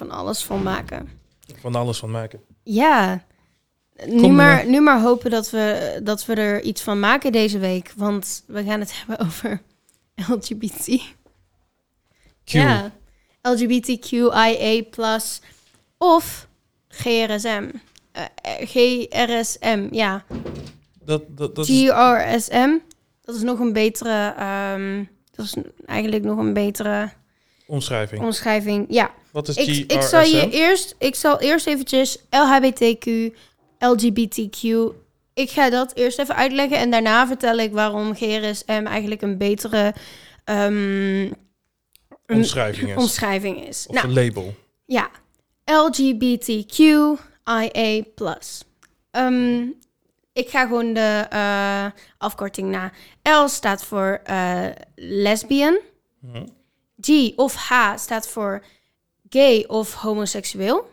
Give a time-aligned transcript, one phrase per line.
[0.00, 1.08] er van alles van maken.
[1.60, 2.40] Van alles van maken.
[2.62, 3.24] Ja.
[4.06, 4.66] Nu Kom maar, maar.
[4.66, 7.92] nu maar hopen dat we, dat we er iets van maken deze week.
[7.96, 9.62] Want we gaan het hebben over
[10.28, 10.86] LGBT.
[12.44, 12.50] Q.
[12.50, 12.92] Ja.
[13.42, 14.82] LGBTQIA+,
[15.98, 16.48] of
[16.88, 17.70] GRSM.
[18.12, 18.22] Eh,
[18.60, 20.24] GRSM, ja.
[21.04, 21.66] Dat, dat, dat.
[21.66, 22.78] GRSM.
[23.22, 24.34] Dat is nog een betere...
[24.38, 25.56] ehm, dat is
[25.86, 27.10] eigenlijk nog een betere
[27.66, 28.22] Omschrijving.
[28.22, 28.86] omschrijving.
[28.88, 29.10] Ja.
[29.32, 29.96] Wat is Ik, GRSM?
[29.98, 33.06] ik, zal je eerst, ik zal eerst eventjes LHBTQ,
[33.78, 34.62] LGBTQ.
[35.34, 39.94] Ik ga dat eerst even uitleggen en daarna vertel ik waarom GRSM eigenlijk een betere
[40.44, 41.30] ehm,
[42.26, 42.96] Omschrijving is.
[42.96, 43.86] omschrijving is.
[43.88, 44.54] Of Nou, een label.
[44.86, 45.10] ja.
[45.64, 47.18] LGBTQIA+.
[49.10, 49.62] Ehm,
[50.32, 51.86] ik ga gewoon de eh,
[52.18, 52.92] afkorting na.
[53.44, 55.78] L staat voor eh, lesbian.
[56.20, 56.46] Mhm.
[57.04, 58.64] G of H staat voor
[59.28, 60.92] gay of homoseksueel.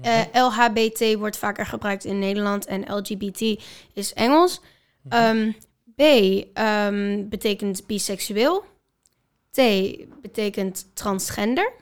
[0.00, 4.60] Eh, LHBT wordt vaker gebruikt in Nederland en LGBT is Engels.
[5.08, 5.50] Ehm,
[5.96, 8.64] B ehm, betekent biseksueel.
[9.50, 9.60] T
[10.22, 11.72] betekent transgender.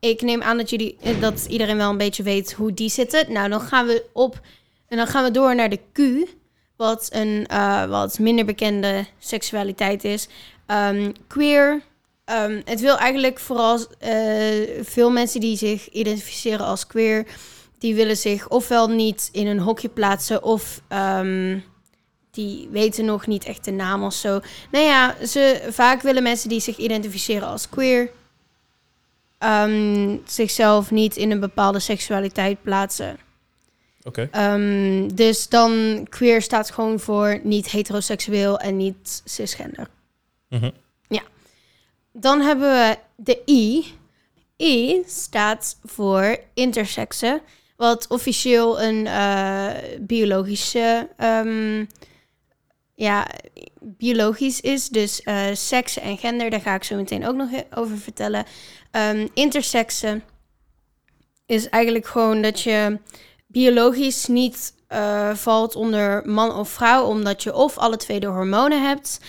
[0.00, 3.32] Ik neem aan dat, jullie, eh, dat iedereen wel een beetje weet hoe die zitten.
[3.32, 4.40] Nou, dan gaan we op
[4.88, 6.28] en dan gaan we door naar de Q,
[6.76, 10.28] wat een eh, wat minder bekende seksualiteit is.
[10.66, 11.82] Ehm, queer.
[12.24, 17.26] Ehm, het wil eigenlijk vooral eh, veel mensen die zich identificeren als queer,
[17.78, 21.58] die willen zich ofwel niet in een hokje plaatsen of ehm,
[22.30, 24.40] die weten nog niet echt de naam of zo.
[24.70, 28.10] Nou ja, ze, vaak willen mensen die zich identificeren als queer
[29.38, 33.18] ehm, zichzelf niet in een bepaalde seksualiteit plaatsen.
[34.02, 34.28] Oké.
[35.14, 39.88] Dus dan queer staat gewoon voor niet heteroseksueel en niet cisgender.
[40.48, 40.70] Mhm.
[42.16, 43.84] Dan hebben we de I.
[44.56, 47.40] I staat voor intersexen,
[47.76, 49.70] wat officieel een eh,
[50.00, 51.84] biologische, ehm,
[52.94, 53.26] ja,
[53.80, 54.88] biologisch is.
[54.88, 58.44] Dus eh seks en gender, daar ga ik zo meteen ook nog over vertellen.
[58.90, 60.22] Ehm intersexen
[61.46, 62.98] is eigenlijk gewoon dat je
[63.46, 68.82] biologisch niet eh, valt onder man of vrouw, omdat je of alle twee de hormonen
[68.86, 69.20] hebt,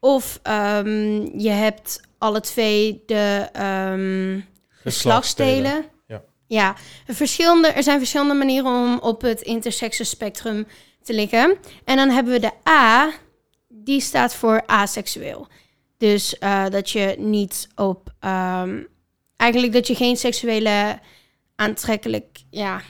[0.00, 4.40] of ehm, je hebt alle twee de ehm,
[4.82, 5.84] geslachtsdelen.
[6.06, 6.22] Ja.
[6.46, 10.66] ja verschillende, er zijn verschillende manieren om op het intersexe spectrum
[11.02, 11.56] te liggen.
[11.84, 13.10] En dan hebben we de A,
[13.68, 15.46] die staat voor aseksueel.
[15.98, 18.82] Dus eh, dat je niet op, ehm,
[19.36, 20.98] eigenlijk dat je geen seksuele
[21.56, 22.80] aantrekkelijk, ja,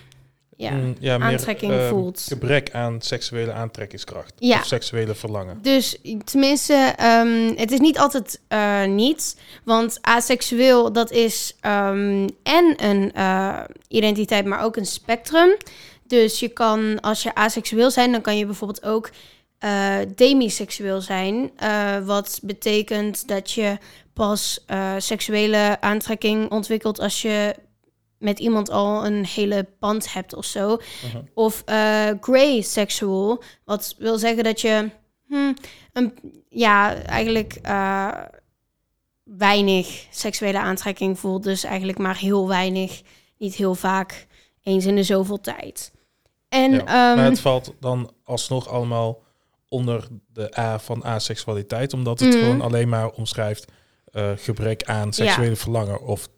[0.63, 0.71] ja.
[0.71, 2.25] Mm, ja, meer, aantrekking ehm, voelt.
[2.29, 4.33] Gebrek aan seksuele aantrekkingskracht.
[4.39, 4.59] Ja.
[4.59, 5.59] Of seksuele verlangen.
[5.63, 9.37] Dus tenminste, ehm, het is niet altijd eh niet.
[9.65, 15.57] Want aseksueel, dat is ehm, en een eh, identiteit, maar ook een spectrum.
[16.07, 19.11] Dus je kan, als je aseksueel zijn, dan kan je bijvoorbeeld ook
[19.59, 21.51] eh, demiseksueel zijn.
[22.05, 23.79] wat betekent dat je
[24.13, 24.65] pas
[24.99, 27.55] seksuele aantrekking ontwikkelt als je
[28.23, 30.69] met iemand al een hele band hebt of zo.
[31.07, 31.23] Mhm.
[31.35, 34.91] Of eh grey sexual, wat wil zeggen dat je
[35.27, 35.53] hm,
[35.93, 36.15] een,
[36.49, 38.09] ja, eigenlijk eh,
[39.25, 41.43] weinig seksuele aantrekking voelt.
[41.43, 43.03] Dus eigenlijk maar heel weinig,
[43.39, 44.27] niet heel vaak,
[44.63, 45.93] eens in de zoveel tijd.
[46.49, 49.23] En Ja, ehm, maar het valt dan alsnog allemaal
[49.69, 52.39] onder de A van aseksualiteit, omdat het Mhm.
[52.39, 53.65] gewoon alleen maar omschrijft
[54.13, 56.03] eh, gebrek aan seksuele verlangen.
[56.07, 56.29] Of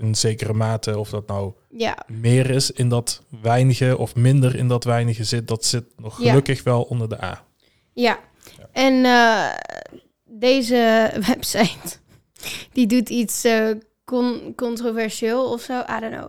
[0.00, 4.68] in zekere mate, of dat nou ja, meer is in dat weinige of minder in
[4.68, 6.28] dat weinige zit, dat zit nog Ja.
[6.28, 7.44] gelukkig wel onder de A.
[7.92, 8.18] ja.
[8.58, 8.68] Ja.
[8.72, 11.96] En eh, deze website,
[12.72, 13.70] die doet iets eh,
[14.04, 16.28] con- controversieel of zo, I don't know.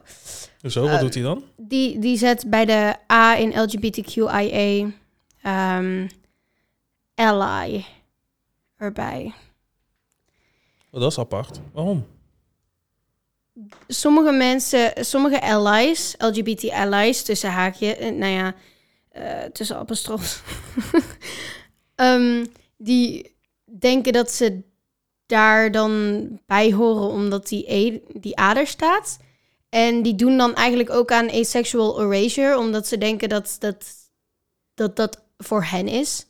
[0.71, 1.43] Zo, wat Eh, doet hij dan?
[1.57, 4.89] Die, die zet bij de A in LGBTQIA
[5.41, 6.07] ehm
[7.15, 7.85] ally
[8.77, 9.33] erbij.
[10.91, 11.59] Oh, dat is apart.
[11.73, 12.05] Waarom?
[13.87, 18.55] Sommige mensen, sommige allies, LGBT allies, tussen haakje, eh, nou ja,
[19.09, 20.43] eh, tussen apostrof,
[21.95, 22.45] Ehm,
[22.77, 23.35] die
[23.79, 24.61] denken dat ze
[25.25, 29.17] daar dan bij horen omdat die, e, die A er staat.
[29.69, 33.85] En die doen dan eigenlijk ook aan asexual erasure, omdat ze denken dat dat,
[34.73, 36.25] dat, dat voor hen is.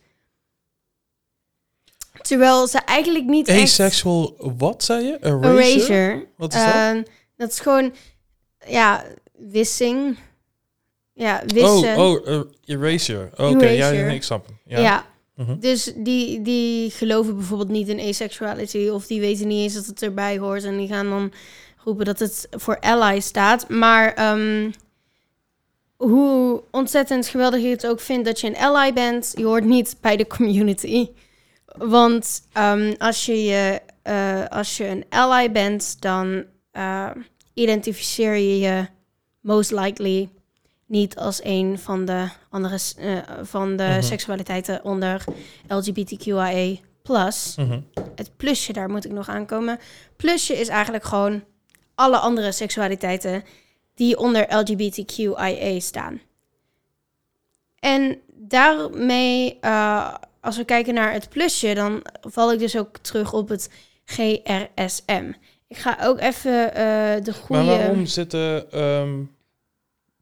[2.28, 3.62] Terwijl ze eigenlijk niet echt...
[3.62, 5.18] Asexual, wat zei je?
[5.22, 5.64] Erasure?
[5.64, 6.28] Erasure.
[6.38, 6.74] Wat is dat?
[6.74, 7.04] Ehm,
[7.38, 7.94] dat is gewoon,
[8.68, 9.04] ja,
[9.38, 10.18] wissing.
[11.14, 11.98] Ja, wissen.
[11.98, 13.30] Oh, oh, erasure.
[13.32, 14.06] Oké, ja, Erasure.
[14.06, 14.58] nee, ik snap hem.
[14.66, 14.80] ja.
[14.80, 15.06] Ja.
[15.36, 15.60] Mhm.
[15.60, 20.02] Dus die, die geloven bijvoorbeeld niet in asexuality of die weten niet eens dat het
[20.02, 21.32] erbij hoort en die gaan dan
[21.84, 23.70] roepen dat het voor ally staat.
[23.70, 24.72] Maar ehm,
[25.96, 29.98] hoe ontzettend geweldig je het ook vindt dat je een ally bent, je hoort niet
[30.02, 31.10] bij de community.
[31.78, 36.44] Want ehm, als, je je, eh, als je een ally bent, dan
[36.74, 37.10] uh,
[37.54, 38.88] identificeer je je
[39.40, 40.30] most likely
[40.86, 44.02] niet als een van de andere uh, van de mm -hmm.
[44.02, 45.24] seksualiteiten onder
[45.68, 46.78] LGBTQIA+.
[47.08, 47.18] Mm
[47.56, 47.86] -hmm.
[48.16, 49.80] Het plusje, daar moet ik nog aankomen.
[50.16, 51.44] Plusje is eigenlijk gewoon
[51.96, 53.44] alle andere seksualiteiten
[53.96, 56.22] die onder LGBTQIA staan.
[57.80, 60.14] En daarmee, uh,
[60.46, 63.70] als we kijken naar het plusje, dan val ik dus ook terug op het
[64.06, 65.32] GRSM.
[65.68, 66.74] Ik ga ook even uh,
[67.24, 67.64] de goede...
[67.64, 69.36] Maar waarom zit de um,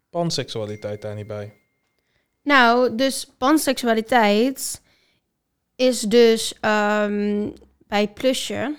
[0.09, 1.53] panseksualiteit daar niet bij?
[2.41, 4.81] Nou, dus panseksualiteit
[5.75, 7.53] is dus um,
[7.87, 8.75] bij plusje.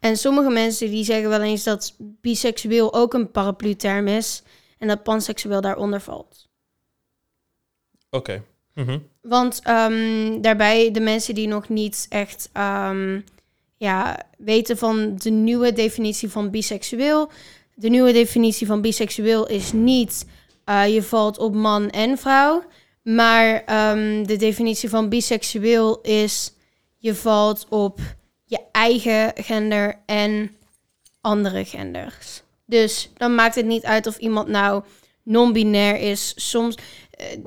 [0.00, 4.42] En sommige mensen die zeggen wel eens dat biseksueel ook een paraplu-term is
[4.78, 6.48] en dat panseksueel daaronder valt.
[8.10, 8.16] Oké.
[8.16, 8.42] Okay.
[8.74, 9.08] -hmm.
[9.22, 13.24] Want um, daarbij de mensen die nog niet echt um,
[13.76, 17.30] ja, weten van de nieuwe definitie van biseksueel.
[17.74, 20.26] De nieuwe definitie van biseksueel is niet
[20.66, 22.64] uh, je valt op man en vrouw.
[23.02, 23.54] Maar
[23.90, 26.52] um, de definitie van biseksueel is
[26.98, 28.00] je valt op
[28.44, 30.56] je eigen gender en
[31.20, 32.42] andere genders.
[32.66, 34.82] Dus dan maakt het niet uit of iemand nou
[35.22, 36.32] non-binair is.
[36.36, 36.74] Soms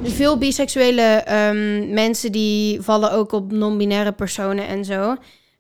[0.03, 5.15] veel biseksuele um, mensen die vallen ook op non-binaire personen en zo.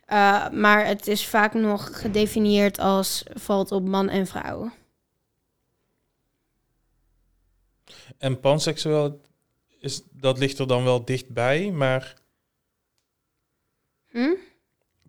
[0.07, 4.71] Uh, maar het is vaak nog gedefinieerd als valt op man en vrouw.
[8.17, 9.21] En panseksueel
[9.79, 12.13] is dat ligt er dan wel dichtbij, maar
[14.09, 14.35] hm?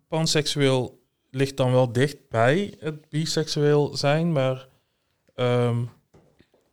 [0.07, 4.67] panseksueel ligt dan wel dichtbij het biseksueel zijn, maar
[5.35, 5.89] um,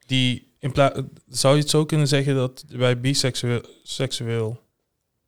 [0.07, 4.61] die in plaats zou je het zo kunnen zeggen dat bij biseksueel seksueel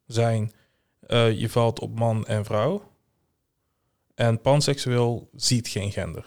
[0.06, 0.52] zijn
[1.08, 2.82] uh, je valt op man en vrouw
[4.14, 6.24] en panseksueel ziet geen gender.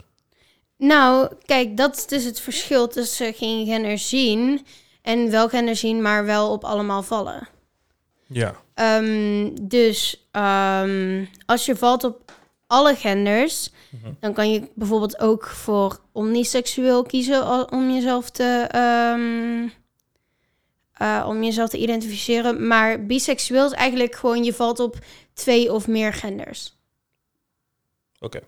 [0.77, 4.65] Nou, kijk, dat is dus het verschil tussen geen gender zien
[5.01, 7.47] en wel gender zien, maar wel op allemaal vallen.
[8.27, 8.55] Ja.
[8.75, 12.31] Um, dus um, als je valt op
[12.69, 14.17] alle genders, mm -hmm.
[14.19, 18.69] dan kan je bijvoorbeeld ook voor omniseksueel kiezen om jezelf te,
[19.15, 19.71] um,
[21.01, 22.67] uh, om jezelf te identificeren.
[22.67, 24.97] Maar biseksueel is eigenlijk gewoon je valt op
[25.33, 26.77] twee of meer genders.
[28.19, 28.41] Oké.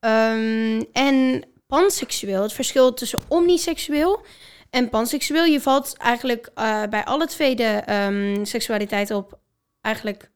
[0.00, 0.34] Okay.
[0.34, 4.24] Um, en panseksueel, het verschil tussen omniseksueel
[4.70, 9.38] en panseksueel, je valt eigenlijk uh, bij alle twee de um, seksualiteiten op
[9.80, 10.30] eigenlijk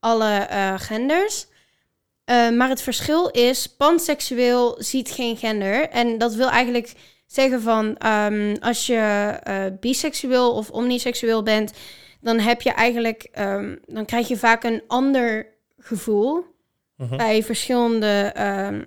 [0.00, 1.46] alle uh, genders.
[2.30, 5.88] Uh, maar het verschil is, panseksueel ziet geen gender.
[5.88, 6.92] En dat wil eigenlijk
[7.26, 11.72] zeggen van, um, als je uh, biseksueel of omniseksueel bent,
[12.20, 15.46] dan heb je eigenlijk, um, dan krijg je vaak een ander
[15.78, 17.18] gevoel uh -huh.
[17.18, 18.34] bij verschillende
[18.70, 18.86] um,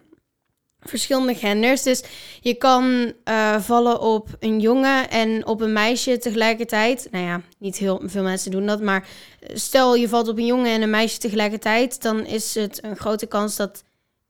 [0.80, 1.84] verschillende genders.
[1.84, 2.04] Dus
[2.42, 7.08] je kan uh, vallen op een jongen en op een meisje tegelijkertijd.
[7.12, 9.08] Nou ja, niet heel veel mensen doen dat, maar
[9.54, 13.26] stel je valt op een jongen en een meisje tegelijkertijd, dan is het een grote
[13.26, 13.84] kans dat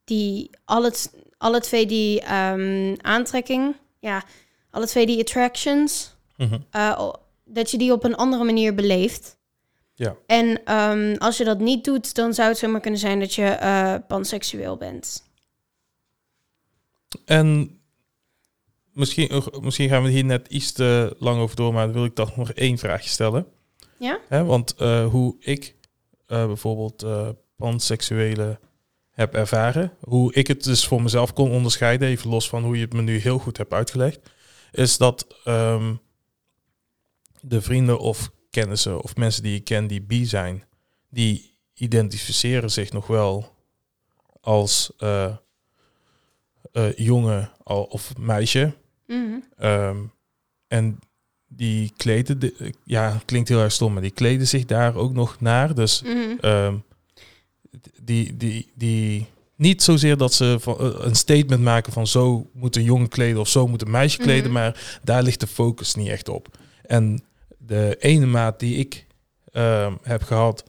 [0.03, 0.93] die alle,
[1.37, 4.23] alle twee die um, aantrekking, ja,
[4.71, 6.53] alle twee die attractions, -huh.
[6.75, 7.13] uh,
[7.45, 9.37] dat je die op een andere manier beleeft.
[9.93, 10.15] Ja.
[10.25, 13.57] En um, als je dat niet doet, dan zou het zomaar kunnen zijn dat je
[13.61, 15.26] uh, panseksueel bent.
[17.25, 17.79] En
[18.91, 22.15] misschien, misschien gaan we hier net iets te lang over door, maar dan wil ik
[22.15, 23.47] toch nog één vraagje stellen.
[23.99, 24.19] Ja?
[24.27, 25.75] Hè, want uh, hoe ik
[26.27, 28.59] uh, bijvoorbeeld uh, panseksuele
[29.09, 32.81] heb ervaren, hoe ik het dus voor mezelf kon onderscheiden, even los van hoe je
[32.81, 34.19] het me nu heel goed hebt uitgelegd,
[34.71, 35.99] is dat um,
[37.41, 40.63] de vrienden of kennissen of mensen die ik ken die bi zijn,
[41.09, 43.55] die identificeren zich nog wel
[44.41, 44.91] als
[46.77, 48.73] uh, jongen of meisje.
[49.07, 49.65] Mm -hmm.
[49.65, 50.11] um,
[50.67, 50.99] en
[51.47, 55.39] die kleden, de, ja, klinkt heel erg stom, maar die kleden zich daar ook nog
[55.39, 55.75] naar.
[55.75, 56.51] Dus mm -hmm.
[56.51, 56.83] um,
[58.01, 62.75] die, die, die, niet zozeer dat ze van, uh, een statement maken van zo moet
[62.75, 64.65] een jongen kleden of zo moet een meisje kleden, mm -hmm.
[64.65, 66.57] maar daar ligt de focus niet echt op.
[66.81, 67.23] En
[67.57, 69.05] de ene maat die ik
[69.53, 70.63] um, heb gehad,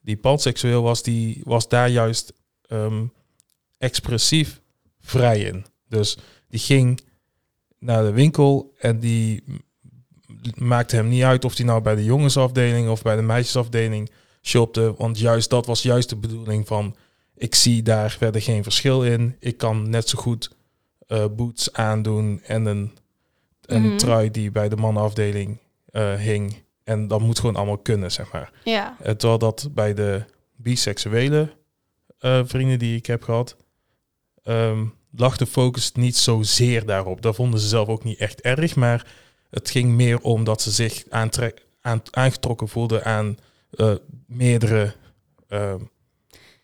[0.00, 2.32] die panseksueel was, die was daar juist
[2.68, 3.12] um,
[3.78, 4.60] expressief
[5.04, 5.64] vrij in.
[5.88, 6.18] Dus
[6.48, 7.00] die ging
[7.78, 9.44] naar de winkel en die
[10.54, 14.10] maakte hem niet uit of hij nou bij de jongensafdeling of bij de meisjesafdeling
[14.42, 14.94] shopte.
[14.96, 16.96] Want juist dat was juist de bedoeling van
[17.34, 19.36] ik zie daar verder geen verschil in.
[19.40, 20.50] Ik kan net zo goed
[21.06, 22.92] eh, boots aandoen en een,
[23.62, 23.96] een Mhm.
[23.96, 26.62] trui die bij de mannenafdeling eh, hing.
[26.84, 28.52] En dat moet gewoon allemaal kunnen, zeg maar.
[28.64, 28.96] Ja.
[29.00, 30.24] Eh, terwijl dat bij de
[30.56, 31.52] biseksuele
[32.44, 33.56] vrienden die ik heb gehad,
[34.44, 34.84] ehm,
[35.16, 37.22] lag de focus niet zozeer daarop.
[37.22, 39.06] Dat vonden ze zelf ook niet echt erg, maar
[39.50, 43.38] het ging meer om dat ze zich aantrek, aan, aangetrokken voelden aan
[43.70, 43.94] eh,
[44.26, 44.94] meerdere
[45.48, 45.78] ehm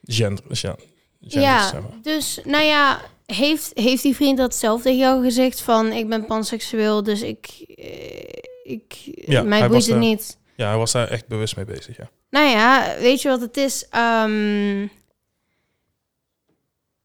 [0.03, 0.61] genders.
[0.61, 0.77] Ja,
[1.21, 1.91] genders, ja, zeg maar.
[2.03, 6.25] dus nou ja, heeft, heeft die vriend dat zelf tegen jou gezegd van ik ben
[6.27, 7.47] panseksueel, dus ik,
[7.77, 8.95] eh, ik
[9.27, 10.39] Ja, mij boeit het daar- niet.
[10.57, 12.11] ja, hij was daar echt bewust mee bezig, ja.
[12.31, 13.87] Nou ja, weet je wat het is?
[13.91, 14.87] Ehm,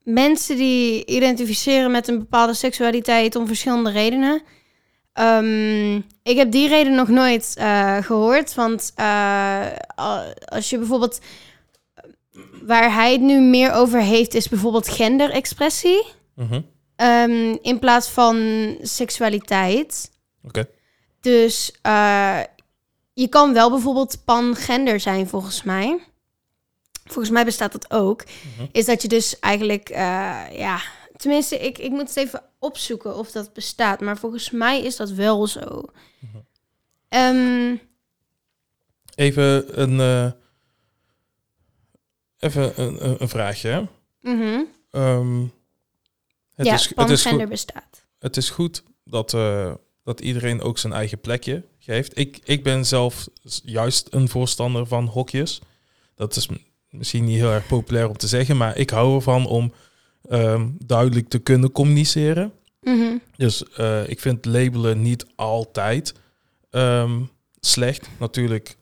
[0.06, 4.42] mensen die identificeren met een bepaalde seksualiteit om verschillende redenen.
[5.14, 8.54] Ehm, ik heb die reden nog nooit eh, gehoord.
[8.54, 9.66] Want eh,
[10.46, 11.20] als je bijvoorbeeld.
[12.62, 16.06] Waar hij het nu meer over heeft, is bijvoorbeeld genderexpressie.
[16.36, 16.62] Mhm.
[16.96, 18.38] ehm, in plaats van
[18.82, 20.12] seksualiteit.
[20.44, 20.68] Oké.
[21.22, 22.40] Dus eh,
[23.14, 26.00] je kan wel bijvoorbeeld pangender zijn, volgens mij.
[27.06, 28.24] Volgens mij bestaat dat ook.
[28.26, 28.68] Mhm.
[28.72, 30.82] Is dat je dus eigenlijk, eh, ja,
[31.16, 34.00] tenminste, ik, ik moet het even opzoeken of dat bestaat.
[34.02, 35.84] Maar volgens mij is dat wel zo.
[36.20, 36.38] Mhm.
[37.10, 37.76] Ehm,
[39.16, 40.32] Even een, eh,
[42.40, 42.84] even
[43.22, 43.70] een, vraagje.
[43.70, 43.82] Hè?
[44.32, 44.64] mhm.
[44.92, 45.42] Ehm,
[46.54, 48.06] het, ja, is, het, is goed, bestaat.
[48.20, 52.18] het is goed dat, eh, dat iedereen ook zijn eigen plekje geeft.
[52.18, 53.28] Ik, ik ben zelf
[53.64, 55.62] juist een voorstander van hokjes.
[56.16, 56.48] Dat is
[56.98, 59.74] misschien niet heel erg populair om te zeggen, maar ik hou ervan om
[60.30, 62.52] ehm, duidelijk te kunnen communiceren.
[62.82, 63.18] Mhm.
[63.36, 66.14] Dus eh, ik vind labelen niet altijd
[66.70, 67.22] ehm,
[67.60, 68.10] slecht.
[68.20, 68.78] Natuurlijk,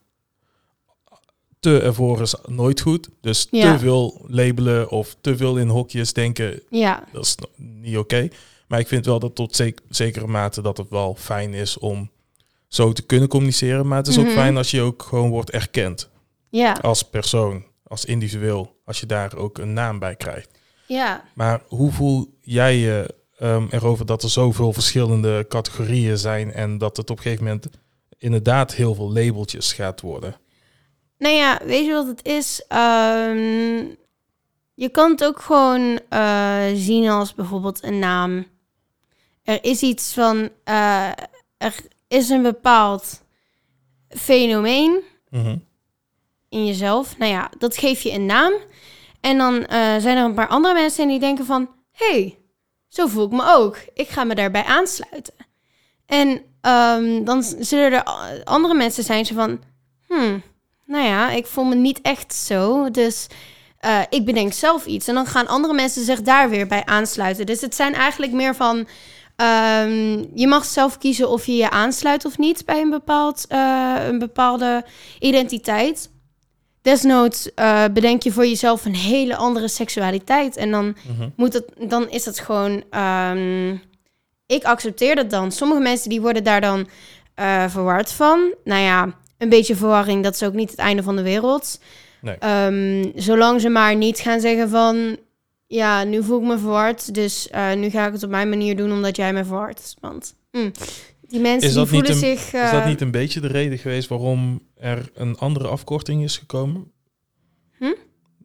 [1.59, 3.09] te ervoor is nooit goed.
[3.21, 3.73] Dus Ja.
[3.73, 8.27] te veel labelen of te veel in hokjes denken, Ja, dat is niet oké.
[8.67, 12.09] Maar ik vind wel dat tot zek- zekere mate dat het wel fijn is om
[12.67, 13.87] zo te kunnen communiceren.
[13.87, 14.25] Maar het is Mhm.
[14.27, 16.09] ook fijn als je ook gewoon wordt erkend
[16.49, 18.81] ja, als persoon, als individueel.
[18.85, 20.49] Als je daar ook een naam bij krijgt.
[20.87, 21.23] ja.
[21.33, 26.97] Maar hoe voel jij je ehm, erover dat er zoveel verschillende categorieën zijn en dat
[26.97, 27.67] het op een gegeven moment
[28.17, 30.35] inderdaad heel veel labeltjes gaat worden?
[31.17, 32.63] Nou ja, weet je wat het is?
[32.67, 33.85] Ehm,
[34.73, 38.45] je kan het ook gewoon eh, zien als bijvoorbeeld een naam.
[39.43, 41.07] Er is iets van, eh,
[41.57, 41.75] er
[42.07, 43.21] is een bepaald
[44.09, 45.57] fenomeen Mhm.
[46.53, 47.17] In jezelf.
[47.17, 48.53] Nou ja, dat geef je een naam.
[49.21, 51.69] En dan eh, zijn er een paar andere mensen die denken van...
[51.91, 52.37] hey,
[52.87, 53.77] zo voel ik me ook.
[53.93, 55.33] Ik ga me daarbij aansluiten.
[56.05, 58.03] En ehm, dan zullen er
[58.43, 59.59] andere mensen zijn van...
[60.07, 60.41] Hmm,
[60.85, 62.91] nou ja, ik voel me niet echt zo.
[62.91, 63.27] Dus
[63.79, 65.07] eh, ik bedenk zelf iets.
[65.07, 67.45] En dan gaan andere mensen zich daar weer bij aansluiten.
[67.45, 68.87] Dus het zijn eigenlijk meer van...
[69.35, 73.95] ehm, je mag zelf kiezen of je je aansluit of niet bij een, bepaald, eh,
[74.07, 74.85] een bepaalde
[75.19, 76.11] identiteit.
[76.83, 80.57] Desnoods eh, bedenk je voor jezelf een hele andere seksualiteit.
[80.57, 81.29] En dan, Mhm.
[81.35, 82.83] moet het, dan is het gewoon...
[82.89, 83.75] ehm,
[84.45, 85.51] ik accepteer dat dan.
[85.51, 86.87] Sommige mensen die worden daar dan
[87.35, 88.53] eh, verward van.
[88.63, 91.79] Nou ja, een beetje verwarring, dat is ook niet het einde van de wereld.
[92.21, 92.35] Nee.
[92.39, 95.17] Ehm, zolang ze maar niet gaan zeggen van...
[95.67, 98.75] Ja, nu voel ik me verward, dus eh, nu ga ik het op mijn manier
[98.75, 99.95] doen omdat jij me verward.
[99.99, 100.69] Want hm,
[101.33, 102.45] die mensen Is dat niet voelen een- zich...
[102.45, 106.37] Is dat eh, niet een beetje de reden geweest waarom er een andere afkorting is
[106.37, 106.91] gekomen?
[107.77, 107.93] Hm?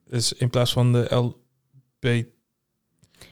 [0.04, 2.04] Dus in plaats van de LB...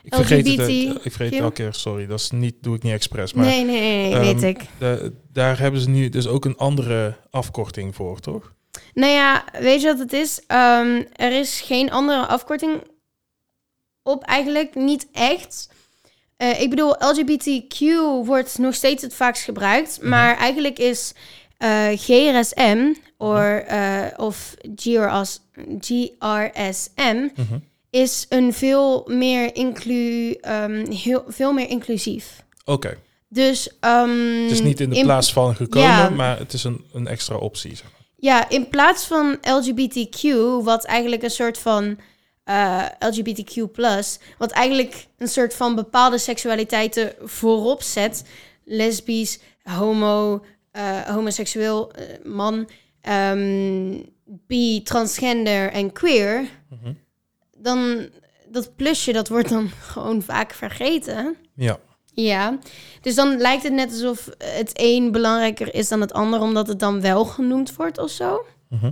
[0.02, 2.06] Ik vergeet het, ik vergeet het elke keer, sorry.
[2.06, 3.32] Dat is niet, doe ik niet expres.
[3.32, 4.68] Maar nee, nee, nee, nee, ehm, weet ik.
[4.78, 8.52] de- daar hebben ze nu dus ook een andere afkorting voor, toch?
[8.94, 10.42] Nou ja, weet je wat het is?
[10.46, 12.82] Ehm, er is geen andere afkorting
[14.02, 15.68] op eigenlijk, niet echt.
[16.36, 17.78] Eh, ik bedoel, LGBTQ
[18.26, 20.08] wordt nog steeds het vaakst gebruikt, Mhm.
[20.08, 21.12] maar eigenlijk is
[21.58, 25.40] eh, GRSM or, eh, of GRS,
[25.80, 27.58] GRSM Mhm.
[27.90, 32.44] is een veel meer, inclu, ehm, heel, veel meer inclusief.
[32.64, 32.98] Oké.
[33.28, 36.08] Dus, ehm, Het is niet in de in- plaats van gekomen, Ja.
[36.10, 37.70] maar het is een, een extra optie.
[37.76, 37.92] Zeg maar.
[38.16, 40.22] Ja, in plaats van LGBTQ,
[40.64, 41.98] wat eigenlijk een soort van
[42.46, 43.54] eh, LGBTQ+,
[44.38, 48.24] wat eigenlijk een soort van bepaalde seksualiteiten voorop zet,
[48.64, 52.68] lesbisch, homo, eh, homoseksueel, eh, man,
[53.00, 56.92] ehm, bi, transgender en queer, Mhm.
[57.56, 58.08] dan
[58.48, 61.36] dat plusje, dat wordt dan gewoon vaak vergeten.
[61.54, 61.78] Ja.
[62.12, 62.58] Ja,
[63.00, 66.78] dus dan lijkt het net alsof het een belangrijker is dan het ander, omdat het
[66.80, 68.46] dan wel genoemd wordt of zo.
[68.68, 68.90] Mhm.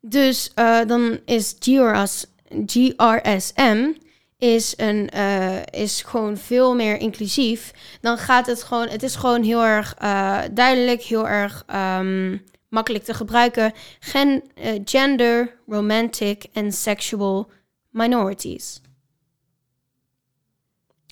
[0.00, 0.52] Dus
[0.86, 2.26] dan is GRS,
[2.66, 3.92] GRSM
[4.38, 7.72] is, een, eh, is gewoon veel meer inclusief.
[8.00, 13.04] Dan gaat het gewoon, het is gewoon heel erg eh, duidelijk, heel erg ehm, makkelijk
[13.04, 13.72] te gebruiken.
[14.00, 17.50] Gen, eh, gender, romantic en sexual
[17.90, 18.80] minorities.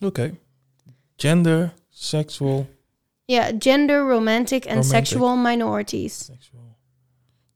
[0.04, 0.38] Oké.
[1.16, 2.66] Gender, sexual,
[3.24, 6.24] Ja, gender, romantic en sexual minorities.
[6.24, 6.76] sexual,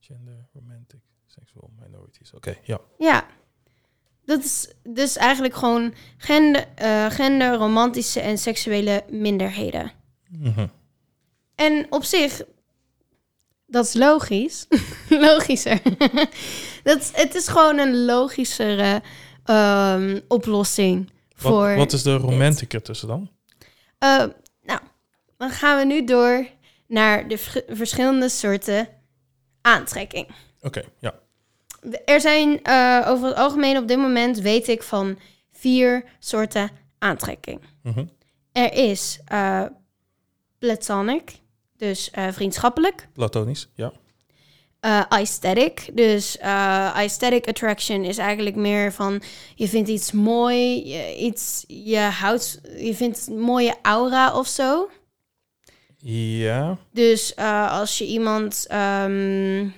[0.01, 2.33] gender, romantic, sexual minorities.
[2.33, 2.81] Oké, ja.
[2.99, 3.27] Ja.
[4.27, 9.93] Dat is dus eigenlijk gewoon gender, eh, gender, romantische en seksuele minderheden.
[10.31, 10.67] Mhm.
[11.55, 12.43] En op zich,
[13.67, 14.67] dat is logisch.
[15.09, 15.81] Logischer.
[16.83, 19.03] dat, is- het is gewoon een logischere
[19.45, 21.77] ehm, oplossing voor.
[21.77, 23.31] Wat, is de romantic ertussen dan?
[23.99, 24.25] Eh,
[24.63, 24.81] nou,
[25.37, 26.47] dan gaan we nu door
[26.87, 28.89] naar de verschillende soorten
[29.63, 30.27] aantrekking.
[30.61, 31.15] Oké, ja.
[32.05, 35.19] Er zijn eh, over het algemeen op dit moment, weet ik, van
[35.53, 37.61] vier soorten aantrekking.
[37.83, 38.05] Mhm.
[38.53, 39.65] Er is eh,
[40.59, 41.39] platonic,
[41.77, 43.09] dus eh, vriendschappelijk.
[43.13, 43.93] Platonisch, ja.
[44.81, 45.91] eh aesthetic.
[45.93, 49.23] Dus aesthetic attraction is eigenlijk meer van
[49.55, 54.91] je vindt iets mooi, je, iets, je houdt, je vindt een mooie aura of zo.
[55.99, 56.79] Ja.
[56.93, 57.37] Dus
[57.69, 59.69] als je iemand ehm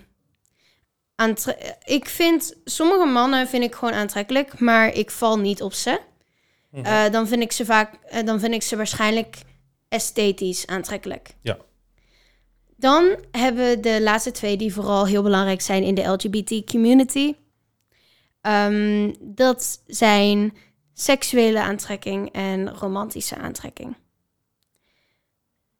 [1.84, 6.00] ik vind sommige mannen vind ik gewoon aantrekkelijk, maar ik val niet op ze.
[6.70, 6.84] Mhm.
[6.84, 9.37] Eh, dan vind ik ze vaak, eh, dan vind ik ze waarschijnlijk
[9.88, 11.34] esthetisch aantrekkelijk.
[11.42, 11.58] Ja.
[12.76, 17.34] Dan hebben we de laatste twee die vooral heel belangrijk zijn in de LGBT community.
[18.40, 20.56] Ehm, dat zijn
[20.94, 23.96] seksuele aantrekking en romantische aantrekking.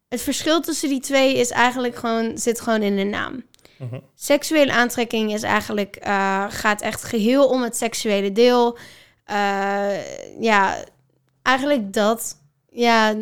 [0.07, 3.43] Het verschil tussen die twee is eigenlijk gewoon, zit gewoon in de naam.
[3.79, 3.99] Mhm.
[4.15, 8.77] Seksuele aantrekking is eigenlijk, eh, gaat echt geheel om het seksuele deel.
[9.23, 10.83] Eh, ja,
[11.41, 12.37] eigenlijk dat.
[12.71, 13.15] Ja,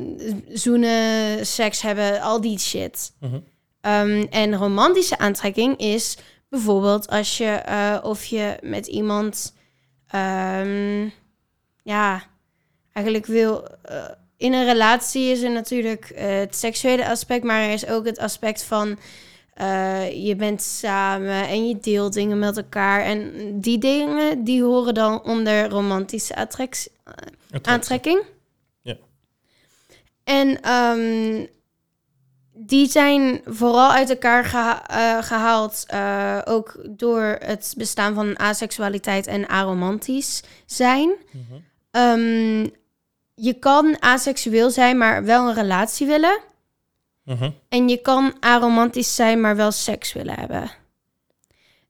[0.49, 3.13] zoenen, seks hebben, al die shit.
[3.19, 3.39] Mhm.
[3.81, 6.17] Ehm, en romantische aantrekking is
[6.49, 9.53] bijvoorbeeld als je eh, of je met iemand,
[10.07, 11.09] ehm,
[11.83, 12.23] ja,
[12.91, 13.67] eigenlijk wil.
[14.37, 18.63] in een relatie is er natuurlijk het seksuele aspect, maar er is ook het aspect
[18.63, 18.97] van
[19.57, 23.01] eh, je bent samen en je deelt dingen met elkaar.
[23.01, 27.71] En die dingen die horen dan onder romantische attractie, Attractie.
[27.73, 28.21] aantrekking.
[28.81, 28.97] Ja.
[30.23, 31.45] En ehm,
[32.53, 39.27] die zijn vooral uit elkaar geha- eh, gehaald, eh, ook door het bestaan van aseksualiteit
[39.27, 41.09] en aromantisch zijn.
[41.31, 41.59] Mhm.
[41.91, 42.67] Ehm,
[43.35, 46.39] je kan aseksueel zijn, maar wel een relatie willen.
[47.27, 47.49] Mhm.
[47.69, 50.71] En je kan aromantisch zijn, maar wel seks willen hebben.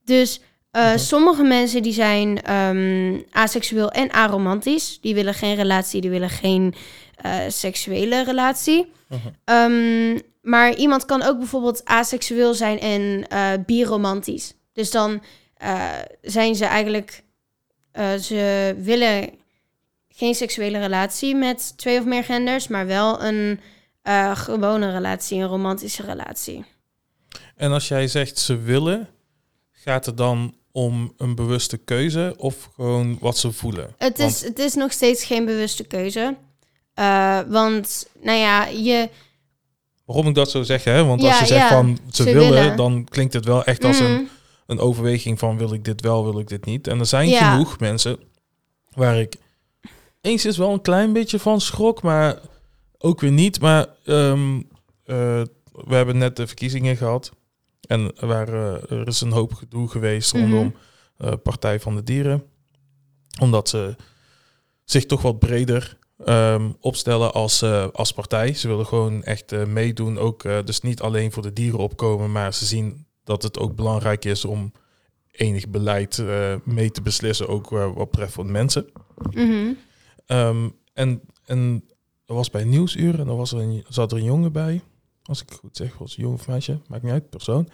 [0.05, 0.97] Dus eh, Mhm.
[0.97, 5.01] sommige mensen die zijn ehm aseksueel en aromantisch.
[5.01, 6.73] Die willen geen relatie, die willen geen
[7.17, 8.91] eh, seksuele relatie.
[9.07, 9.19] Mhm.
[9.45, 14.53] Ehm, maar iemand kan ook bijvoorbeeld aseksueel zijn en eh biromantisch.
[14.73, 15.23] Dus dan
[16.21, 17.23] zijn ze eigenlijk...
[18.21, 19.29] ze willen
[20.09, 22.67] geen seksuele relatie met twee of meer genders...
[22.67, 23.59] maar wel een
[24.07, 26.65] eh, gewone relatie, een romantische relatie.
[27.55, 29.07] En als jij zegt ze willen,
[29.71, 33.93] gaat het dan om een bewuste keuze of gewoon wat ze voelen?
[33.97, 36.35] Het is, het is nog steeds geen bewuste keuze.
[36.93, 39.09] Eh, want, nou ja, je...
[40.05, 41.05] Waarom ik dat zo zeg, hè?
[41.05, 42.75] Want als je zegt ja, van ze, ze willen, willen.
[42.75, 44.29] dan klinkt het wel echt als een, Mm,
[44.67, 46.87] een overweging van wil ik dit wel, wil ik dit niet.
[46.87, 47.51] En er zijn Ja.
[47.51, 48.17] genoeg mensen
[48.93, 49.35] waar ik
[50.21, 52.39] eens is wel een klein beetje van schrok, maar
[52.99, 53.59] ook weer niet.
[53.59, 54.55] Maar ehm,
[55.03, 57.31] eh, we hebben net de verkiezingen gehad
[57.87, 60.41] en er, waren, er is een hoop gedoe geweest Mhm.
[60.43, 60.75] rondom
[61.17, 62.43] eh, Partij van de Dieren,
[63.41, 63.95] omdat ze
[64.83, 68.53] zich toch wat breder ehm, opstellen als, eh, als partij.
[68.53, 72.65] Ze willen gewoon echt meedoen, ook dus niet alleen voor de dieren opkomen, maar ze
[72.65, 74.71] zien dat het ook belangrijk is om
[75.31, 76.23] enig beleid
[76.63, 78.85] mee te beslissen, ook wat betreft de mensen.
[79.31, 79.73] mhm.
[80.25, 81.83] Ehm, en, en
[82.27, 84.81] er was bij Nieuwsuur en was er zat er een jongen bij,
[85.23, 87.69] als ik goed zeg, was een jongen of meisje, maakt niet uit, persoon.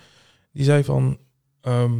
[0.51, 1.17] Die zei van,
[1.61, 1.99] ehm,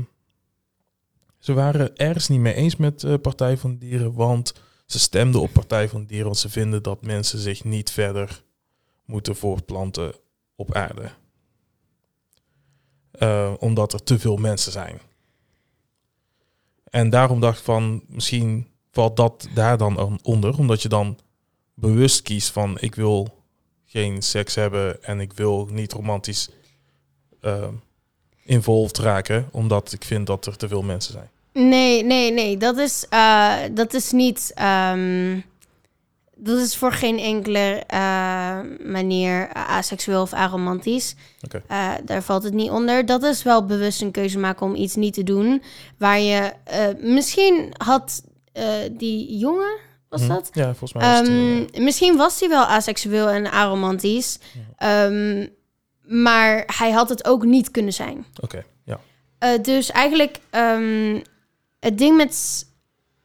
[1.39, 4.53] ze waren ergens niet mee eens met eh Partij van Dieren, want
[4.85, 8.43] ze stemden op Partij van Dieren, want ze vinden dat mensen zich niet verder
[9.05, 10.13] moeten voortplanten
[10.55, 11.11] op aarde.
[13.11, 14.99] Eh, omdat er te veel mensen zijn.
[16.83, 21.17] En daarom dacht ik van, misschien valt dat daar dan onder, omdat je dan
[21.73, 23.41] bewust kiest van, ik wil
[23.85, 26.49] geen seks hebben en ik wil niet romantisch
[27.41, 27.67] eh,
[28.43, 31.29] involved raken, omdat ik vind dat er te veel mensen zijn.
[31.53, 32.57] Nee, nee, nee.
[32.57, 34.51] Dat is, eh, dat is niet.
[34.55, 35.39] ehm,
[36.35, 41.15] dat is voor geen enkele eh, manier aseksueel of aromantisch.
[41.41, 41.63] Oké.
[41.67, 43.05] Eh, daar valt het niet onder.
[43.05, 45.63] Dat is wel bewust een keuze maken om iets niet te doen.
[45.97, 46.53] Waar je
[46.99, 48.23] misschien had
[48.91, 49.77] die jongen,
[50.13, 50.33] was Mhm.
[50.33, 50.49] dat?
[50.53, 54.39] Ja, volgens mij was die, Ehm, misschien was hij wel aseksueel en aromantisch.
[54.77, 55.47] Ehm,
[56.01, 58.25] maar hij had het ook niet kunnen zijn.
[58.41, 58.99] Oké, ja.
[59.39, 61.19] Eh, dus eigenlijk, ehm,
[61.79, 62.65] het ding met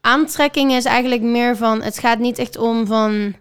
[0.01, 1.83] aantrekking is eigenlijk meer van...
[1.83, 3.35] Het gaat niet echt om van...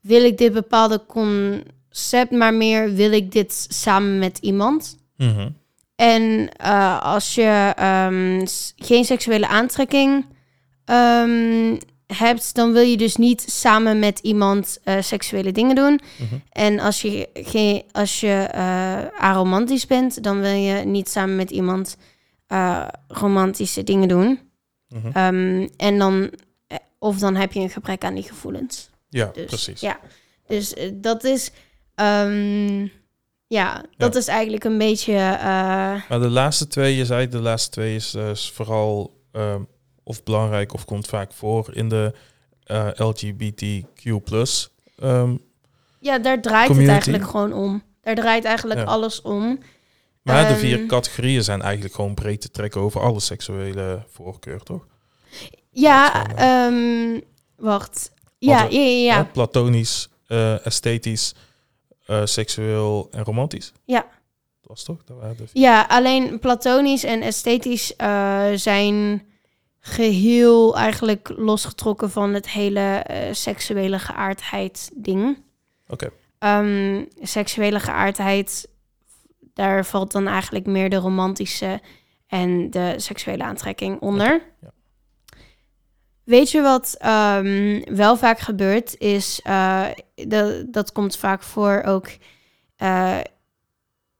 [0.00, 4.96] Wil ik dit bepaalde concept, maar meer wil ik dit samen met iemand?
[5.16, 5.48] Mhm.
[5.96, 7.72] En eh, als je
[8.76, 10.26] geen seksuele aantrekking
[12.16, 16.00] hebt, dan wil je dus niet samen met iemand eh, seksuele dingen doen.
[16.18, 16.34] Mhm.
[16.52, 21.50] En als je, geen, als je eh, aromantisch bent, dan wil je niet samen met
[21.50, 21.96] iemand
[22.46, 24.40] eh, romantische dingen doen.
[24.88, 25.06] Mhm.
[25.12, 26.30] Ehm, en dan,
[26.98, 28.90] of dan heb je een gebrek aan die gevoelens.
[29.08, 29.80] Ja, Dus, precies.
[29.80, 30.00] Ja,
[30.46, 31.50] dus dat is,
[31.94, 32.86] ehm,
[33.46, 37.94] ja, dat is eigenlijk een beetje, Maar de laatste twee, je zei de laatste twee
[37.94, 39.62] is, is vooral ehm,
[40.08, 42.12] of belangrijk of komt vaak voor in de
[42.64, 44.04] eh, LGBTQ+.
[44.98, 45.36] ehm,
[46.00, 46.94] ja, daar draait Community.
[46.94, 47.82] het eigenlijk gewoon om.
[48.00, 48.86] Daar draait eigenlijk Ja.
[48.86, 49.58] alles om.
[50.22, 54.62] maar de Ehm, vier categorieën zijn eigenlijk gewoon breed te trekken over alle seksuele voorkeur,
[54.62, 54.86] toch?
[55.70, 57.20] Ja, is ehm,
[57.56, 58.10] wacht.
[58.38, 61.34] Ja, ja, ja, Platonisch, eh, esthetisch,
[62.06, 63.72] eh, seksueel en romantisch.
[63.84, 64.00] Ja.
[64.60, 65.04] Dat was toch?
[65.04, 65.62] Dat waren de vier.
[65.62, 69.22] Ja, alleen platonisch en esthetisch eh, zijn
[69.88, 75.42] geheel eigenlijk losgetrokken van het hele eh, seksuele geaardheid ding.
[75.88, 76.10] Oké.
[76.38, 78.68] Ehm, seksuele geaardheid,
[79.54, 81.80] daar valt dan eigenlijk meer de romantische
[82.26, 84.42] en de seksuele aantrekking onder.
[84.60, 84.72] ja.
[86.24, 92.08] Weet je wat ehm, wel vaak gebeurt, is eh, dat, dat komt vaak voor ook
[92.76, 93.20] eh,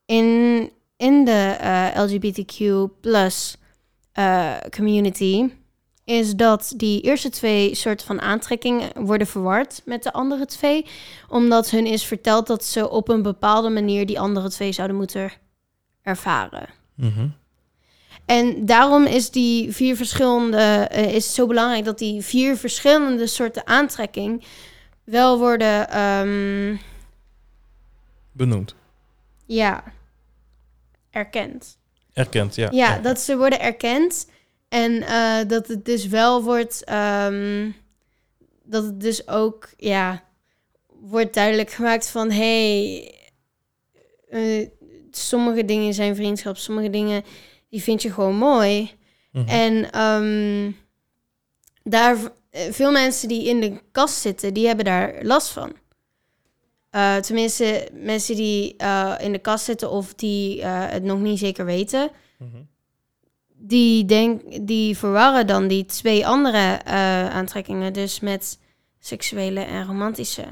[0.05, 1.57] in, in de
[1.95, 3.57] LGBTQ plus
[4.71, 5.51] community,
[6.09, 10.87] is dat die eerste twee soorten van aantrekking worden verward met de andere twee,
[11.29, 15.31] omdat hun is verteld dat ze op een bepaalde manier die andere twee zouden moeten
[16.03, 16.69] ervaren.
[16.95, 17.29] Mhm.
[18.25, 23.27] En daarom is die vier verschillende, eh, is het zo belangrijk dat die vier verschillende
[23.27, 24.45] soorten aantrekking
[25.05, 26.77] wel worden, ehm,
[28.33, 28.75] Benoemd.
[29.47, 29.85] ja,
[31.11, 31.79] erkend.
[32.13, 32.69] Erkend, ja.
[32.71, 34.27] Ja, dat ze worden erkend
[34.69, 37.71] en eh, dat het dus wel wordt, ehm,
[38.65, 40.25] dat het dus ook, ja,
[41.01, 43.15] wordt duidelijk gemaakt van, hey,
[44.29, 44.69] eh,
[45.11, 47.25] sommige dingen zijn vriendschap, sommige dingen
[47.71, 48.91] die vind je gewoon mooi.
[49.33, 49.49] Mhm.
[49.49, 50.73] En ehm,
[51.83, 52.17] daar,
[52.51, 55.73] eh, veel mensen die in de kast zitten, die hebben daar last van.
[57.21, 58.77] Tenminste, mensen die
[59.19, 62.57] in de kast zitten of die het nog niet zeker weten, Mhm.
[63.59, 68.59] Die, denk, die verwarren dan die twee andere eh, aantrekkingen, dus met
[68.99, 70.45] seksuele en romantische.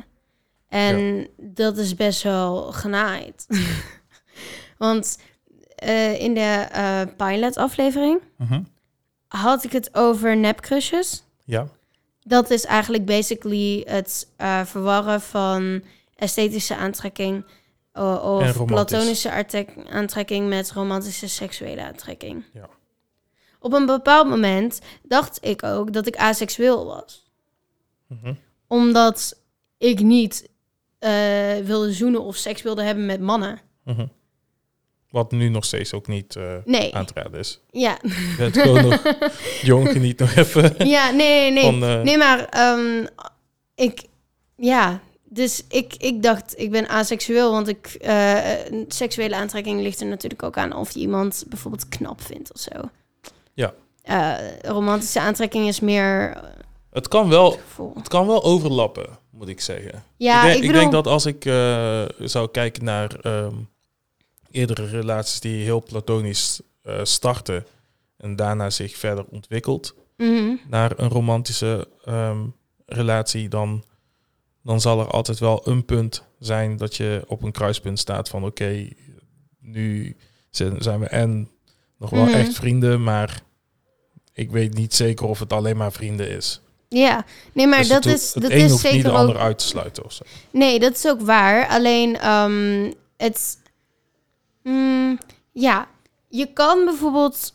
[0.68, 3.46] En dat is best wel genaaid.
[4.78, 5.18] Want
[5.74, 8.62] eh, in de eh, pilot-aflevering Mhm.
[9.28, 11.24] had ik het over nepcrushes.
[11.44, 11.68] Ja.
[12.22, 14.28] Dat is eigenlijk basically het
[14.64, 15.82] verwarren van
[16.16, 17.44] esthetische aantrekking
[18.22, 19.46] of platonische
[19.90, 22.44] aantrekking met romantische seksuele aantrekking.
[22.52, 22.68] Ja.
[23.66, 27.30] Op een bepaald moment dacht ik ook dat ik aseksueel was.
[28.08, 28.34] Mhm.
[28.66, 29.40] Omdat
[29.78, 30.48] ik niet
[30.98, 31.10] eh,
[31.64, 33.60] wilde zoenen of seks wilde hebben met mannen.
[33.84, 34.06] Mhm.
[35.10, 36.94] Wat nu nog steeds ook niet Nee.
[36.94, 37.60] aan te raden is.
[37.70, 39.02] Ja, Je bent gewoon nog
[39.62, 41.62] jong, geniet nog even ja nee, nee, nee.
[41.64, 41.82] van...
[41.84, 43.06] eh, Nee, maar ehm,
[43.74, 44.02] ik,
[44.56, 47.96] ja, dus ik, ik dacht, ik ben aseksueel, want ik,
[48.88, 52.70] seksuele aantrekking ligt er natuurlijk ook aan of je iemand bijvoorbeeld knap vindt of zo.
[53.56, 53.74] Ja.
[54.02, 56.42] Eh, romantische aantrekking is meer eh,
[56.90, 57.58] Het kan wel,
[57.94, 60.04] het kan wel overlappen, moet ik zeggen.
[60.16, 63.54] Ja, ik, denk, ik ik bedoel, denk dat als ik eh, zou kijken naar ehm,
[64.50, 66.60] eerdere relaties die heel platonisch
[67.02, 67.66] starten
[68.16, 70.56] en daarna zich verder ontwikkelt Mhm.
[70.68, 72.38] naar een romantische ehm,
[72.86, 73.84] relatie, dan,
[74.62, 78.44] dan zal er altijd wel een punt zijn dat je op een kruispunt staat van
[78.44, 78.88] oké,
[79.58, 80.16] nu
[80.50, 81.50] zijn zijn we en
[81.98, 82.34] nog wel Mhm.
[82.34, 83.40] echt vrienden, maar
[84.32, 86.60] ik weet niet zeker of het alleen maar vrienden is.
[86.88, 89.16] ja, nee, maar Dus dat het, is, het dat een is hoeft niet de ook
[89.16, 90.24] ander uit te sluiten of zo.
[90.50, 91.68] Nee, dat is ook waar.
[91.68, 93.58] Alleen, ehm, het...
[94.62, 95.18] mm,
[95.52, 95.88] ja,
[96.28, 97.54] je kan bijvoorbeeld...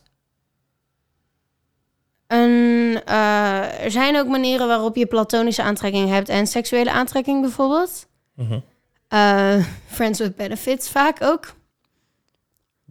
[2.28, 8.08] een, eh, er zijn ook manieren waarop je platonische aantrekking hebt en seksuele aantrekking bijvoorbeeld.
[8.36, 8.60] Mhm.
[9.08, 11.54] Eh, friends with benefits vaak ook.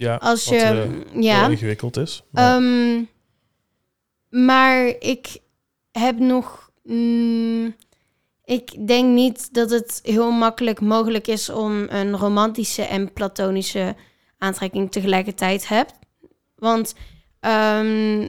[0.01, 1.49] Ja, Als je, eh, ja.
[1.49, 2.23] ingewikkeld is.
[2.31, 3.03] Maar- Ehm,
[4.45, 5.39] maar ik
[5.93, 6.71] heb nog.
[6.83, 7.75] mm,
[8.45, 13.95] ik denk niet dat het heel makkelijk mogelijk is om een romantische en platonische
[14.39, 15.95] aantrekking tegelijkertijd hebt.
[16.57, 16.95] Want
[17.41, 18.29] ehm,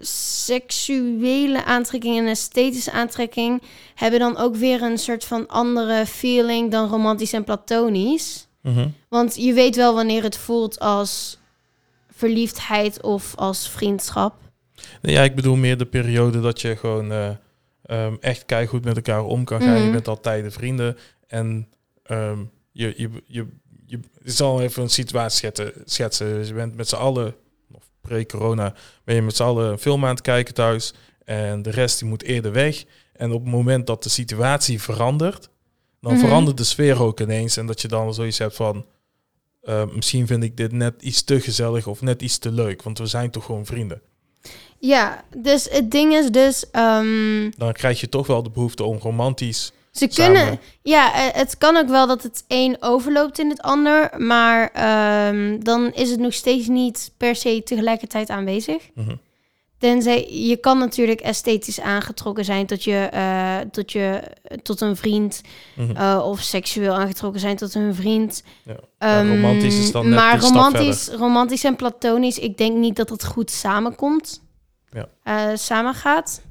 [0.00, 3.62] seksuele aantrekking en esthetische aantrekking
[3.94, 8.46] hebben dan ook weer een soort van andere feeling dan romantisch en platonisch.
[8.62, 8.88] Mhm.
[9.08, 11.38] Want je weet wel wanneer het voelt als
[12.10, 14.34] verliefdheid of als vriendschap.
[15.02, 17.30] Nee, ja, ik bedoel meer de periode dat je gewoon eh,
[17.84, 19.76] ehm, echt keihard met elkaar om kan gaan.
[19.76, 19.92] Je Mhm.
[19.92, 20.96] bent al tijden vrienden.
[21.26, 21.68] En
[22.02, 22.38] ehm,
[22.72, 23.46] je, je, je,
[23.86, 25.72] je, zal even een situatie schetsen.
[25.84, 26.26] schetsen.
[26.34, 27.34] Dus je bent met z'n allen,
[27.72, 30.94] of pre-corona, ben je met z'n allen een film aan het kijken thuis.
[31.24, 32.84] En de rest die moet eerder weg.
[33.12, 35.48] En op het moment dat de situatie verandert,
[36.02, 36.20] dan Mhm.
[36.24, 37.56] verandert de sfeer ook ineens.
[37.56, 38.86] En dat je dan zoiets hebt van...
[39.62, 42.82] eh, misschien vind ik dit net iets te gezellig of net iets te leuk.
[42.82, 44.00] Want we zijn toch gewoon vrienden.
[44.78, 46.70] Ja, dus het ding is dus...
[46.70, 49.72] ehm, dan krijg je toch wel de behoefte om romantisch.
[49.92, 50.34] ze Samen.
[50.40, 50.60] kunnen...
[50.82, 54.10] Ja, eh, het kan ook wel dat het een overloopt in het ander.
[54.20, 58.82] Maar ehm, dan is het nog steeds niet per se tegelijkertijd aanwezig.
[58.94, 59.14] Mhm.
[59.82, 64.22] Tenzij je kan natuurlijk esthetisch aangetrokken zijn tot je, eh, tot je
[64.62, 65.40] tot een vriend.
[65.76, 65.96] Mhm.
[65.96, 68.42] eh, of seksueel aangetrokken zijn tot een vriend.
[68.64, 68.76] Ja.
[68.98, 73.24] Ehm, romantisch is dan net maar romantisch, romantisch en platonisch, ik denk niet dat het
[73.24, 74.42] goed samenkomt.
[74.90, 75.08] Ja.
[75.22, 76.42] Eh, samengaat.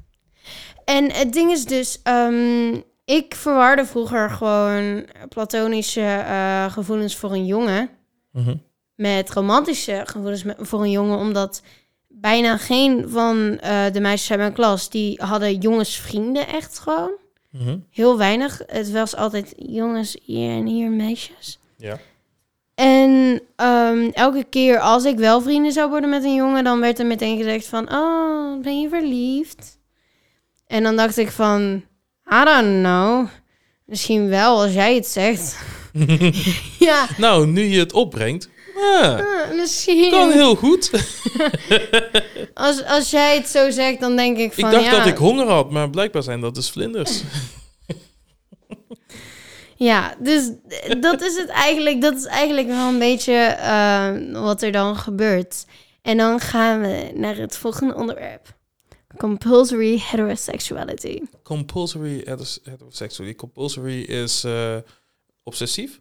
[0.84, 6.24] En het ding is dus, ehm, ik verwarde vroeger gewoon platonische
[6.70, 7.90] gevoelens voor een jongen
[8.32, 8.54] Mhm.
[8.94, 11.62] met romantische gevoelens voor een jongen, omdat
[12.22, 17.12] bijna geen van eh, de meisjes uit mijn klas die hadden jongensvrienden echt gewoon.
[17.50, 17.76] Mhm.
[17.90, 18.62] Heel weinig.
[18.66, 21.58] Het was altijd jongens hier en hier meisjes.
[21.76, 21.98] Ja.
[22.74, 26.98] En ehm, elke keer als ik wel vrienden zou worden met een jongen, dan werd
[26.98, 29.78] er meteen gezegd van, oh, ben je verliefd?
[30.66, 31.84] En dan dacht ik van,
[32.32, 33.26] I don't know.
[33.84, 35.58] Misschien wel als jij het zegt.
[36.88, 40.10] ja, nou, nu je het opbrengt, ja, ah, misschien.
[40.10, 40.90] kan heel goed.
[42.54, 45.16] Als, als jij het zo zegt, dan denk ik van, ik dacht ja, dat ik
[45.16, 47.22] honger had, maar blijkbaar zijn dat dus vlinders.
[49.76, 50.50] Ja, dus
[51.00, 52.00] dat is het eigenlijk.
[52.00, 55.64] Dat is eigenlijk wel een beetje eh, wat er dan gebeurt.
[56.02, 58.54] En dan gaan we naar het volgende onderwerp.
[59.16, 61.20] Compulsory heterosexuality.
[61.42, 63.36] Compulsory heteros- heterosexuality.
[63.36, 64.76] Compulsory is eh,
[65.42, 66.00] obsessief.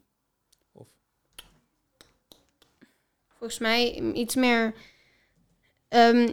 [3.41, 4.73] Volgens mij iets meer...
[5.88, 6.30] ehm,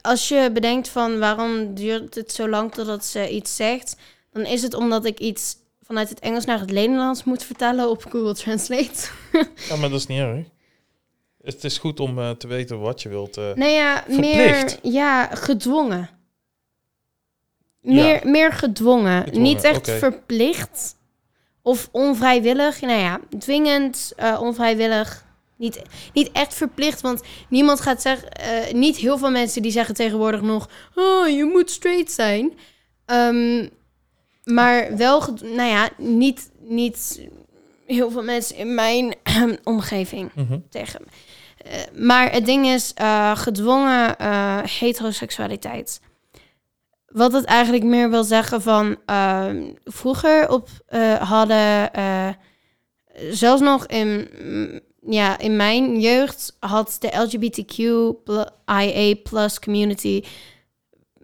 [0.00, 3.96] als je bedenkt van waarom duurt het zo lang totdat ze iets zegt...
[4.32, 8.02] dan is het omdat ik iets vanuit het Engels naar het Nederlands moet vertalen op
[8.02, 9.08] Google Translate.
[9.68, 10.46] Ja, maar dat is niet erg.
[11.42, 13.36] Het is goed om eh, te weten wat je wilt.
[13.54, 14.82] Nee, ja, Verplicht.
[14.82, 16.10] meer ja, gedwongen.
[17.80, 19.22] Meer, meer gedwongen.
[19.22, 20.96] Gedwongen, Niet echt verplicht.
[21.62, 22.80] Of onvrijwillig.
[22.80, 25.28] Nou ja, dwingend, eh, onvrijwillig.
[25.60, 28.30] Niet, niet echt verplicht, want niemand gaat zeggen...
[28.32, 30.68] eh, niet heel veel mensen die zeggen tegenwoordig nog...
[30.94, 32.52] Oh, je moet straight zijn.
[33.06, 33.68] Ehm,
[34.44, 37.20] maar wel, nou ja, niet, niet
[37.86, 39.14] heel veel mensen in mijn
[39.64, 40.58] omgeving Mhm.
[40.70, 41.00] tegen.
[41.56, 44.14] Eh, maar het ding is, eh, gedwongen
[44.68, 46.00] heteroseksualiteit.
[47.06, 48.96] Wat het eigenlijk meer wil zeggen van...
[49.06, 50.68] ehm, vroeger op,
[51.18, 51.90] hadden...
[53.30, 54.28] zelfs nog in,
[55.06, 56.56] ja, in mijn jeugd...
[56.58, 60.22] had de LGBTQIA plus community...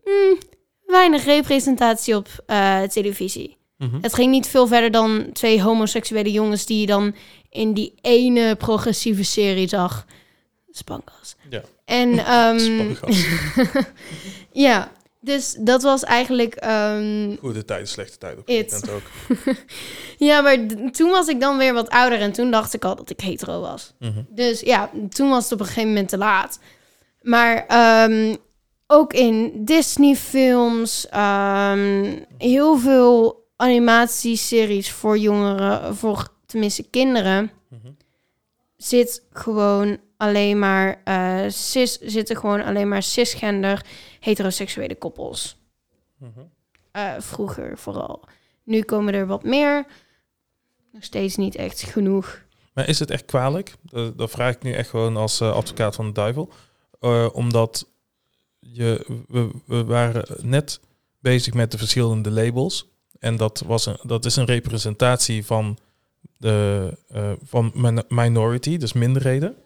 [0.04, 0.38] mm,
[0.86, 3.56] weinig representatie op eh, televisie.
[3.76, 3.98] Mhm.
[4.00, 7.14] Het ging niet veel verder dan twee homoseksuele jongens die je dan
[7.50, 10.06] in die ene progressieve serie zag.
[10.70, 11.36] Spankas.
[11.50, 11.62] Ja.
[11.84, 12.94] En ehm,
[14.66, 14.92] ja,
[15.26, 16.54] dus dat was eigenlijk.
[16.54, 18.38] ehm, Goede tijden, slechte tijden.
[18.40, 19.02] Op ook.
[20.28, 20.58] ja, maar
[20.90, 23.60] toen was ik dan weer wat ouder en toen dacht ik al dat ik hetero
[23.60, 23.92] was.
[23.98, 24.22] Mhm.
[24.28, 26.58] Dus ja, toen was het op een gegeven moment te laat.
[27.22, 28.34] Maar ehm,
[28.86, 37.88] ook in Disney-films, ehm, heel veel animatieseries voor jongeren, voor tenminste kinderen, Mhm.
[38.76, 43.84] zit gewoon alleen maar eh, cis, zitten gewoon alleen maar cisgender
[44.26, 45.56] heteroseksuele koppels.
[46.18, 46.40] Mhm.
[46.90, 48.24] Eh, vroeger vooral.
[48.62, 49.86] Nu komen er wat meer.
[50.92, 52.44] Nog steeds niet echt genoeg.
[52.74, 53.74] Maar is het echt kwalijk?
[53.82, 56.50] Dat, dat vraag ik nu echt gewoon als eh, advocaat van de duivel.
[57.00, 57.86] Eh, omdat
[58.60, 60.80] je, we, we waren net
[61.18, 62.86] bezig met de verschillende labels.
[63.18, 65.78] En dat, was een, dat is een representatie van,
[66.38, 69.56] de, eh, van min- minority, dus minderheden.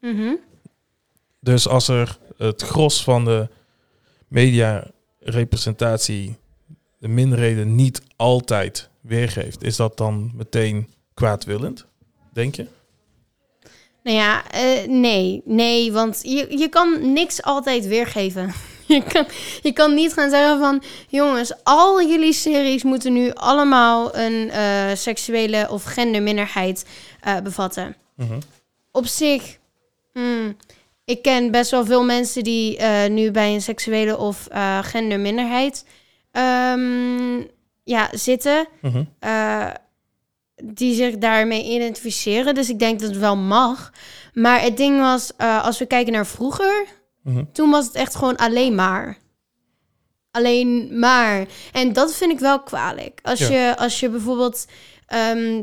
[0.00, 0.34] Mhm.
[1.40, 3.48] Dus als er het gros van de
[4.32, 6.36] media-representatie
[6.98, 11.86] de minderheden niet altijd weergeeft, is dat dan meteen kwaadwillend,
[12.32, 12.66] denk je?
[14.02, 15.42] Nou ja, eh, nee.
[15.44, 18.52] Nee, want je, je kan niks altijd weergeven.
[18.86, 19.26] Je kan,
[19.62, 20.82] je kan niet gaan zeggen van...
[21.08, 26.86] Jongens, al jullie series moeten nu allemaal een eh, seksuele of genderminderheid
[27.20, 27.96] eh, bevatten.
[28.90, 29.58] Op zich...
[30.12, 30.56] hmm,
[31.04, 35.84] ik ken best wel veel mensen die eh, nu bij een seksuele of eh, genderminderheid
[36.30, 37.38] ehm,
[37.84, 38.66] ja, zitten.
[38.82, 39.04] Mhm.
[39.18, 39.70] eh,
[40.64, 42.54] die zich daarmee identificeren.
[42.54, 43.92] Dus ik denk dat het wel mag.
[44.34, 46.84] Maar het ding was, als we kijken naar vroeger,
[47.22, 47.44] Mhm.
[47.52, 49.18] toen was het echt gewoon alleen maar.
[50.30, 51.46] Alleen maar.
[51.72, 53.20] En dat vind ik wel kwalijk.
[53.22, 53.48] Als, Ja.
[53.68, 54.66] je, als je bijvoorbeeld.
[55.06, 55.62] ehm,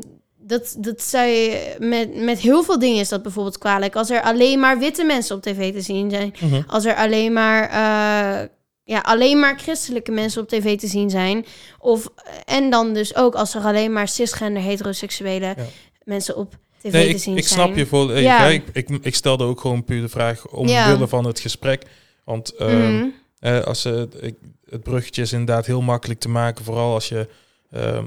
[0.50, 3.96] dat, dat zei met, met heel veel dingen is dat bijvoorbeeld kwalijk.
[3.96, 6.34] Als er alleen maar witte mensen op tv te zien zijn.
[6.40, 6.62] Mhm.
[6.68, 8.48] Als er alleen maar, eh,
[8.84, 11.46] ja, alleen maar christelijke mensen op tv te zien zijn.
[11.80, 12.08] Of,
[12.46, 15.56] en dan dus ook als er alleen maar cisgender heteroseksuele Ja.
[16.04, 17.60] mensen op tv Nee, te ik, zien ik zijn.
[17.62, 18.24] snap je volledig.
[18.24, 18.44] Ja.
[18.44, 18.48] Ja.
[18.48, 20.58] Ik, ik, ik stelde ook gewoon puur de vraag Ja.
[20.58, 21.84] omwille van het gesprek.
[22.24, 24.36] Want eh, als, eh, ik,
[24.70, 26.66] het bruggetje is inderdaad heel makkelijk te maken.
[26.66, 27.28] Vooral als je
[27.72, 28.06] ehm,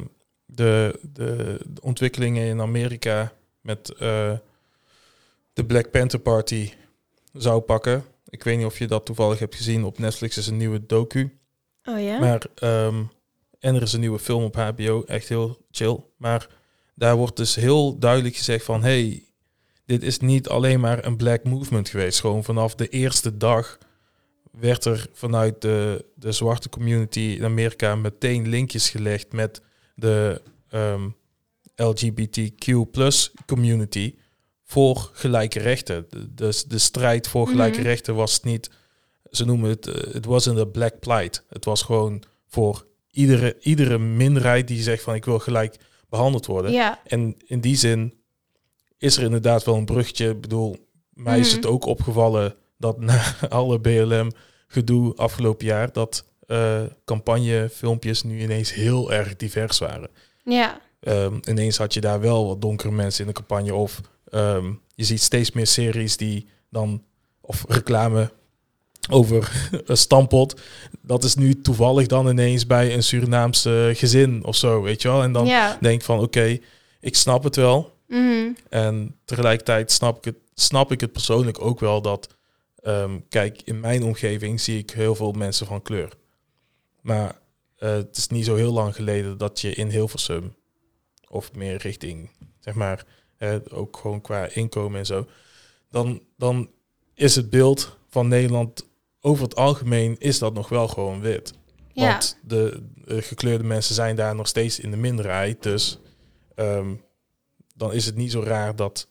[0.54, 4.32] de, de, de ontwikkelingen in Amerika met eh,
[5.52, 6.72] de Black Panther Party
[7.32, 8.04] zou pakken.
[8.28, 9.84] Ik weet niet of je dat toevallig hebt gezien.
[9.84, 11.38] Op Netflix is een nieuwe docu.
[11.84, 12.18] Oh ja?
[12.18, 13.02] Maar, ehm,
[13.58, 16.04] en er is een nieuwe film op HBO, echt heel chill.
[16.16, 16.48] Maar
[16.94, 18.82] daar wordt dus heel duidelijk gezegd van...
[18.82, 19.24] hey,
[19.84, 22.20] dit is niet alleen maar een black movement geweest.
[22.20, 23.78] Gewoon vanaf de eerste dag
[24.50, 29.60] werd er vanuit de, de zwarte community in Amerika meteen linkjes gelegd met
[29.94, 31.08] de ehm,
[31.76, 32.72] LGBTQ
[33.46, 34.14] community
[34.64, 36.06] voor gelijke rechten.
[36.30, 37.86] Dus de strijd voor gelijke Mhm.
[37.86, 38.70] rechten was niet,
[39.30, 41.44] ze noemen het, eh, het wasn't a black plight.
[41.48, 45.76] Het was gewoon voor iedere, iedere minderheid die zegt van ik wil gelijk
[46.08, 46.72] behandeld worden.
[46.72, 47.00] ja.
[47.06, 48.14] En in die zin
[48.98, 50.28] is er inderdaad wel een bruggetje.
[50.30, 50.76] Ik bedoel,
[51.10, 51.56] mij is Mhm.
[51.56, 54.30] het ook opgevallen dat na alle BLM
[54.66, 56.24] gedoe afgelopen jaar, dat
[57.04, 60.10] campagnefilmpjes nu ineens heel erg divers waren.
[60.44, 60.80] Ja.
[61.00, 63.74] Ehm, ineens had je daar wel wat donkere mensen in de campagne.
[63.74, 67.02] Of ehm, je ziet steeds meer series die dan,
[67.40, 68.30] of reclame
[69.10, 70.60] over stampot.
[71.00, 75.22] Dat is nu toevallig dan ineens bij een Surinaamse gezin of zo, weet je wel.
[75.22, 75.78] En dan ja.
[75.80, 76.58] denk van, oké,
[77.00, 77.92] ik snap het wel.
[78.08, 78.52] Mhm.
[78.68, 82.28] En tegelijkertijd snap ik het, snap ik het persoonlijk ook wel dat,
[82.82, 86.12] ehm, kijk, in mijn omgeving zie ik heel veel mensen van kleur.
[87.02, 87.38] Maar
[87.76, 90.54] eh, het is niet zo heel lang geleden dat je in Hilversum,
[91.28, 93.04] of meer richting, zeg maar,
[93.70, 95.26] ook gewoon qua inkomen en zo,
[95.90, 96.70] dan, dan
[97.14, 98.86] is het beeld van Nederland
[99.20, 101.52] over het algemeen is dat nog wel gewoon wit.
[101.92, 102.08] Ja.
[102.08, 105.62] Want de, de gekleurde mensen zijn daar nog steeds in de minderheid.
[105.62, 105.98] Dus
[106.54, 106.94] ehm,
[107.74, 109.08] dan is het niet zo raar dat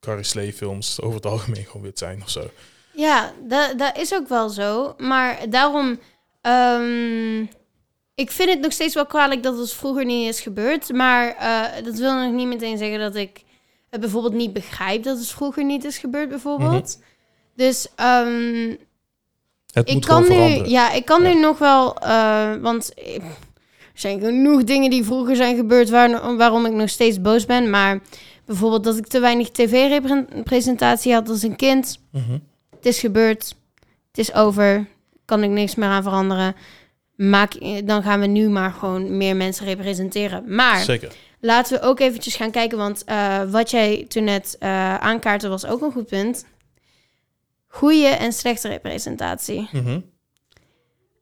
[0.00, 2.50] Carrie films over het algemeen gewoon wit zijn of zo.
[2.94, 4.94] Ja, dat, dat is ook wel zo.
[4.98, 5.98] Maar daarom...
[6.42, 7.40] ehm,
[8.14, 10.92] ik vind het nog steeds wel kwalijk dat het vroeger niet is gebeurd.
[10.92, 13.42] Maar eh, dat wil nog niet meteen zeggen dat ik
[13.90, 16.98] het bijvoorbeeld niet begrijp dat het vroeger niet is gebeurd, bijvoorbeeld.
[17.56, 18.74] Dus ehm,
[19.72, 21.28] Het ik moet kan nu, ja, ik kan Ja.
[21.32, 23.22] nu nog wel, eh, want eh, er
[23.94, 27.70] zijn genoeg dingen die vroeger zijn gebeurd waar, waarom ik nog steeds boos ben.
[27.70, 28.00] Maar
[28.44, 31.98] bijvoorbeeld dat ik te weinig tv-presentatie had als een kind.
[32.10, 32.38] Mhm.
[32.70, 33.54] Het is gebeurd.
[34.08, 34.86] Het is over.
[35.32, 36.54] Kan ik niks meer aan veranderen.
[37.16, 37.52] Maak,
[37.84, 40.54] dan gaan we nu maar gewoon meer mensen representeren.
[40.54, 41.12] Maar Zeker.
[41.40, 42.78] laten we ook eventjes gaan kijken.
[42.78, 44.56] Want eh, wat jij toen net
[45.00, 46.44] aankaartte was ook een goed punt.
[47.68, 49.68] Goede en slechte representatie.
[49.72, 50.00] Mhm.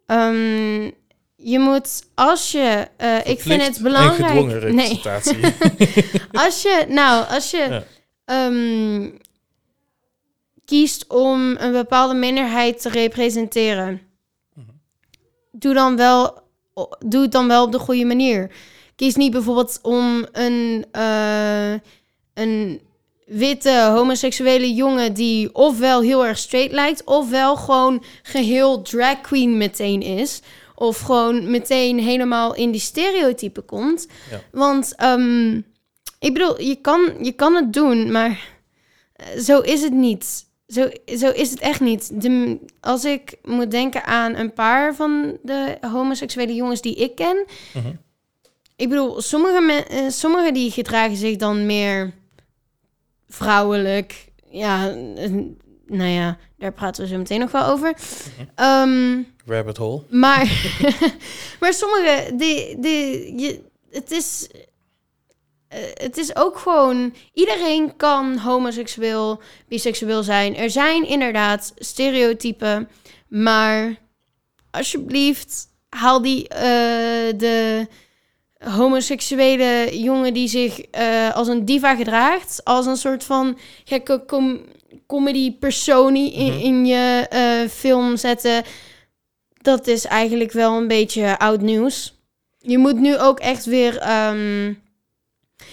[0.07, 0.83] Ehm,
[1.37, 2.89] je moet, als je...
[2.97, 4.45] eh, ik vind het belangrijk...
[4.45, 5.39] Nee, representatie.
[6.45, 7.83] als je, nou, als je Ja.
[8.25, 9.09] ehm,
[10.71, 14.01] kiest om een bepaalde minderheid te representeren,
[15.53, 16.39] doe, dan wel,
[17.07, 18.51] doe het dan wel op de goede manier.
[18.97, 21.73] Kies niet bijvoorbeeld om een, eh,
[22.35, 22.81] een
[23.27, 30.03] witte homoseksuele jongen die ofwel heel erg straight lijkt, ofwel gewoon geheel drag queen meteen
[30.03, 30.41] is.
[30.75, 34.07] Of gewoon meteen helemaal in die stereotypen komt.
[34.31, 34.41] Ja.
[34.53, 35.57] Want ehm,
[36.19, 38.49] ik bedoel, je kan, je kan het doen, maar
[39.13, 40.49] eh, zo is het niet.
[40.71, 42.23] Zo, zo is het echt niet.
[42.23, 47.45] De, als ik moet denken aan een paar van de homoseksuele jongens die ik ken.
[47.75, 47.93] Mhm.
[48.77, 52.13] Ik bedoel, sommige, men, eh, sommige die gedragen zich dan meer
[53.29, 54.29] vrouwelijk.
[54.51, 54.95] Ja,
[55.87, 57.95] nou ja, daar praten we zo meteen nog wel over.
[58.55, 60.03] Ehm, Rabbit hole.
[60.11, 60.71] maar,
[61.61, 64.49] maar sommige, die, die, je, het is...
[65.71, 67.15] eh, Het is ook gewoon...
[67.33, 70.57] Iedereen kan homoseksueel, biseksueel zijn.
[70.57, 72.89] Er zijn inderdaad stereotypen.
[73.29, 73.97] Maar
[74.71, 76.49] alsjeblieft, haal die...
[76.49, 76.59] eh,
[77.39, 77.87] de
[78.59, 82.61] homoseksuele jongen die zich eh, als een diva gedraagt...
[82.65, 84.61] als een soort van gekke com
[85.07, 86.59] comedy personie in, Mhm.
[86.61, 87.27] in je
[87.71, 88.63] film zetten...
[89.63, 92.19] Dat is eigenlijk wel een beetje oud nieuws.
[92.59, 93.99] Je moet nu ook echt weer.
[93.99, 94.73] ehm,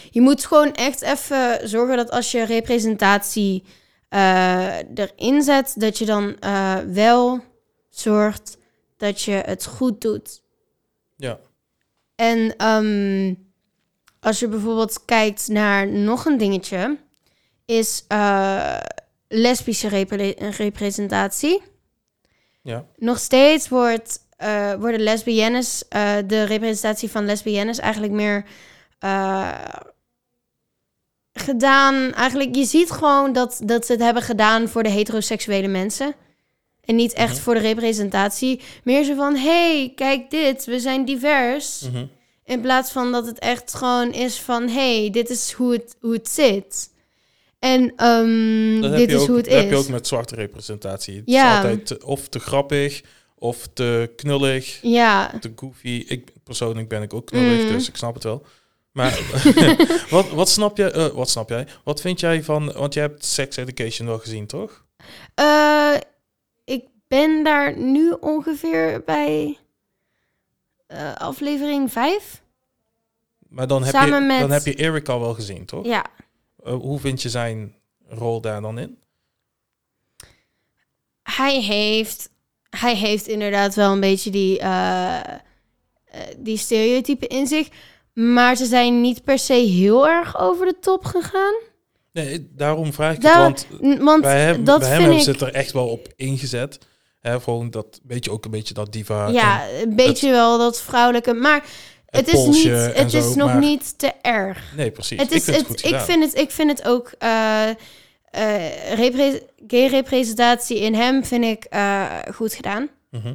[0.09, 3.63] je moet gewoon echt even zorgen dat als je representatie
[4.09, 7.39] eh, erin zet, dat je dan eh, wel
[7.89, 8.57] zorgt
[8.97, 10.41] dat je het goed doet.
[11.15, 11.39] Ja.
[12.15, 13.33] En ehm,
[14.19, 16.97] als je bijvoorbeeld kijkt naar nog een dingetje,
[17.65, 18.79] is eh,
[19.27, 21.61] lesbische repre- representatie.
[22.61, 22.85] Ja.
[22.95, 24.19] Nog steeds wordt,
[24.79, 25.83] worden lesbiennes,
[26.25, 28.45] de representatie van lesbiennes eigenlijk meer
[28.99, 29.53] eh,
[31.33, 32.13] gedaan.
[32.13, 36.15] Eigenlijk, je ziet gewoon dat, dat ze het hebben gedaan voor de heteroseksuele mensen.
[36.85, 37.41] En niet echt Mhm.
[37.41, 38.61] voor de representatie.
[38.83, 41.81] Meer zo van, hey, kijk dit, we zijn divers.
[41.81, 42.05] Mhm.
[42.45, 44.67] In plaats van dat het echt gewoon is van...
[44.69, 46.89] hey, dit is hoe het, hoe het zit.
[47.59, 49.59] En ehm, dit is ook, hoe het dat is.
[49.61, 51.15] heb je ook met zwarte representatie.
[51.15, 51.49] Het Ja.
[51.51, 53.01] is altijd te- of te grappig,
[53.35, 56.03] of te knullig, Ja, te goofy.
[56.07, 57.71] Ik persoonlijk ben ik ook knullig, Mm.
[57.71, 58.45] dus ik snap het wel.
[58.97, 59.19] Maar
[60.09, 61.67] wat, wat, snap jij, eh, wat snap jij?
[61.83, 62.71] Wat vind jij van...
[62.73, 64.85] Want jij hebt Sex Education wel gezien, toch?
[65.35, 65.95] Eh,
[66.65, 69.57] ik ben daar nu ongeveer bij
[70.87, 72.41] eh, aflevering 5.
[73.49, 75.85] Maar dan heb, Samen je, met- dan heb je Eric al wel gezien, toch?
[75.85, 76.05] Ja.
[76.63, 77.75] Hoe vind je zijn
[78.07, 78.97] rol daar dan in?
[81.23, 82.29] Hij heeft,
[82.69, 84.61] hij heeft inderdaad wel een beetje die,
[86.37, 87.69] die stereotypen in zich.
[88.17, 91.53] Maar ze zijn niet per se heel erg over de top gegaan.
[92.13, 93.67] Nee, daarom vraag ik Daar- het,
[93.99, 95.23] want bij hem, dat bij hem vind hebben ik...
[95.23, 96.79] ze het er echt wel op ingezet.
[97.21, 99.27] Hè, gewoon dat beetje ook een beetje dat diva.
[99.27, 101.33] ja, en een beetje wel dat vrouwelijke.
[101.33, 101.63] Maar
[102.05, 104.73] het, is, niet, het is nog maar- niet te erg.
[104.75, 105.19] Nee, precies.
[105.21, 107.11] Het is, ik vind het, ik, vind het, ik vind het ook...
[107.17, 107.69] eh
[108.31, 112.89] eh, repre- gay-representatie in hem vind ik eh, goed gedaan.
[113.11, 113.33] Mhm.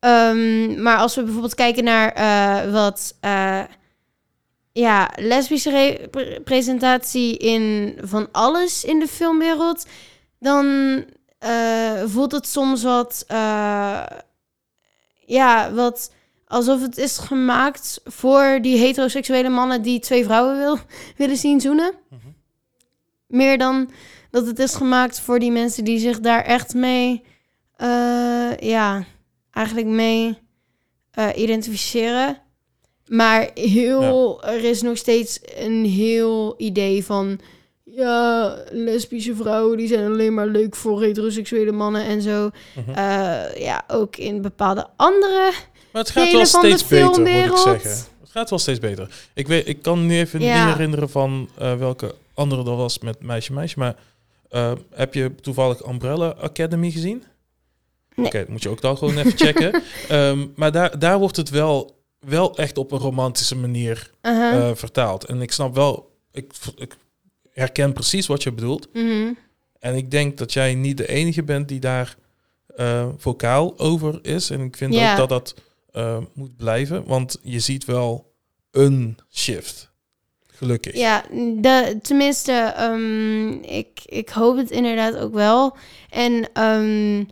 [0.00, 3.16] Ehm, maar als we bijvoorbeeld kijken naar eh, wat...
[3.20, 3.62] eh,
[4.72, 9.86] ja, lesbische re- representatie in van alles in de filmwereld...
[10.38, 10.66] dan
[11.38, 13.24] eh, voelt het soms wat...
[15.26, 16.12] ja, wat...
[16.46, 20.78] Alsof het is gemaakt voor die heteroseksuele mannen die twee vrouwen wil,
[21.16, 21.92] willen zien zoenen.
[22.08, 22.20] Mhm.
[23.26, 23.90] Meer dan
[24.30, 27.22] dat het is gemaakt voor die mensen die zich daar echt mee,
[28.58, 29.04] ja,
[29.52, 30.38] eigenlijk mee
[31.10, 32.38] eh, identificeren.
[33.06, 37.40] Maar heel, er is nog steeds een heel idee van,
[37.84, 42.50] ja, lesbische vrouwen die zijn alleen maar leuk voor heteroseksuele mannen en zo.
[42.74, 42.90] Mhm.
[42.90, 45.52] Eh, ja, ook in bepaalde andere
[45.92, 47.90] Maar het gaat wel steeds beter, moet ik zeggen.
[48.20, 49.28] Het gaat wel steeds beter.
[49.34, 50.64] Ik, weet, ik kan nu even Ja.
[50.64, 53.78] niet herinneren van eh, welke andere dat was met Meisje Meisje.
[53.78, 53.96] Maar
[54.90, 57.24] heb je toevallig Umbrella Academy gezien?
[58.14, 58.26] Nee.
[58.26, 59.82] Oké, moet je ook dan gewoon even checken.
[60.08, 64.68] Ehm, maar daar, daar wordt het wel, wel echt op een romantische manier Uh-huh.
[64.68, 65.24] eh, vertaald.
[65.24, 66.96] En ik snap wel, ik, ik
[67.52, 68.88] herken precies wat je bedoelt.
[68.92, 69.32] Mhm.
[69.78, 72.16] En ik denk dat jij niet de enige bent die daar
[72.76, 74.50] eh vocaal over is.
[74.50, 75.54] En ik vind ook dat dat
[75.90, 77.04] eh, moet blijven.
[77.06, 78.32] Want je ziet wel
[78.70, 79.90] een shift.
[80.46, 80.96] Gelukkig.
[80.96, 81.24] Ja,
[81.60, 85.76] de, tenminste, ehm, ik, ik hoop het inderdaad ook wel.
[86.10, 87.24] En ehm,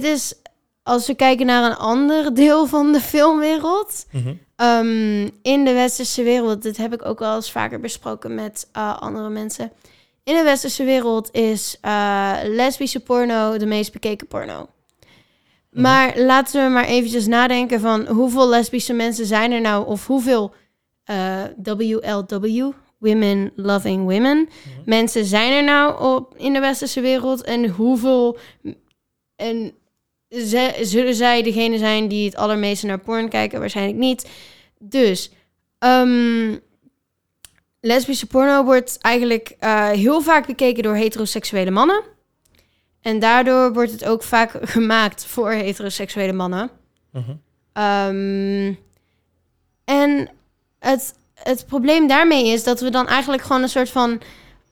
[0.00, 0.34] dit is,
[0.82, 4.34] als we kijken naar een ander deel van de filmwereld, Mhm.
[4.56, 8.98] ehm, in de westerse wereld, dit heb ik ook wel eens vaker besproken met eh,
[8.98, 9.72] andere mensen.
[10.24, 14.66] In de westerse wereld is eh, lesbische porno de meest bekeken porno.
[15.70, 15.82] Mhm.
[15.82, 20.52] Maar laten we maar eventjes nadenken van hoeveel lesbische mensen zijn er nou, of hoeveel
[21.04, 24.80] eh, WLW, Women Loving Women, Mhm.
[24.84, 28.36] mensen zijn er nou op, in de westerse wereld en hoeveel
[29.36, 29.72] en
[30.32, 33.60] ze, zullen zij degene zijn die het allermeeste naar porn kijken?
[33.60, 34.28] Waarschijnlijk niet.
[34.78, 35.30] Dus
[35.78, 36.56] ehm,
[37.80, 42.02] lesbische porno wordt eigenlijk eh, heel vaak bekeken door heteroseksuele mannen.
[43.00, 46.70] En daardoor wordt het ook vaak gemaakt voor heteroseksuele mannen.
[47.12, 47.30] Mhm.
[47.72, 48.74] Ehm,
[49.84, 50.28] en
[50.78, 54.20] het, het probleem daarmee is dat we dan eigenlijk gewoon een soort van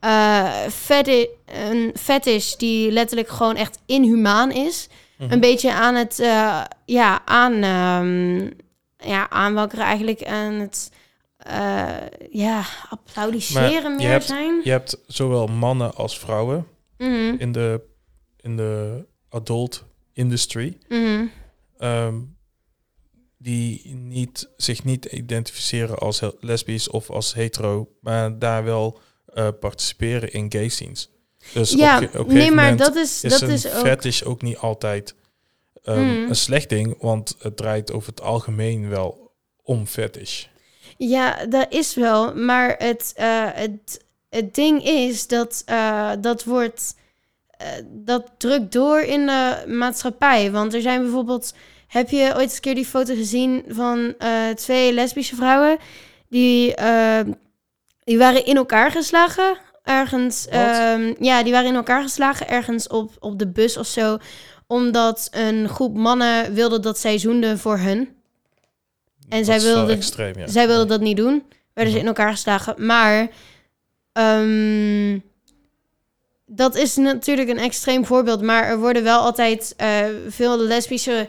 [0.01, 4.89] eh feti- een fetish die letterlijk gewoon echt inhumaan is,
[5.21, 5.33] Mhm.
[5.33, 8.51] een beetje aan het eh, ja aan ehm,
[9.11, 10.91] ja aanwakkeren eigenlijk aan het
[11.37, 11.97] eh,
[12.31, 14.61] ja applaudisseren meer hebt- zijn.
[14.65, 16.67] Je hebt zowel mannen als vrouwen
[16.99, 17.81] Mhm, in de,
[18.41, 20.79] in de adult industry.
[20.89, 21.27] mhm.
[21.79, 22.15] ehm,
[23.39, 30.33] die niet, zich niet identificeren als lesbisch of als hetero, maar daar wel eh, participeren
[30.33, 31.11] in gay scenes.
[31.53, 33.87] Dus ja, op, op nee, maar dat is, is dat is ook.
[33.87, 35.15] fetish ook niet altijd
[35.85, 36.29] ehm, Mm.
[36.29, 39.31] een slecht ding, want het draait over het algemeen wel
[39.63, 40.45] om fetish.
[40.97, 42.35] Ja, dat is wel.
[42.35, 46.95] Maar het, eh, het, het ding is dat eh, dat wordt.
[47.51, 50.51] eh, dat drukt door in de maatschappij.
[50.51, 51.55] Want er zijn bijvoorbeeld.
[51.87, 54.15] Heb je ooit eens een keer die foto gezien van
[54.55, 55.79] twee lesbische vrouwen?
[56.29, 57.21] Die, eh,
[58.05, 59.59] die waren in elkaar geslagen.
[59.85, 60.47] Ergens.
[60.49, 64.19] Ehm, ja, die waren in elkaar geslagen ergens op, op de bus of zo.
[64.67, 67.99] Omdat een groep mannen wilde dat zij zoenden voor hun.
[69.29, 70.47] En Dat zij is wel wilde- extreem, ja.
[70.47, 71.45] Zij wilden dat niet doen.
[71.75, 72.09] Werden ze Mhm.
[72.09, 72.87] in elkaar geslagen.
[72.87, 73.29] Maar
[74.13, 75.19] ehm,
[76.47, 78.41] dat is natuurlijk een extreem voorbeeld.
[78.43, 81.29] Maar er worden wel altijd eh, veel lesbische,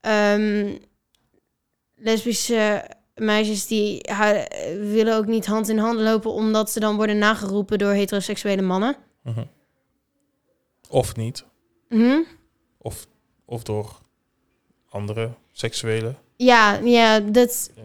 [0.00, 0.74] ehm,
[1.94, 2.84] lesbische
[3.16, 4.46] meisjes die ha-
[4.80, 6.30] willen ook niet hand in hand lopen.
[6.32, 8.96] Omdat ze dan worden nageroepen door heteroseksuele mannen.
[9.22, 9.44] Mhm.
[10.88, 11.44] Of niet,
[11.88, 12.18] Mhm.
[12.78, 13.06] of,
[13.44, 13.98] of door
[14.88, 16.14] andere seksuele.
[16.36, 17.82] Ja, ja, dat Ja.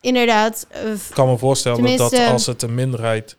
[0.00, 0.66] inderdaad.
[0.70, 3.36] eh, Ik kan me voorstellen dat als het een minderheid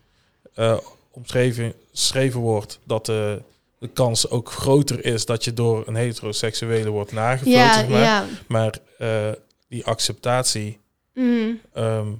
[0.54, 0.78] eh,
[1.10, 3.42] omschreven geschreven wordt, dat de,
[3.78, 7.60] de kans ook groter is dat je door een heteroseksuele wordt nagefloten.
[7.60, 8.00] ja, maar.
[8.00, 8.24] ja.
[8.48, 9.32] maar eh,
[9.68, 10.78] die acceptatie
[11.14, 11.54] Mhm.
[11.72, 12.12] ehm,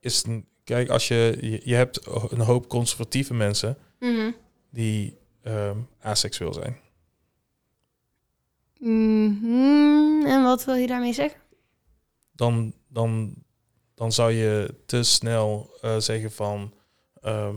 [0.00, 0.24] is...
[0.24, 1.60] een- Kijk, als je, je...
[1.64, 4.30] Je hebt een hoop conservatieve mensen Mhm.
[4.70, 6.76] die ehm aseksueel zijn.
[8.78, 10.26] Mhm.
[10.26, 11.40] En wat wil je daarmee zeggen?
[12.32, 13.34] dan, dan,
[13.94, 16.74] dan zou je te snel eh, zeggen van
[17.20, 17.56] ehm,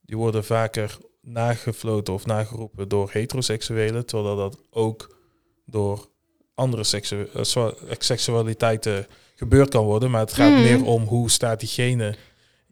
[0.00, 5.18] die worden vaker nagefloten of nageroepen door heteroseksuelen, terwijl dat ook
[5.66, 6.08] door
[6.54, 7.66] andere seksu eh,
[7.98, 10.10] seksualiteiten gebeurd kan worden.
[10.10, 10.62] Maar het gaat Mm.
[10.62, 12.14] meer om hoe staat diegene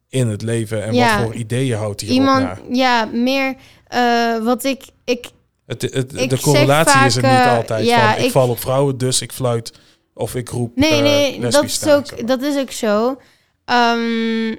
[0.09, 1.17] in het leven en Ja.
[1.17, 2.59] wat voor ideeën houdt hij Iemand, na.
[2.77, 3.55] ja, meer
[3.87, 5.31] eh, wat ik, ik,
[5.67, 8.49] Het, het, Ik de correlatie is er niet eh, altijd ja, van ik, ik- val
[8.49, 9.73] op vrouwen, dus ik fluit
[10.15, 12.27] of ik roep nee, nee, dat is staan, ook, zeg maar.
[12.27, 13.21] dat is ook zo.
[13.65, 14.55] Ehm,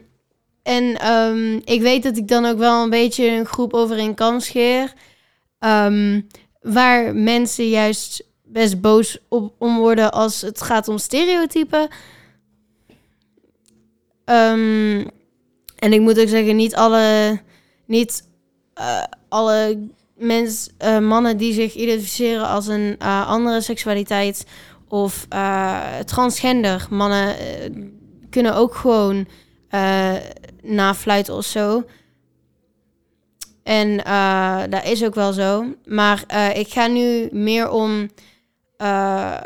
[0.63, 4.13] en ehm, ik weet dat ik dan ook wel een beetje een groep over een
[4.13, 4.93] kam scheer,
[5.59, 6.21] ehm,
[6.61, 8.23] waar mensen juist
[8.53, 11.87] best boos op om worden als het gaat om stereotypen.
[14.25, 15.05] Ehm,
[15.75, 17.39] en ik moet ook zeggen, niet alle,
[17.85, 18.27] niet
[18.73, 24.45] eh, alle mens, eh, mannen die zich identificeren als een eh, andere seksualiteit
[24.87, 25.27] of
[26.05, 27.35] transgender mannen
[28.29, 29.27] kunnen ook gewoon
[30.61, 31.83] nafluiten of zo.
[33.63, 33.97] En
[34.69, 35.65] dat is ook wel zo.
[35.85, 36.23] Maar
[36.57, 38.09] ik ga nu meer om.
[38.83, 39.41] Eh,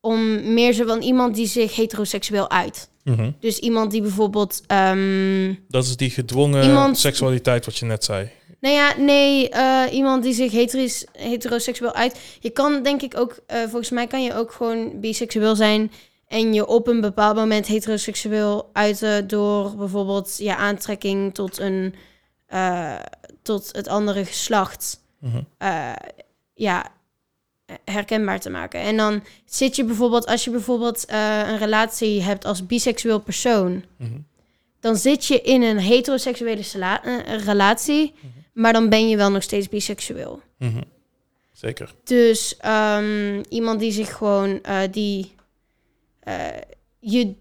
[0.00, 2.88] om meer zo van iemand die zich heteroseksueel uit.
[3.04, 3.30] Mhm.
[3.40, 4.62] Dus iemand die bijvoorbeeld.
[4.66, 8.28] ehm, Dat is die gedwongen Iemand- seksualiteit wat je net zei.
[8.60, 12.20] nou ja, nee, eh, iemand die zich heteris, heteroseksueel uit.
[12.40, 15.92] Je kan denk ik ook, eh, volgens mij kan je ook gewoon biseksueel zijn
[16.28, 21.94] en je op een bepaald moment heteroseksueel uiten door bijvoorbeeld je aantrekking tot een
[23.42, 25.42] tot het andere geslacht Mhm.
[26.58, 26.90] Ja,
[27.84, 28.80] herkenbaar te maken.
[28.80, 33.84] En dan zit je bijvoorbeeld, als je bijvoorbeeld eh, een relatie hebt als biseksueel persoon,
[33.96, 34.18] Mhm.
[34.80, 36.62] dan zit je in een heteroseksuele
[37.02, 38.14] eh, relatie,
[38.52, 40.40] maar dan ben je wel nog steeds biseksueel.
[40.58, 40.82] Mhm.
[41.52, 41.94] Zeker.
[42.04, 45.34] Dus ehm, iemand die zich gewoon, eh, die,
[46.98, 47.34] je,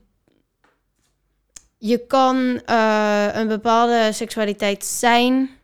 [1.77, 2.61] je kan
[3.33, 5.56] een bepaalde seksualiteit zijn.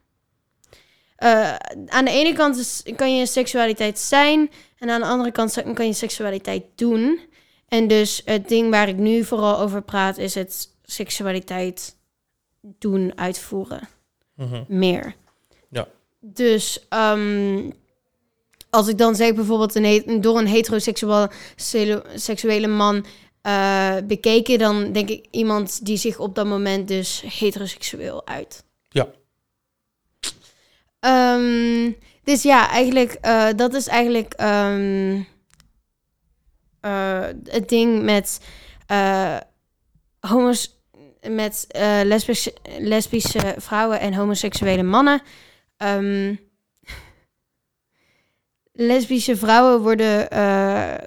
[1.24, 1.55] Eh,
[1.88, 5.86] aan de ene kant is, kan je seksualiteit zijn en aan de andere kant kan
[5.86, 7.19] je seksualiteit doen.
[7.67, 11.95] En dus het ding waar ik nu vooral over praat is het seksualiteit
[12.61, 13.88] doen, uitvoeren
[14.36, 14.63] Mhm.
[14.67, 15.15] meer.
[15.69, 15.88] Ja.
[16.19, 17.69] Dus ehm,
[18.69, 23.05] als ik dan zeg bijvoorbeeld een door een heteroseksuele man
[23.41, 28.63] eh, bekeken, dan denk ik iemand die zich op dat moment dus heteroseksueel uit.
[28.89, 29.07] Ja.
[31.04, 31.91] Ehm,
[32.24, 35.20] dus ja, eigenlijk, eh, dat is eigenlijk eh,
[37.43, 38.39] het ding met
[38.88, 39.38] eh
[40.20, 40.82] homos
[41.30, 41.68] met
[42.04, 45.22] lesbische, lesbische vrouwen en homoseksuele mannen.
[45.78, 46.36] Ehm,
[48.72, 50.28] lesbische vrouwen worden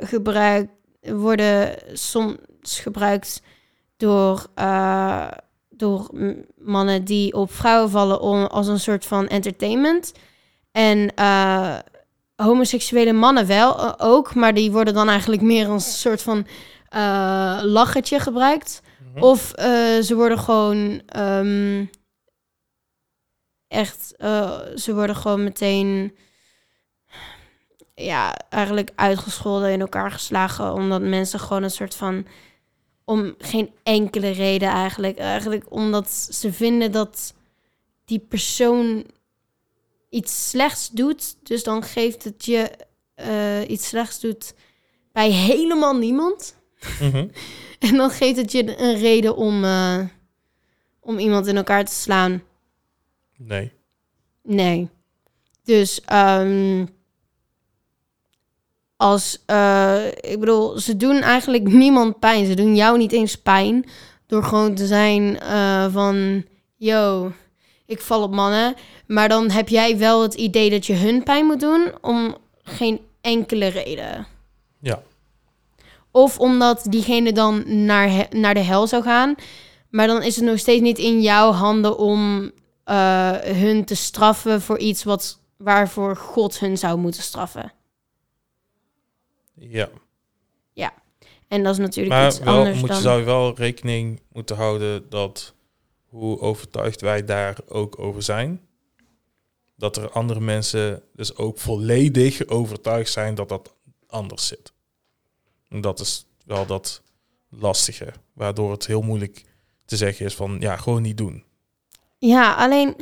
[0.06, 0.70] gebruikt,
[1.00, 3.42] worden soms gebruikt
[3.96, 4.46] door,
[5.76, 6.10] door
[6.56, 10.12] mannen die op vrouwen vallen om, als een soort van entertainment.
[10.72, 11.78] En eh,
[12.36, 16.46] homoseksuele mannen wel eh, ook, maar die worden dan eigenlijk meer als een soort van
[17.62, 18.82] lachertje gebruikt.
[19.12, 19.22] Mhm.
[19.24, 19.52] Of
[20.02, 21.84] ze worden gewoon ehm,
[23.68, 24.14] echt,
[24.74, 26.16] ze worden gewoon meteen,
[27.94, 32.26] ja, eigenlijk uitgescholden in elkaar geslagen, omdat mensen gewoon een soort van,
[33.06, 37.34] om geen enkele reden eigenlijk, eigenlijk omdat ze vinden dat
[38.04, 39.04] die persoon
[40.08, 42.70] iets slechts doet, dus dan geeft het je
[43.14, 44.54] eh, iets slechts doet
[45.12, 46.56] bij helemaal niemand.
[47.00, 47.28] Mhm.
[47.78, 50.00] En dan geeft het je een reden om, eh,
[51.00, 52.42] om iemand in elkaar te slaan.
[53.36, 53.72] Nee.
[54.42, 54.88] Nee.
[55.62, 56.86] Dus ehm,
[58.96, 62.46] als, eh, ik bedoel, ze doen eigenlijk niemand pijn.
[62.46, 63.84] Ze doen jou niet eens pijn
[64.26, 66.44] door gewoon te zijn eh, van,
[66.76, 67.32] yo,
[67.86, 68.74] ik val op mannen.
[69.06, 73.00] Maar dan heb jij wel het idee dat je hun pijn moet doen om geen
[73.20, 74.26] enkele reden.
[74.80, 75.02] Ja.
[76.10, 79.34] Of omdat diegene dan naar, naar de hel zou gaan.
[79.90, 82.50] Maar dan is het nog steeds niet in jouw handen om
[82.84, 87.72] eh, hun te straffen voor iets wat, waarvoor God hun zou moeten straffen.
[89.58, 89.90] Ja.
[91.48, 93.00] En dat is natuurlijk Maar iets wel, anders moet dan...
[93.00, 95.54] zou je wel rekening moeten houden dat
[96.06, 98.60] hoe overtuigd wij daar ook over zijn,
[99.76, 103.74] dat er andere mensen dus ook volledig overtuigd zijn dat dat
[104.06, 104.72] anders zit.
[105.68, 107.02] En dat is wel dat
[107.48, 109.44] lastige, waardoor het heel moeilijk
[109.84, 111.44] te zeggen is van ja, gewoon niet doen.
[112.18, 112.96] Ja, alleen...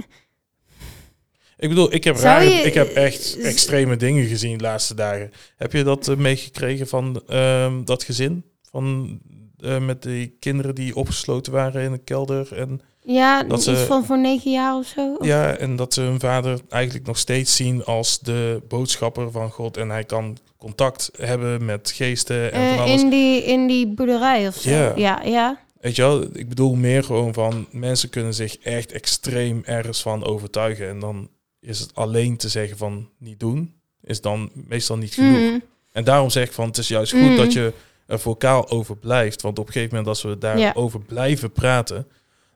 [1.58, 5.32] Ik bedoel, ik heb, rare, je- ik heb echt extreme dingen gezien de laatste dagen.
[5.56, 8.44] Heb je dat eh, meegekregen van ehm, dat gezin?
[8.70, 9.18] Van,
[9.58, 12.56] eh, met die kinderen die opgesloten waren in een kelder.
[12.56, 15.16] En, Ja, Dat iets ze- van voor negen jaar of zo.
[15.20, 19.76] Ja, en dat ze hun vader eigenlijk nog steeds zien als de boodschapper van God.
[19.76, 23.02] En hij kan contact hebben met geesten en van Eh, alles.
[23.02, 24.70] in, die, in die boerderij of zo.
[24.70, 24.92] Ja.
[24.96, 25.58] ja, ja.
[25.80, 30.24] Weet je wel, ik bedoel meer gewoon van mensen kunnen zich echt extreem ergens van
[30.24, 30.88] overtuigen.
[30.88, 31.28] En dan
[31.66, 35.38] is het alleen te zeggen van niet doen, is dan meestal niet genoeg.
[35.38, 35.62] Mm.
[35.92, 37.36] En daarom zeg ik van het is juist goed Mm.
[37.36, 37.72] dat je
[38.06, 39.42] er vocaal over blijft.
[39.42, 42.06] Want op een gegeven moment als we daarover blijven praten,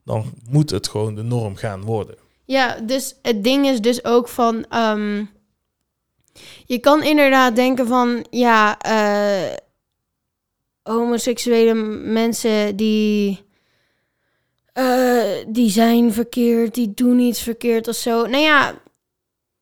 [0.05, 2.17] dan moet het gewoon de norm gaan worden.
[2.45, 4.65] Ja, dus het ding is dus ook van...
[4.69, 5.25] ehm,
[6.67, 8.27] je kan inderdaad denken van...
[8.31, 9.57] Ja, eh,
[10.83, 13.41] homoseksuele mensen die...
[14.73, 18.27] eh, die zijn verkeerd, die doen iets verkeerd of zo.
[18.27, 18.75] Nou ja...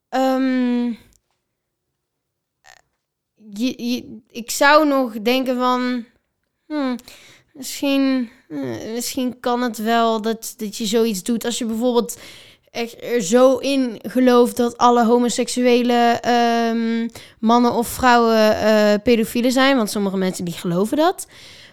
[0.09, 0.93] ehm,
[3.51, 6.05] je, je, ik zou nog denken van...
[6.67, 6.97] hmm,
[7.53, 11.45] misschien, eh, misschien kan het wel dat, dat je zoiets doet.
[11.45, 12.19] Als je bijvoorbeeld
[12.71, 19.77] echt er zo in gelooft dat alle homoseksuele ehm, mannen of vrouwen eh pedofielen zijn.
[19.77, 21.27] Want sommige mensen die geloven dat.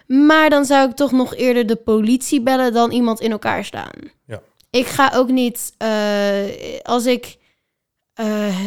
[0.06, 4.12] Maar dan zou ik toch nog eerder de politie bellen dan iemand in elkaar slaan.
[4.26, 4.42] Ja.
[4.70, 6.44] Ik ga ook niet, eh,
[6.82, 7.36] als ik...
[8.14, 8.66] eh,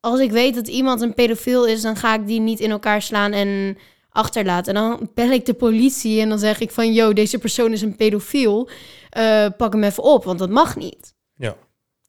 [0.00, 3.02] als ik weet dat iemand een pedofiel is, dan ga ik die niet in elkaar
[3.02, 3.78] slaan en
[4.08, 4.74] achterlaten.
[4.74, 6.92] En dan bel ik de politie en dan zeg ik van...
[6.92, 8.68] yo, deze persoon is een pedofiel.
[9.10, 11.14] Eh, pak hem even op, want dat mag niet.
[11.36, 11.56] Ja.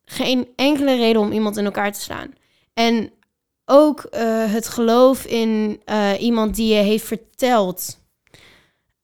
[0.06, 2.34] Geen enkele reden om iemand in elkaar te slaan.
[2.74, 3.12] En
[3.66, 5.82] ook eh, het geloof in
[6.20, 8.04] iemand die je heeft verteld...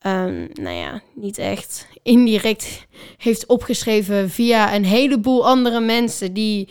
[0.02, 2.88] ehm, nou ja, niet echt indirect
[3.18, 6.70] heeft opgeschreven via een heleboel andere mensen die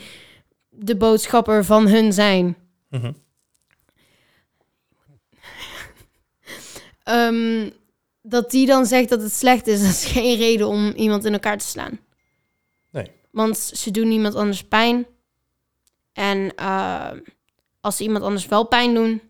[0.68, 2.56] de boodschapper van hun zijn.
[2.88, 3.12] Mhm.
[7.02, 7.70] Ehm,
[8.22, 11.32] dat die dan zegt dat het slecht is, dat is geen reden om iemand in
[11.32, 11.98] elkaar te slaan.
[12.90, 13.10] Nee.
[13.30, 15.06] Want ze doen niemand anders pijn.
[16.12, 17.10] En eh,
[17.80, 19.22] als ze iemand anders wel pijn doen,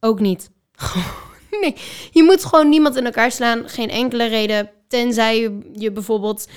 [0.00, 0.50] ook niet.
[1.60, 1.74] nee,
[2.10, 3.68] je moet gewoon niemand in elkaar slaan.
[3.68, 4.70] Geen enkele reden.
[4.88, 5.38] Tenzij
[5.74, 6.48] je, bijvoorbeeld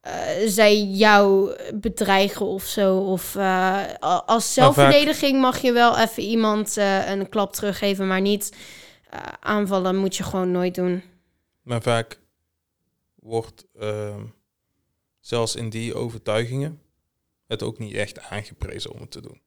[0.00, 0.12] eh,
[0.46, 2.96] zij jou bedreigen of zo.
[2.96, 8.20] Of eh, als vaak- zelfverdediging mag je wel even iemand eh, een klap teruggeven, maar
[8.20, 8.52] niet
[9.40, 11.02] aanvallen moet je gewoon nooit doen.
[11.62, 12.20] Maar vaak
[13.14, 14.20] wordt ehm,
[15.20, 16.80] zelfs in die overtuigingen,
[17.46, 19.40] het ook niet echt aangeprezen om het te doen.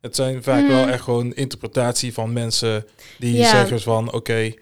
[0.00, 2.86] Het zijn vaak wel echt gewoon interpretatie van mensen
[3.18, 3.50] die Ja.
[3.50, 4.52] zeggen van oké,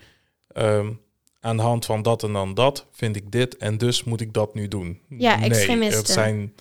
[0.48, 0.92] ehm,
[1.40, 4.32] aan de hand van dat en dan dat vind ik dit en dus moet ik
[4.32, 5.00] dat nu doen.
[5.08, 5.98] Ja, nee, extremisten.
[5.98, 6.54] het zijn,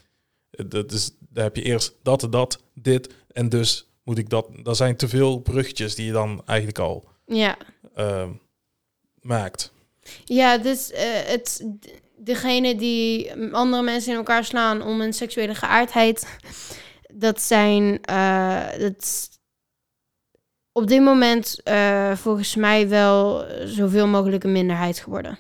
[0.50, 4.48] dat is, daar heb je eerst dat en dat, dit en dus moet ik dat.
[4.64, 7.58] Dat zijn te veel bruggetjes die je dan eigenlijk al Ja.
[7.96, 8.30] ehm,
[9.22, 9.72] maakt.
[10.26, 11.66] Ja, dus eh, het,
[12.18, 16.38] degene die andere mensen in elkaar slaan om een seksuele geaardheid,
[17.14, 19.30] dat zijn eh, dat
[20.72, 25.38] op dit moment eh, volgens mij wel zoveel mogelijk een minderheid geworden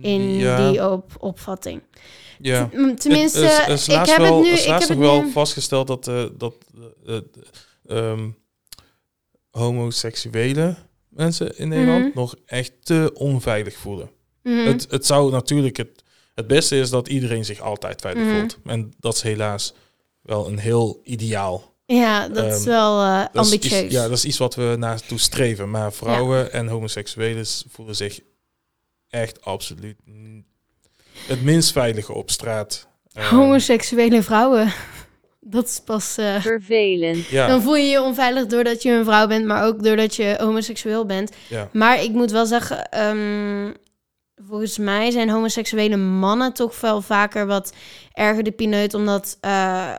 [0.00, 1.82] in ja, die op, opvatting.
[2.38, 2.66] ja.
[2.66, 4.50] T- Tenminste, Het is- is ik heb wel, het nu.
[4.52, 5.30] is Ik heb het wel nu.
[5.30, 6.54] vastgesteld dat, eh, dat
[7.06, 8.30] eh, eh, ehm,
[9.50, 10.76] homoseksuele
[11.08, 12.18] mensen in Nederland Mhm.
[12.18, 14.10] nog echt te onveilig voelen.
[14.42, 14.56] Mhm.
[14.66, 16.02] Het, het zou natuurlijk het,
[16.34, 18.36] het beste is dat iedereen zich altijd veilig Mhm.
[18.38, 18.58] voelt.
[18.64, 19.74] En dat is helaas
[20.22, 21.72] wel een heel ideaal.
[21.86, 23.82] ja, dat is ehm, wel eh, Dat is ambitieus.
[23.82, 25.70] iets, ja, dat is iets wat we naartoe streven.
[25.70, 28.20] Maar vrouwen en homoseksuelen voelen zich
[29.08, 29.96] echt absoluut
[31.26, 32.86] het minst veilige op straat.
[33.12, 34.72] Ehm, Homoseksuele vrouwen.
[35.46, 36.16] Dat is pas.
[36.16, 39.82] eh, vervelend, ja, Dan voel je je onveilig doordat je een vrouw bent, maar ook
[39.82, 41.32] doordat je homoseksueel bent.
[41.48, 41.68] ja.
[41.72, 43.72] Maar ik moet wel zeggen, ehm,
[44.36, 47.72] volgens mij zijn homoseksuele mannen toch wel vaker wat
[48.12, 49.94] erger de pineut, omdat, eh,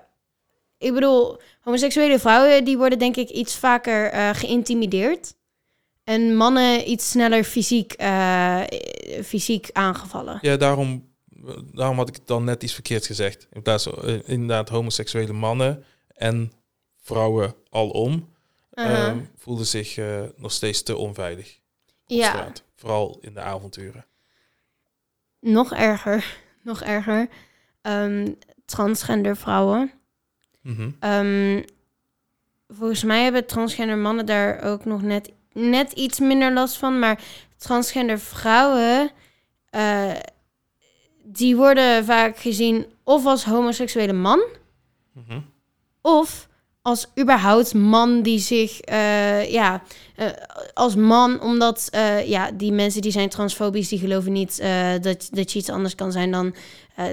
[0.78, 5.36] ik bedoel, homoseksuele vrouwen die worden denk ik iets vaker eh, geïntimideerd.
[6.04, 8.62] En mannen iets sneller fysiek, eh,
[9.24, 10.38] fysiek aangevallen.
[10.42, 11.14] Ja, daarom,
[11.74, 13.48] daarom had ik het dan net iets verkeerd gezegd.
[13.52, 16.52] In plaats van inderdaad homoseksuele mannen en
[17.02, 18.34] vrouwen alom
[18.78, 19.08] Uh-huh.
[19.08, 20.00] ehm, voelden zich
[20.36, 21.60] nog steeds te onveilig
[22.06, 22.64] ja, straat.
[22.76, 24.06] Vooral in de avonturen.
[25.52, 27.28] Nog erger, nog erger.
[27.82, 28.28] Ehm,
[28.66, 29.92] transgender vrouwen.
[30.62, 30.90] Mhm.
[31.00, 31.62] Ehm,
[32.68, 37.00] volgens mij hebben transgender mannen daar ook nog net, net iets minder last van.
[37.00, 37.20] Maar
[37.58, 39.12] transgender vrouwen,
[39.70, 40.12] eh,
[41.24, 44.44] die worden vaak gezien of als homoseksuele man,
[45.14, 45.40] Mhm.
[46.02, 46.48] of
[46.86, 49.82] als überhaupt man die zich, eh, ja,
[50.16, 50.28] eh,
[50.74, 54.64] als man, omdat eh, ja, die mensen die zijn transfobisch, die geloven niet
[55.02, 56.56] dat, dat je iets anders kan zijn dan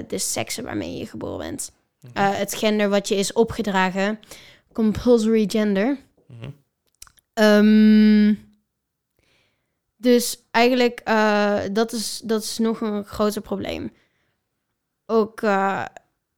[0.07, 1.71] de seksen waarmee je geboren bent.
[1.99, 2.31] Mhm.
[2.33, 4.19] Het gender wat je is opgedragen,
[4.73, 5.97] compulsory gender.
[6.27, 6.49] Mhm.
[7.33, 8.33] Ehm,
[9.97, 11.01] dus eigenlijk,
[11.71, 13.91] dat, is, dat is nog een groter probleem.
[15.05, 15.41] Ook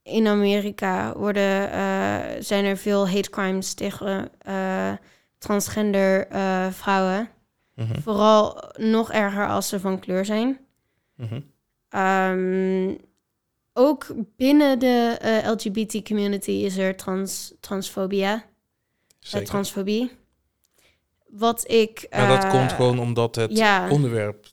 [0.05, 4.91] in Amerika worden, eh, zijn er veel hate crimes tegen eh,
[5.37, 7.29] transgender eh, vrouwen.
[7.75, 7.99] Mhm.
[8.01, 10.59] Vooral nog erger als ze van kleur zijn.
[11.15, 11.39] Mhm.
[11.89, 12.93] Ehm,
[13.73, 18.45] ook binnen de LGBT community is er trans, transfobia,
[19.19, 20.11] transfobie.
[21.29, 22.07] Wat ik.
[22.09, 23.89] maar dat komt gewoon omdat het ja.
[23.89, 24.45] onderwerp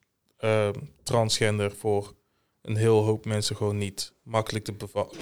[1.03, 2.15] transgender voor
[2.63, 4.75] een heel hoop mensen gewoon niet makkelijk te,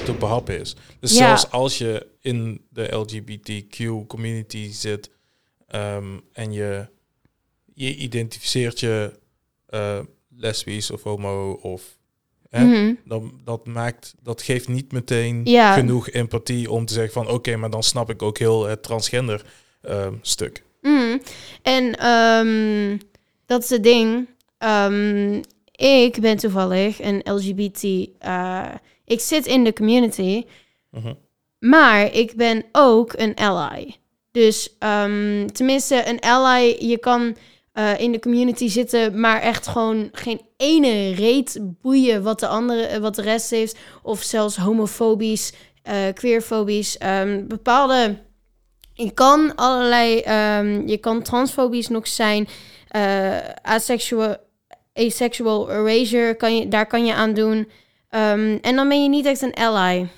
[0.05, 0.77] te behappen is.
[1.01, 1.17] Dus Ja.
[1.17, 5.11] zelfs als je in de LGBTQ community zit
[5.69, 6.87] ehm, en je,
[7.75, 9.19] je identificeert je
[9.67, 9.99] eh,
[10.37, 11.83] lesbisch of homo of
[12.51, 12.95] hè, Mhm.
[13.05, 15.73] dan dat maakt dat geeft niet meteen Ja.
[15.75, 19.45] genoeg empathie om te zeggen van oké, maar dan snap ik ook heel het transgender
[19.83, 20.63] ehm, stuk.
[20.83, 21.19] Mhm.
[21.63, 22.99] En ehm,
[23.47, 24.29] dat is het ding.
[25.81, 27.83] Ik ben toevallig een LGBT.
[28.19, 28.67] eh,
[29.05, 30.45] ik zit in de community,
[30.91, 31.13] Mhm.
[31.59, 33.97] maar ik ben ook een ally.
[34.33, 37.37] Dus ehm, tenminste, een ally, je kan
[37.73, 43.01] eh, in de community zitten, maar echt gewoon geen ene reet boeien wat de andere,
[43.01, 45.53] wat de rest heeft, of zelfs homofobisch,
[45.83, 48.17] eh queerfobisch, ehm, bepaalde.
[48.93, 52.49] Je kan allerlei, ehm, je kan transfobisch nog zijn,
[52.89, 53.37] eh
[54.95, 57.69] asexual, erasure, kan je, daar kan je aan doen.
[58.09, 60.09] Ehm, en dan ben je niet echt een ally.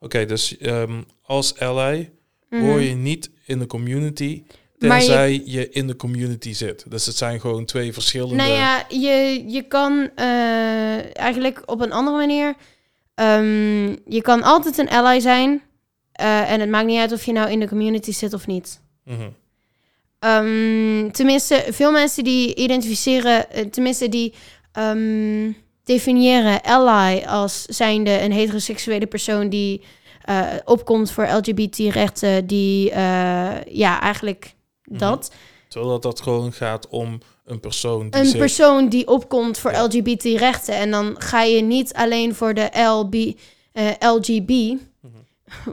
[0.00, 2.10] Oké, dus ehm, als ally
[2.50, 2.62] Mhm.
[2.62, 4.42] hoor je niet in de community,
[4.78, 5.68] Maar je- tenzij je...
[5.68, 6.90] in de community zit.
[6.90, 8.34] Dus het zijn gewoon twee verschillende...
[8.34, 12.54] Nou ja, je, je kan eh, eigenlijk op een andere manier.
[13.14, 15.62] ehm, je kan altijd een ally zijn.
[16.12, 18.80] eh, en het maakt niet uit of je nou in de community zit of niet.
[19.04, 19.28] Mhm.
[20.24, 24.34] Ehm, tenminste, veel mensen die identificeren, eh, tenminste die
[24.72, 25.50] ehm,
[25.84, 29.82] definiëren ally als zijnde een heteroseksuele persoon die
[30.24, 34.54] eh, opkomt voor LGBT-rechten, die eh, ja, eigenlijk
[34.84, 34.98] Mhm.
[34.98, 35.30] dat.
[35.68, 38.38] Terwijl dat, dat gewoon gaat om een persoon die Een zich...
[38.38, 39.82] persoon die opkomt voor Ja.
[39.82, 40.74] LGBT-rechten.
[40.74, 43.32] En dan ga je niet alleen voor de LB,
[43.72, 44.76] eh, LGB.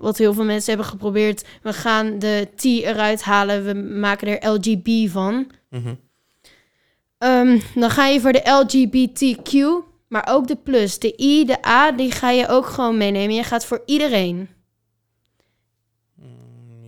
[0.02, 1.46] Wat heel veel mensen hebben geprobeerd.
[1.62, 5.52] We gaan de T eruit halen, we maken er LGB van.
[5.70, 5.94] Mhm.
[7.18, 9.54] Ehm, dan ga je voor de LGBTQ,
[10.08, 11.00] maar ook de plus.
[11.00, 13.36] De I, de A, die ga je ook gewoon meenemen.
[13.36, 14.50] Je gaat voor iedereen.
[16.16, 16.86] Mm,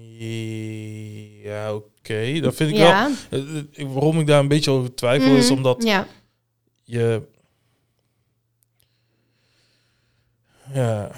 [1.44, 2.40] Ja, oké.
[2.42, 3.10] Dat vind ik ja.
[3.30, 3.40] wel...
[3.42, 6.08] eh, eh, Waarom ik daar een beetje over twijfel is Mhm, omdat Ja.
[6.84, 7.22] je...
[10.74, 11.12] Ja...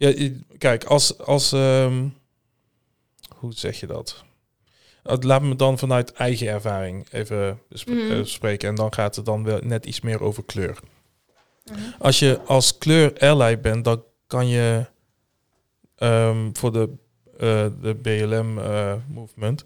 [0.00, 1.18] Ja, kijk, als...
[1.18, 2.08] als ehm,
[3.34, 4.24] hoe zeg je dat?
[5.02, 8.10] Laat me dan vanuit eigen ervaring even Mhm.
[8.10, 8.68] eh, spreken.
[8.68, 10.78] En dan gaat het dan wel net iets meer over kleur.
[11.64, 11.78] Mhm.
[11.98, 14.86] Als je als kleur ally bent, dan kan je
[15.96, 16.88] ehm, voor de,
[17.38, 19.64] eh, de BLM eh, movement,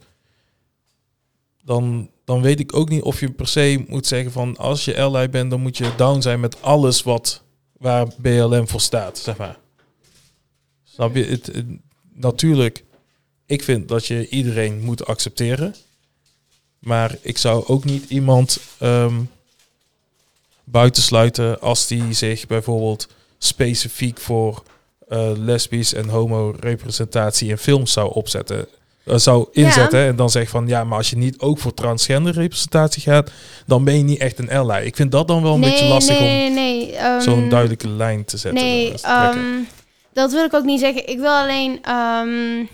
[1.64, 5.01] dan, dan weet ik ook niet of je per se moet zeggen van als je
[5.03, 7.43] ally bent, dan moet je down zijn met alles wat
[7.78, 9.59] waar BLM voor staat, zeg maar.
[10.95, 11.24] Snap je?
[11.24, 11.66] Het, het-
[12.12, 12.84] natuurlijk,
[13.47, 15.74] ik vind dat je iedereen moet accepteren.
[16.78, 19.14] Maar ik zou ook niet iemand ehm,
[20.64, 24.62] buitensluiten als die zich bijvoorbeeld specifiek voor
[25.09, 28.66] eh lesbisch en homo representatie in films zou opzetten.
[29.05, 32.32] eh, zou inzetten en dan zegt van ja, maar als je niet ook voor transgender
[32.34, 33.30] representatie gaat,
[33.66, 34.84] dan ben je niet echt een ally.
[34.84, 36.97] Ik vind dat dan wel een beetje lastig nee, om nee, nee.
[36.97, 38.62] ehm, zo'n duidelijke lijn te zetten.
[38.64, 39.38] Nee, ehm,
[40.14, 41.08] dat wil ik ook niet zeggen.
[41.08, 42.64] Ik wil alleen, ehm,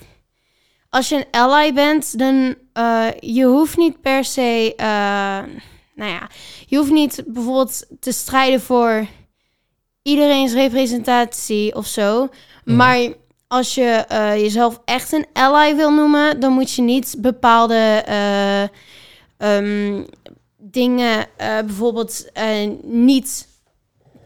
[0.88, 4.86] als je een ally bent, dan uh, je hoeft niet per se, uh,
[5.94, 6.28] nou ja,
[6.66, 9.06] je hoeft niet bijvoorbeeld te strijden voor
[10.02, 12.28] iedereen's representatie of zo.
[12.64, 12.76] Mhm.
[12.76, 13.08] Maar
[13.46, 18.04] als je uh, jezelf echt een ally wil noemen, dan moet je niet bepaalde
[19.38, 20.06] um,
[20.56, 22.30] dingen, bijvoorbeeld
[22.82, 23.48] niet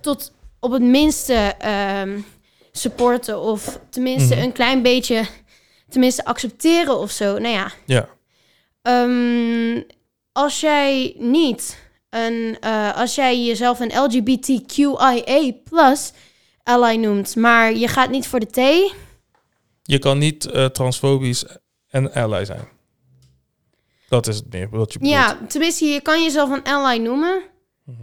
[0.01, 1.55] tot op het minste
[2.03, 2.25] um,
[2.79, 4.45] supporten of tenminste Mhm.
[4.45, 5.25] een klein beetje,
[5.89, 7.39] tenminste accepteren of zo.
[7.39, 7.73] Nou ja.
[7.87, 8.09] Ja.
[9.03, 9.85] Um,
[10.33, 11.79] als jij niet
[12.11, 16.13] een, uh, als jij jezelf een LGBTQIA plus
[16.63, 18.93] ally noemt, maar je gaat niet voor de T.
[19.83, 21.45] Je kan niet uh, transfobisch
[21.89, 22.69] en ally zijn.
[24.09, 25.17] Dat is het meer wat je bedoelt.
[25.17, 27.43] Ja, tenminste, je kan jezelf een ally noemen.
[27.85, 28.03] Mhm.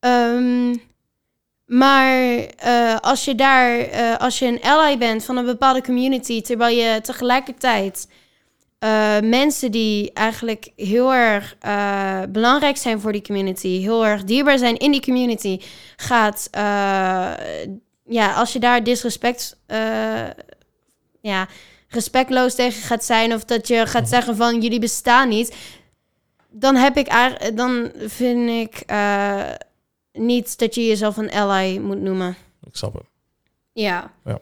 [0.00, 0.80] Um,
[1.66, 6.42] maar uh, als je daar, uh, als je een ally bent van een bepaalde community,
[6.42, 8.08] terwijl je tegelijkertijd
[8.80, 11.56] uh, mensen die eigenlijk heel erg
[12.28, 15.60] belangrijk zijn voor die community, heel erg dierbaar zijn in die community,
[15.96, 16.48] gaat,
[18.04, 19.56] ja, als je daar disrespect,
[21.20, 21.48] ja,
[21.88, 25.56] respectloos tegen gaat zijn, of dat je gaat zeggen van jullie bestaan niet,
[26.50, 27.10] dan heb ik,
[27.54, 28.84] dan vind ik
[30.16, 32.36] niet dat je jezelf een ally moet noemen.
[32.66, 33.02] Ik snap het.
[33.72, 34.12] Ja.
[34.24, 34.38] Ja.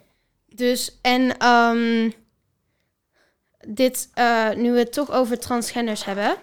[0.48, 2.12] Dus, en um,
[3.66, 6.36] dit, uh, nu we het toch over transgenders hebben,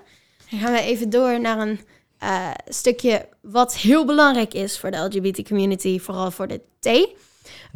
[0.49, 1.79] dan gaan we even door naar een
[2.23, 6.85] uh, stukje wat heel belangrijk is voor de LGBT community, vooral voor de T.
[6.87, 7.05] Mm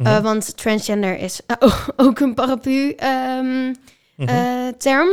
[0.06, 0.22] Mhm.
[0.22, 1.40] want transgender is
[1.96, 2.94] ook een paraplu
[3.38, 3.74] um,
[4.16, 4.72] Mhm.
[4.78, 5.08] term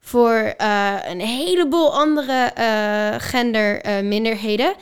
[0.00, 0.54] voor
[1.08, 4.74] een heleboel andere uh, genderminderheden.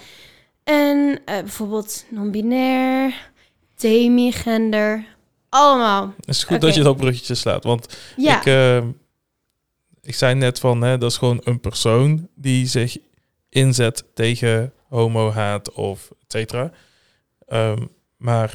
[0.70, 3.30] En bijvoorbeeld non-binair,
[3.76, 5.06] demigender,
[5.48, 6.14] allemaal.
[6.16, 8.88] Het is goed dat je dat bruggetje slaat, want Ja, ik, eh,
[10.02, 12.96] ik zei net van, hè, dat is gewoon een persoon die zich
[13.48, 16.72] inzet tegen homo-haat of et cetera.
[17.46, 18.54] Ehm, maar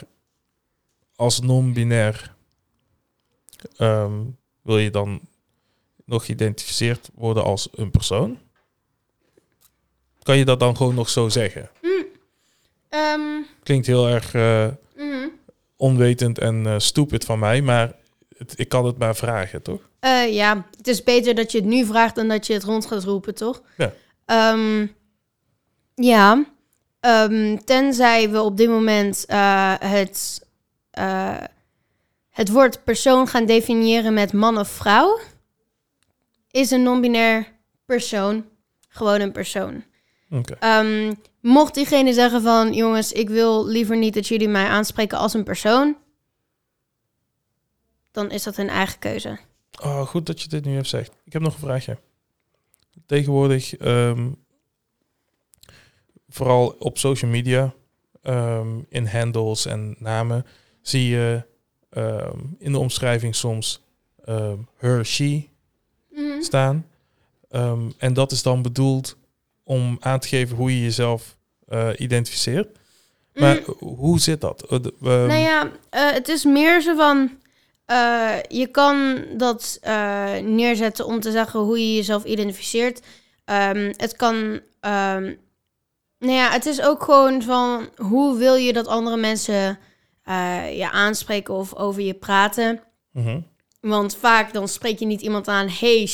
[1.16, 2.36] als non-binair
[3.78, 4.14] ehm,
[4.62, 5.20] wil je dan
[6.06, 8.38] nog geïdentificeerd worden als een persoon?
[10.24, 11.70] Kan je dat dan gewoon nog zo zeggen?
[12.96, 15.28] Ehm, Klinkt heel erg eh, mhm.
[15.76, 17.94] onwetend en eh, stupid van mij, maar
[18.38, 19.90] het, ik kan het maar vragen, toch?
[20.00, 22.86] Eh, ja, het is beter dat je het nu vraagt dan dat je het rond
[22.86, 23.62] gaat roepen, toch?
[23.78, 23.94] Ja.
[24.26, 24.88] Ehm,
[25.96, 26.46] ja.
[27.00, 29.26] Ehm, tenzij we op dit moment
[29.80, 30.42] het,
[32.30, 35.20] het woord persoon gaan definiëren met man of vrouw,
[36.52, 37.52] is een non-binair
[37.86, 38.46] persoon
[38.88, 39.84] gewoon een persoon.
[40.30, 45.34] Ehm, mocht diegene zeggen van, jongens, ik wil liever niet dat jullie mij aanspreken als
[45.34, 45.98] een persoon,
[48.12, 49.40] dan is dat hun eigen keuze.
[49.82, 51.12] Oh, goed dat je dit nu hebt zegt.
[51.24, 51.98] Ik heb nog een vraagje.
[53.06, 54.32] Tegenwoordig, ehm,
[56.30, 57.74] vooral op social media,
[58.22, 60.46] ehm, in handles en namen,
[60.82, 61.44] zie je
[62.58, 63.84] in de omschrijving soms
[64.78, 65.48] her, she
[66.40, 66.86] staan.
[67.50, 69.18] Ehm, en dat is dan bedoeld
[69.66, 71.38] om aan te geven hoe je jezelf
[71.68, 72.78] eh, identificeert.
[73.34, 74.64] Maar Mm, hoe zit dat?
[74.64, 77.32] Ehm, nou ja, eh, het is meer zo van...
[78.48, 79.80] je kan dat
[80.44, 83.02] neerzetten om te zeggen hoe je jezelf identificeert.
[83.46, 84.60] Ehm, het kan...
[84.80, 85.34] ehm,
[86.20, 87.90] nou ja, het is ook gewoon van...
[87.96, 89.80] Hoe wil je dat andere mensen
[90.76, 92.82] je aanspreken of over je praten?
[93.12, 93.40] mhm.
[93.80, 95.70] Want vaak dan spreek je niet iemand aan...
[95.70, 96.10] Hey,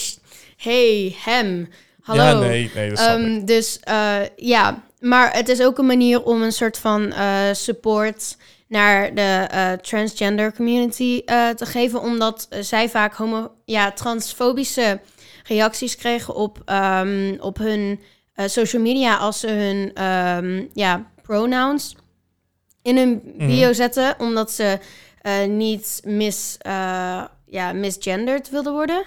[0.58, 1.70] hey, hem,
[2.02, 2.22] hallo.
[2.24, 3.26] Ja, nee, nee, dat snap ik.
[3.26, 7.40] Ehm, dus eh, ja, maar het is ook een manier om een soort van eh,
[7.52, 8.38] support
[8.68, 11.24] naar de eh, transgender community
[11.56, 15.00] te geven, omdat zij vaak homo ja, transfobische
[15.44, 18.00] reacties kregen op, ehm, op hun
[18.46, 21.96] social media als ze hun ehm, ja, pronouns
[22.82, 23.48] in hun Mhm.
[23.48, 24.80] bio zetten, omdat ze
[25.48, 26.58] niet mis,
[27.46, 29.04] ja, misgenderd wilden worden.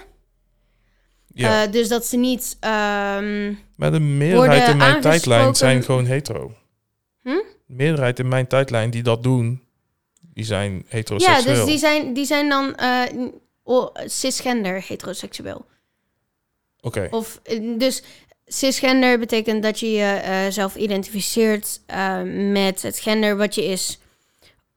[1.35, 1.64] Ja.
[1.64, 2.57] Eh, dus dat ze niet.
[2.61, 6.53] ehm, maar de meerderheid in mijn tijdlijn zijn gewoon hetero.
[7.22, 7.28] Hm?
[7.28, 9.62] De meerderheid in mijn tijdlijn die dat doen,
[10.20, 11.55] die zijn ja, heteroseksueel.
[11.55, 12.74] dus die zijn, die zijn dan
[13.62, 15.66] o- cisgender heteroseksueel.
[16.80, 18.03] Oké, Of eh, dus
[18.47, 21.80] cisgender betekent dat je jezelf identificeert
[22.53, 23.99] met het gender wat je is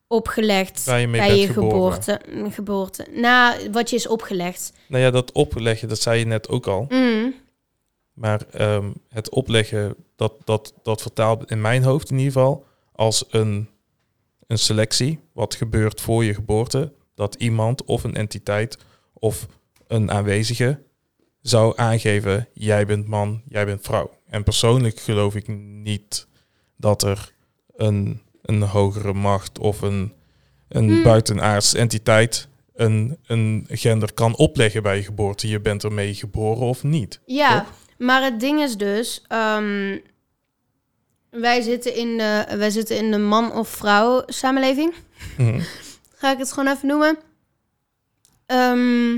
[0.08, 3.08] opgelegd je bij je geboorte, geboorte.
[3.12, 4.74] Na wat je is opgelegd.
[4.88, 6.86] nou ja, dat opleggen, dat zei je net ook al.
[6.89, 7.34] Mm.
[8.14, 13.26] Maar ehm, het opleggen, dat, dat, dat vertaalt in mijn hoofd in ieder geval als
[13.30, 13.70] een,
[14.47, 15.20] een selectie.
[15.34, 16.93] Wat gebeurt voor je geboorte.
[17.16, 18.78] Dat iemand of een entiteit
[19.14, 19.47] of
[19.88, 20.80] een aanwezige
[21.41, 24.12] zou aangeven, jij bent man, jij bent vrouw.
[24.26, 26.28] En persoonlijk geloof ik niet
[26.76, 27.34] dat er
[27.76, 30.13] een, een hogere macht of een,
[30.69, 31.03] een Hmm.
[31.03, 35.47] buitenaards entiteit een, een gender kan opleggen bij je geboorte.
[35.47, 37.19] Je bent ermee geboren of niet.
[37.25, 37.73] Ja, Toch?
[37.97, 39.97] maar het ding is dus, ehm,
[41.29, 44.93] wij, zitten in de, wij zitten in de man- of vrouw samenleving.
[45.37, 45.59] Mhm.
[46.19, 47.17] Ga ik het gewoon even noemen.
[48.45, 49.17] Ehm,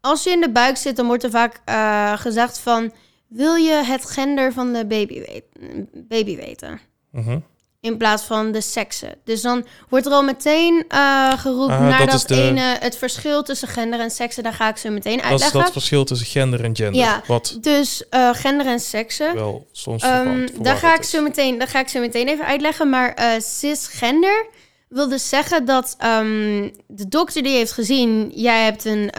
[0.00, 2.92] als je in de buik zit, dan wordt er vaak eh, gezegd van...
[3.28, 5.78] Wil je het gender van de baby, weet-
[6.08, 6.80] baby weten?
[7.14, 7.38] Mhm.
[7.80, 9.14] In plaats van de seksen.
[9.24, 12.76] Dus dan wordt er al meteen eh, geroepen Ah, naar dat dat, is de- ene...
[12.80, 15.60] Het verschil tussen gender en seksen, daar ga ik zo meteen Dat is uitleggen.
[15.60, 16.94] dat verschil tussen gender en gender.
[17.00, 17.22] Ja.
[17.26, 19.34] Wat Dus eh, gender en seksen.
[19.34, 22.90] wel soms verwant- daar, ga ik zo meteen, daar ga ik zo meteen even uitleggen.
[22.90, 24.46] Maar eh, cisgender
[24.88, 28.30] wil dus zeggen dat ehm, de dokter die heeft gezien...
[28.34, 29.10] jij hebt een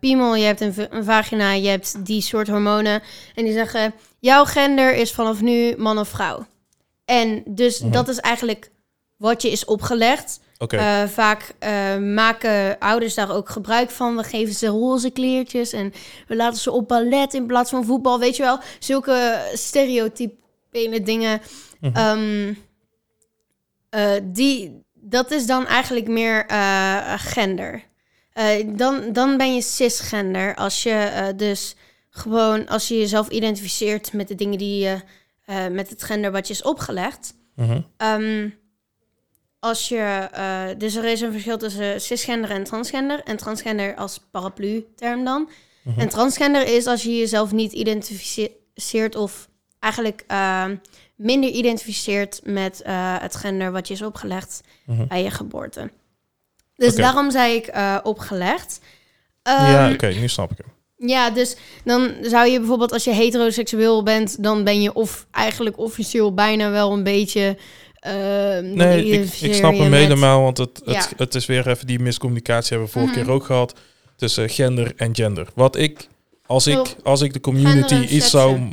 [0.00, 3.02] piemel, je hebt een vagina, je hebt die soort hormonen.
[3.34, 6.46] En die zeggen, jouw gender is vanaf nu man of vrouw.
[7.12, 7.90] En dus Mhm.
[7.90, 8.70] dat is eigenlijk
[9.16, 10.40] wat je is opgelegd.
[10.68, 14.16] Eh, vaak eh, maken ouders daar ook gebruik van.
[14.16, 15.92] We geven ze roze kleertjes en
[16.26, 18.18] we laten ze op ballet in plaats van voetbal.
[18.18, 21.40] Weet je wel, zulke stereotypele dingen.
[21.80, 21.96] Mhm.
[21.96, 22.54] Ehm,
[23.90, 26.44] eh, die, dat is dan eigenlijk meer
[27.16, 27.84] gender.
[28.66, 31.76] Dan, dan ben je cisgender als je dus
[32.10, 35.00] gewoon als je jezelf identificeert met de dingen die je
[35.44, 37.34] eh, met het gender wat je is opgelegd.
[37.54, 37.80] Mhm.
[37.96, 38.48] Ehm,
[39.58, 43.22] als je, eh, dus er is een verschil tussen cisgender en transgender.
[43.22, 45.48] En transgender als paraplu-term dan.
[45.82, 46.00] Mhm.
[46.00, 50.76] En transgender is als je jezelf niet identificeert of eigenlijk ehm,
[51.16, 55.06] minder identificeert met eh, het gender wat je is opgelegd Mhm.
[55.06, 55.90] bij je geboorte.
[56.76, 57.70] Dus daarom zei ik
[58.06, 58.80] opgelegd.
[59.42, 60.72] ja, Ehm, oké, nu snap ik hem.
[61.06, 65.78] Ja, dus dan zou je bijvoorbeeld als je heteroseksueel bent, dan ben je of eigenlijk
[65.78, 67.56] officieel bijna wel een beetje.
[68.00, 71.06] dan Nee, ik, ik snap hem met- helemaal, want het, het, Ja.
[71.16, 73.22] het is weer even die miscommunicatie hebben we vorige Mhm.
[73.22, 73.74] keer ook gehad
[74.16, 75.48] tussen gender en gender.
[75.54, 76.08] Wat ik,
[76.46, 78.72] als ik, als ik de community iets zou...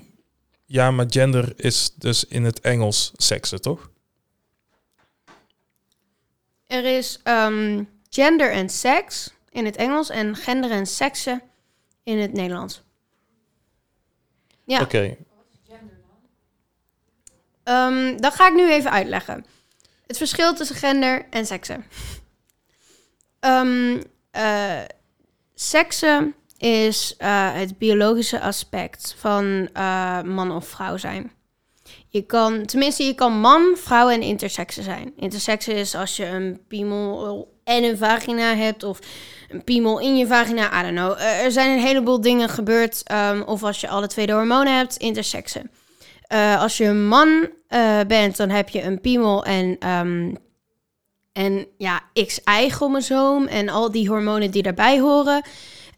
[0.65, 3.89] Ja, maar gender is dus in het Engels seksen, toch?
[6.67, 11.41] Er is ehm, gender en seks in het Engels en gender en seksen
[12.09, 12.83] in het Nederlands.
[14.63, 15.17] Ja, Oké,
[17.63, 19.45] ehm, dat ga ik nu even uitleggen.
[20.07, 21.85] Het verschil tussen gender en seksen.
[23.39, 24.01] Ehm
[24.31, 24.81] eh,
[25.55, 31.31] seksen is eh, het biologische aspect van eh, man of vrouw zijn.
[32.07, 35.13] Je kan, tenminste, je kan man, vrouw en interseksen zijn.
[35.15, 38.99] Interseksen is als je een piemel en een vagina hebt, of
[39.49, 41.11] een piemel in je vagina, I don't know.
[41.11, 44.77] Eh, er zijn een heleboel dingen gebeurd, ehm, of als je alle twee de hormonen
[44.77, 45.71] hebt, interseksen.
[46.21, 50.33] Eh, als je een man eh, bent, dan heb je een piemel en, ehm,
[51.33, 55.41] en ja, XY-chromosoom en al die hormonen die daarbij horen.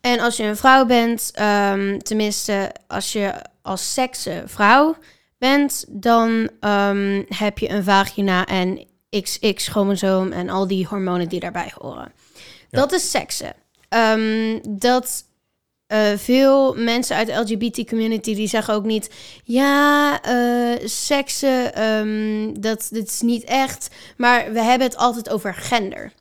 [0.02, 4.96] En als je een vrouw bent, ehm, tenminste als je als sekse vrouw
[5.38, 6.50] bent, dan
[7.28, 12.12] heb je een vagina en XX-chromosoom en al die hormonen die daarbij horen.
[12.72, 13.54] Dat is seksen.
[13.90, 15.24] Ehm, dat
[15.92, 19.10] eh, veel mensen uit de LGBT-community die zeggen ook niet...
[19.44, 23.88] ja, eh seksen, ehm, dat, dit is niet echt.
[24.18, 26.12] Maar we hebben het altijd over gender.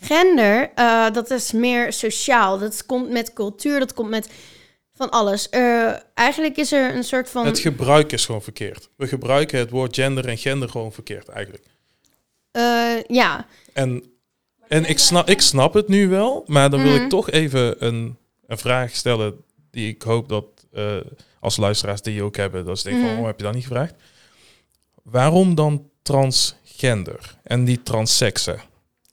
[0.00, 2.58] Gender, eh, dat is meer sociaal.
[2.58, 4.28] Dat komt met cultuur, dat komt met
[4.94, 5.48] van alles.
[6.14, 7.46] Eigenlijk is er een soort van...
[7.46, 8.88] Het gebruik is gewoon verkeerd.
[8.96, 11.64] We gebruiken het woord gender en gender gewoon verkeerd eigenlijk.
[13.08, 14.11] ja, En,
[14.72, 17.02] en ik, snap, ik snap het nu wel, maar dan wil Mhm.
[17.02, 18.16] ik toch even een,
[18.46, 19.34] een vraag stellen
[19.70, 20.96] die ik hoop dat eh,
[21.40, 23.20] als luisteraars die ook hebben, dat ze denken van, Mhm.
[23.20, 23.94] waarom heb je dat niet gevraagd?
[25.02, 28.60] Waarom dan transgender en niet transseksen?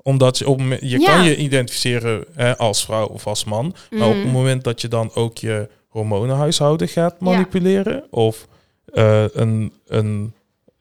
[0.01, 1.05] Omdat je, op, je Ja.
[1.15, 4.33] kan je identificeren hè, als vrouw of als man, maar op het Mhm.
[4.33, 8.47] moment dat je dan ook je hormonenhuishouden gaat manipuleren of
[8.93, 10.33] eh, een, een,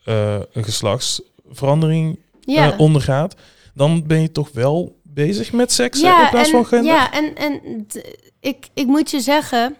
[0.04, 2.74] eh, een geslachtsverandering ja.
[2.76, 3.34] ondergaat,
[3.78, 6.92] dan ben je toch wel bezig met seks ja, in plaats en, van gender?
[6.92, 7.86] Ja, en, en
[8.40, 9.76] ik, ik moet je zeggen...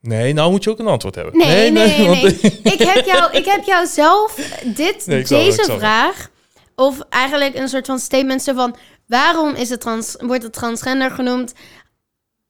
[0.00, 1.36] Nee, nou moet je ook een antwoord hebben.
[1.36, 2.24] Nee, nee, nee,
[2.74, 4.34] Ik heb jou, ik heb jou zelf
[4.64, 6.30] dit, deze zal- vraag...
[6.74, 8.76] of eigenlijk een soort van statement zo van...
[9.06, 11.52] waarom is het trans, wordt het transgender genoemd...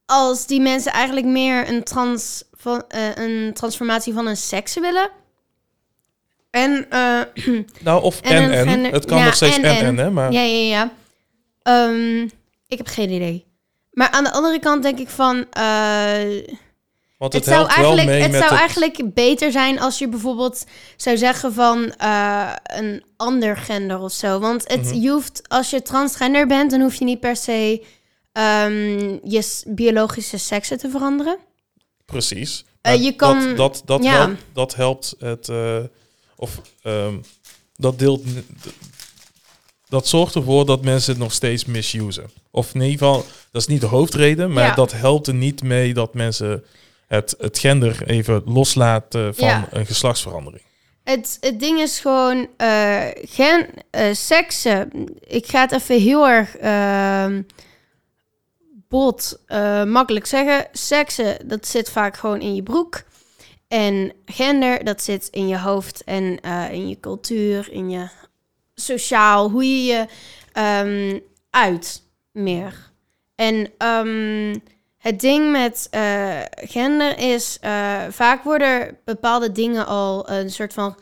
[0.07, 5.11] als die mensen eigenlijk meer een, trans, van, eh, een transformatie van een seks willen...
[6.51, 7.21] En, eh,
[7.85, 10.67] nou, of En en Het kan ja, nog steeds en, en hè, maar Ja, ja,
[10.67, 10.93] ja.
[11.63, 12.23] Ehm,
[12.69, 13.47] ik heb geen idee.
[13.91, 15.47] Maar aan de andere kant denk ik van...
[15.51, 16.49] eh,
[17.19, 20.09] want het het, zou, helpt wel eigenlijk, het zou het- eigenlijk beter zijn als je
[20.09, 20.65] bijvoorbeeld
[20.97, 24.39] zou zeggen van eh, een ander gender of zo.
[24.39, 24.95] Want het, Mhm.
[24.95, 27.85] je hoeft, als je transgender bent, dan hoef je niet per se
[28.33, 31.37] ehm, je biologische seksen te veranderen.
[32.05, 32.65] Precies.
[32.83, 34.11] Je kan- Dat, dat, dat, ja.
[34.13, 35.49] helpt, dat helpt het...
[36.41, 37.15] of ehm,
[37.77, 38.23] dat deelt...
[39.89, 42.31] Dat zorgt ervoor dat mensen het nog steeds misusen.
[42.51, 44.75] Of in ieder geval, dat is niet de hoofdreden, maar Ja.
[44.75, 46.65] dat helpt er niet mee dat mensen
[47.07, 49.69] het, het gender even loslaten van Ja.
[49.71, 50.63] een geslachtsverandering.
[51.05, 54.91] Het, het ding is gewoon, eh gen, eh, seksen.
[55.21, 57.43] Ik ga het even heel erg ehm,
[58.89, 60.67] bot, eh, makkelijk zeggen.
[60.73, 63.03] Seksen, dat zit vaak gewoon in je broek.
[63.71, 68.09] En gender, dat zit in je hoofd en eh, in je cultuur, in je
[68.75, 70.07] sociaal, hoe je je
[70.53, 71.19] ehm,
[71.51, 72.03] uit
[72.33, 72.91] meer.
[73.35, 74.57] En ehm,
[74.97, 80.97] het ding met eh, gender is, eh, vaak worden bepaalde dingen al een soort van.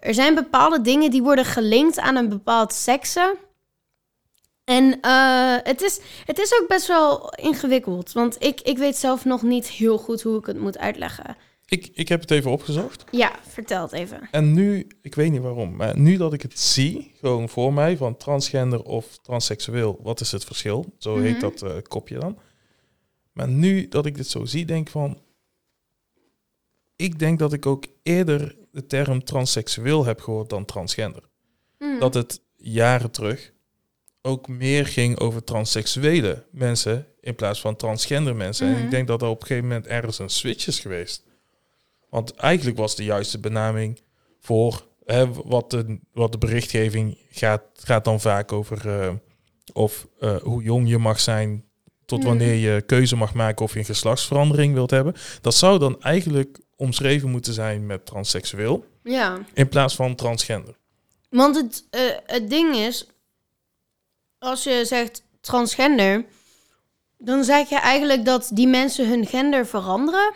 [0.00, 3.36] er zijn bepaalde dingen die worden gelinkt aan een bepaald seksen.
[4.64, 4.98] En
[5.62, 8.12] het, is, het is ook best wel ingewikkeld.
[8.12, 11.36] Want ik, ik weet zelf nog niet heel goed hoe ik het moet uitleggen.
[11.70, 13.04] Ik, ik heb het even opgezocht.
[13.10, 14.28] Ja, vertel het even.
[14.30, 17.96] En nu, ik weet niet waarom, maar nu dat ik het zie, gewoon voor mij,
[17.96, 20.94] van transgender of transseksueel, wat is het verschil?
[20.98, 21.40] Zo heet Mhm.
[21.40, 22.38] dat eh, kopje dan.
[23.32, 25.20] Maar nu dat ik dit zo zie, denk ik van,
[26.96, 31.22] ik denk dat ik ook eerder de term transseksueel heb gehoord dan transgender.
[31.78, 31.98] Hmm.
[31.98, 33.52] Dat het jaren terug
[34.22, 38.66] ook meer ging over transseksuele mensen in plaats van transgender mensen.
[38.66, 38.84] En Mhm.
[38.84, 41.28] ik denk dat er op een gegeven moment ergens een switch is geweest.
[42.10, 44.00] Want eigenlijk was de juiste benaming
[44.40, 49.12] voor hè, wat, de, wat de berichtgeving gaat, gaat dan vaak over eh,
[49.72, 51.64] of eh, hoe jong je mag zijn
[52.04, 52.28] tot Mhm.
[52.28, 55.14] wanneer je keuze mag maken of je een geslachtsverandering wilt hebben.
[55.40, 59.38] Dat zou dan eigenlijk omschreven moeten zijn met transseksueel Ja.
[59.54, 60.76] in plaats van transgender.
[61.28, 63.06] Want het, eh, het ding is,
[64.38, 66.24] als je zegt transgender,
[67.18, 70.32] dan zeg je eigenlijk dat die mensen hun gender veranderen.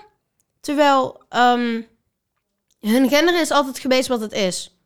[0.64, 1.80] Terwijl ehm,
[2.80, 4.76] hun gender is altijd geweest wat het is.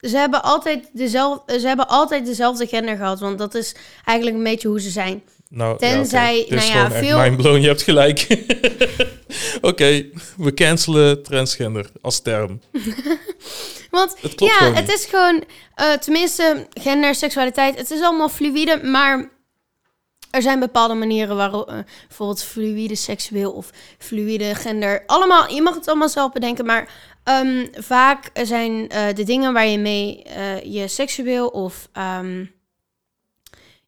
[0.00, 3.74] Ze hebben, altijd dezelfde, ze hebben altijd dezelfde gender gehad, want dat is
[4.04, 5.22] eigenlijk een beetje hoe ze zijn.
[5.48, 6.50] Nou, Tenzij, ja, oké.
[6.50, 8.26] Dit is nou ja, veel- mindblown, je hebt gelijk.
[9.70, 10.06] Oké,
[10.36, 12.60] we cancelen transgender als term.
[13.90, 15.44] Want Het klopt ja, het is gewoon,
[15.74, 19.30] eh, tenminste, gender, seksualiteit, het is allemaal fluïde, maar
[20.34, 21.78] er zijn bepaalde manieren waarop, eh,
[22.08, 26.88] bijvoorbeeld fluïde seksueel of fluïde gender, allemaal, je mag het allemaal zelf bedenken, maar
[27.24, 32.44] ehm, vaak zijn eh, de dingen waar je mee eh, je seksueel of ehm,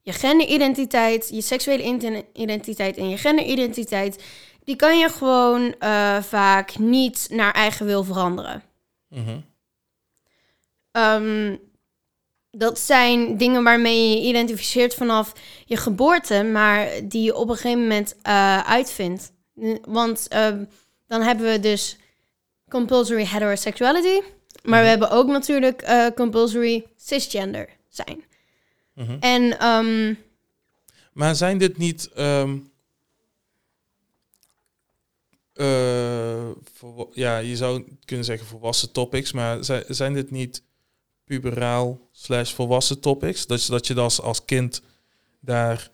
[0.02, 4.24] je genderidentiteit, je seksuele identiteit en je genderidentiteit,
[4.64, 5.74] die kan je gewoon
[6.20, 8.62] vaak niet naar eigen wil veranderen.
[10.90, 11.56] Ehm,
[12.58, 15.32] dat zijn dingen waarmee je je identificeert vanaf
[15.64, 19.32] je geboorte, maar die je op een gegeven moment eh, uitvindt.
[19.84, 20.64] Want ehm,
[21.06, 21.96] dan hebben we dus
[22.68, 24.20] compulsory heterosexuality,
[24.62, 28.24] maar we hebben ook natuurlijk eh, compulsory cisgender zijn.
[28.94, 29.16] Mhm.
[29.20, 30.14] En ehm,
[31.12, 32.10] Maar zijn dit niet...
[32.14, 32.58] ehm,
[35.52, 36.50] eh,
[37.12, 40.62] ja, je zou kunnen zeggen volwassen topics, maar zijn, zijn dit niet
[41.26, 43.46] puberaal slash volwassen topics?
[43.46, 44.82] Dat je, dat je dat als, als kind
[45.40, 45.90] daar...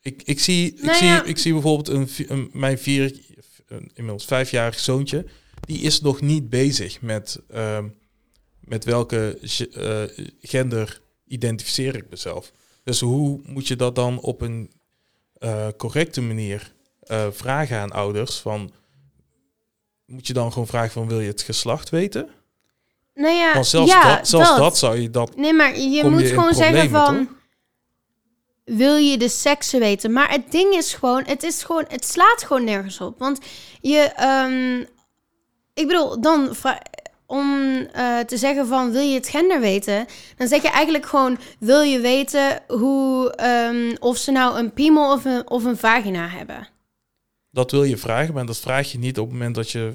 [0.00, 1.88] Ik, ik, zie, ik, Nou zie, ik zie bijvoorbeeld
[2.28, 3.20] een, mijn vier,
[3.66, 5.26] een inmiddels vijfjarig zoontje,
[5.60, 7.88] die is nog niet bezig met, ehm,
[8.60, 9.38] met welke
[9.72, 12.52] eh, gender identificeer ik mezelf.
[12.84, 14.72] Dus hoe moet je dat dan op een
[15.34, 18.38] eh, correcte manier eh, vragen aan ouders?
[18.38, 18.72] Van,
[20.06, 22.28] moet je dan gewoon vragen van wil je het geslacht weten?
[23.14, 24.78] Nou ja, Want zelfs, ja, dat, zelfs dat.
[24.78, 25.36] zou je dat...
[25.36, 27.28] Nee, maar je moet je gewoon zeggen van...
[28.64, 30.12] Wil je de seksen weten?
[30.12, 31.22] Maar het ding is gewoon...
[31.26, 33.18] Het, is gewoon, het slaat gewoon nergens op.
[33.18, 33.38] Want
[33.80, 33.98] je...
[33.98, 34.80] ehm,
[35.74, 36.56] ik bedoel, dan...
[37.26, 38.90] Om eh, te zeggen van...
[38.92, 40.06] Wil je het gender weten?
[40.36, 41.38] Dan zeg je eigenlijk gewoon...
[41.58, 43.30] Wil je weten hoe...
[43.30, 46.68] ehm, of ze nou een piemel of een, of een vagina hebben?
[47.50, 49.94] Dat wil je vragen, maar dat vraag je niet op het moment dat je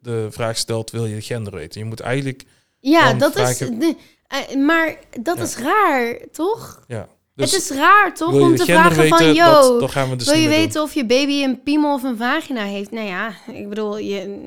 [0.00, 1.80] de vraag stelt, wil je gender weten?
[1.80, 2.44] Je moet eigenlijk,
[2.80, 3.78] Ja, dat vragen- is...
[3.78, 5.42] de- eh, maar dat Ja.
[5.42, 6.84] is raar, toch?
[6.86, 7.08] ja.
[7.34, 8.32] Dus het is raar, toch?
[8.40, 9.34] Om te vragen van...
[9.34, 12.16] Yo, dat, gaan we dus Wil je weten of je baby een piemel of een
[12.16, 12.90] vagina heeft?
[12.90, 14.38] Nou ja, ik bedoel, je,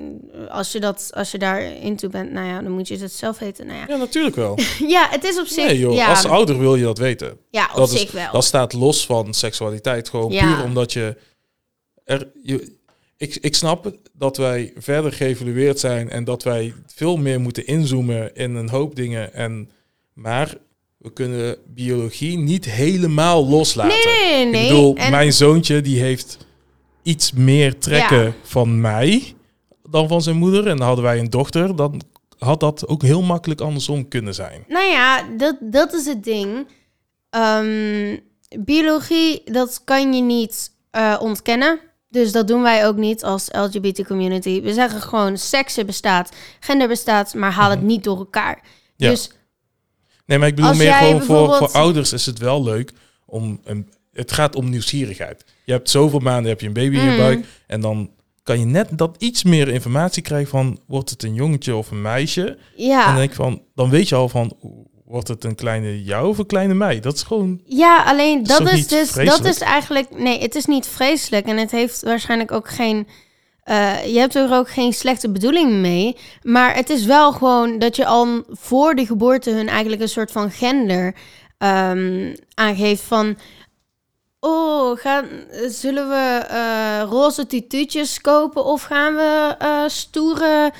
[0.49, 3.39] als, je dat, als je daar into bent, nou ja, dan moet je het zelf
[3.39, 3.65] weten.
[3.65, 3.85] Nou ja.
[3.87, 4.57] Ja, natuurlijk wel.
[4.87, 5.65] ja het is op zich...
[5.65, 7.37] Nee joh, ja, als ouder wil je dat weten.
[7.49, 8.31] ja, op dat is- zich wel.
[8.31, 10.09] Dat staat los van seksualiteit.
[10.09, 10.55] Gewoon Ja.
[10.55, 11.17] puur omdat je...
[12.03, 12.79] Er, je
[13.21, 18.35] ik, ik snap dat wij verder geëvolueerd zijn en dat wij veel meer moeten inzoomen
[18.35, 19.33] in een hoop dingen.
[19.33, 19.69] En,
[20.13, 20.55] maar
[20.97, 24.11] we kunnen biologie niet helemaal loslaten.
[24.21, 24.61] nee, nee.
[24.63, 26.37] Ik bedoel, En- mijn zoontje die heeft
[27.03, 28.33] iets meer trekken Ja.
[28.43, 29.33] van mij
[29.89, 30.67] dan van zijn moeder.
[30.67, 32.01] En dan hadden wij een dochter, dan
[32.37, 34.63] had dat ook heel makkelijk andersom kunnen zijn.
[34.67, 36.67] Nou ja, dat, dat is het ding.
[37.29, 38.17] Ehm,
[38.59, 41.79] biologie, dat kan je niet eh, ontkennen.
[42.11, 44.61] Dus dat doen wij ook niet als LGBT community.
[44.61, 48.55] We zeggen gewoon, seksen bestaat, gender bestaat, maar haal het niet door elkaar.
[48.55, 48.65] Mhm.
[48.95, 49.09] Ja.
[49.09, 49.31] Dus
[50.25, 52.91] Nee, maar ik bedoel meer gewoon voor, bijvoorbeeld- voor ouders is het wel leuk
[53.25, 53.89] om een.
[54.13, 55.43] Het gaat om nieuwsgierigheid.
[55.65, 57.17] Je hebt zoveel maanden heb je een baby in je Mm.
[57.17, 58.11] buik en dan
[58.43, 62.01] kan je net dat iets meer informatie krijgen van wordt het een jongetje of een
[62.01, 62.45] meisje.
[62.47, 64.57] En ja, dan denk ik van, dan weet je al van
[65.11, 66.99] wordt het een kleine jou of een kleine mij.
[66.99, 70.87] Dat is gewoon Ja, alleen dat is dus, dat is eigenlijk, nee, het is niet
[70.87, 73.07] vreselijk en het heeft waarschijnlijk ook geen,
[73.63, 77.95] eh, je hebt er ook geen slechte bedoeling mee, maar het is wel gewoon dat
[77.95, 81.15] je al voor de geboorte hun eigenlijk een soort van gender
[81.57, 83.37] ehm, aangeeft van,
[84.39, 85.25] oh, gaan,
[85.67, 90.71] zullen we eh, roze tutuutjes kopen of gaan we eh, stoere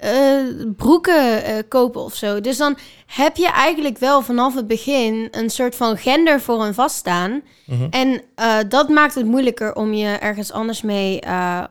[0.00, 0.38] eh,
[0.76, 2.40] broeken eh, kopen of zo.
[2.40, 6.74] Dus dan heb je eigenlijk wel vanaf het begin een soort van gender voor een
[6.74, 7.42] vaststaan.
[7.66, 7.86] Mhm.
[7.90, 11.20] En eh, dat maakt het moeilijker om je ergens anders mee,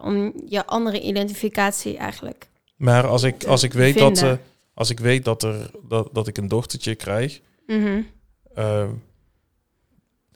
[0.02, 2.50] om je andere identificatie eigenlijk.
[2.76, 4.42] Maar als ik, als ik weet dat, vinden.
[4.74, 8.02] als ik weet dat, er, dat, dat ik een dochtertje krijg, Mhm.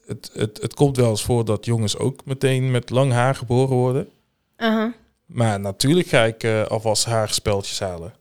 [0.06, 3.76] het, het, het komt wel eens voor dat jongens ook meteen met lang haar geboren
[3.76, 4.10] worden.
[5.26, 8.14] Maar natuurlijk ga ik eh, alvast haarspeltjes halen.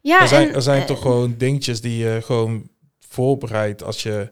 [0.00, 2.68] Ja, er zijn, en, er zijn eh, toch gewoon dingetjes die je gewoon
[2.98, 4.30] voorbereidt als je,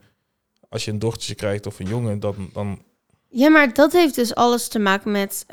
[0.68, 2.20] als je een dochtertje krijgt of een jongen.
[2.20, 2.82] Dan, dan
[3.36, 5.44] Ja, maar dat heeft dus alles te maken met st-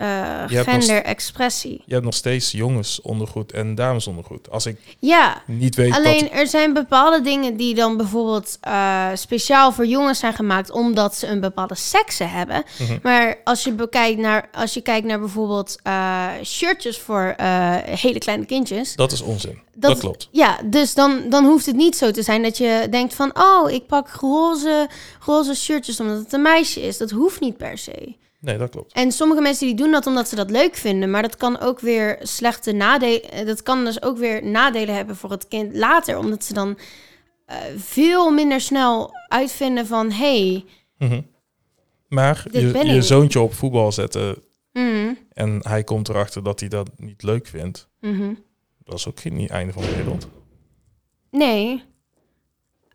[0.48, 1.82] genderexpressie.
[1.86, 4.50] je hebt nog steeds jongens ondergoed en dames ondergoed.
[4.50, 6.32] Als ik Ja, niet weet Alleen dat...
[6.32, 11.28] er zijn bepaalde dingen die dan bijvoorbeeld eh, speciaal voor jongens zijn gemaakt omdat ze
[11.28, 12.64] een bepaalde sekse hebben.
[12.80, 12.98] Mhm.
[13.04, 17.36] Maar als je, bekijkt naar, als je kijkt naar bijvoorbeeld eh, shirtjes voor
[17.86, 18.96] hele kleine kindjes.
[18.96, 19.60] Dat is onzin.
[19.76, 20.28] Dat- Dat, klopt.
[20.32, 23.32] Ja, dus dan, dan hoeft het niet zo te zijn dat je denkt van...
[23.34, 24.90] oh, ik pak roze,
[25.26, 26.98] roze shirtjes omdat het een meisje is.
[26.98, 28.16] Dat hoeft niet per se.
[28.40, 28.94] Nee, dat klopt.
[28.94, 31.80] En sommige mensen die doen dat omdat ze dat leuk vinden, maar dat kan ook
[31.80, 33.46] weer slechte nadelen.
[33.46, 36.78] Dat kan dus ook weer nadelen hebben voor het kind later, omdat ze dan
[37.46, 40.66] eh, veel minder snel uitvinden van hey,
[40.98, 41.22] Mhm.
[42.08, 44.44] Maar je, je zoontje op voetbal zetten
[44.74, 47.90] mm, en hij komt erachter dat hij dat niet leuk vindt.
[48.00, 48.34] mhm.
[48.84, 50.28] Dat is ook geen einde van de wereld.
[51.32, 51.84] nee.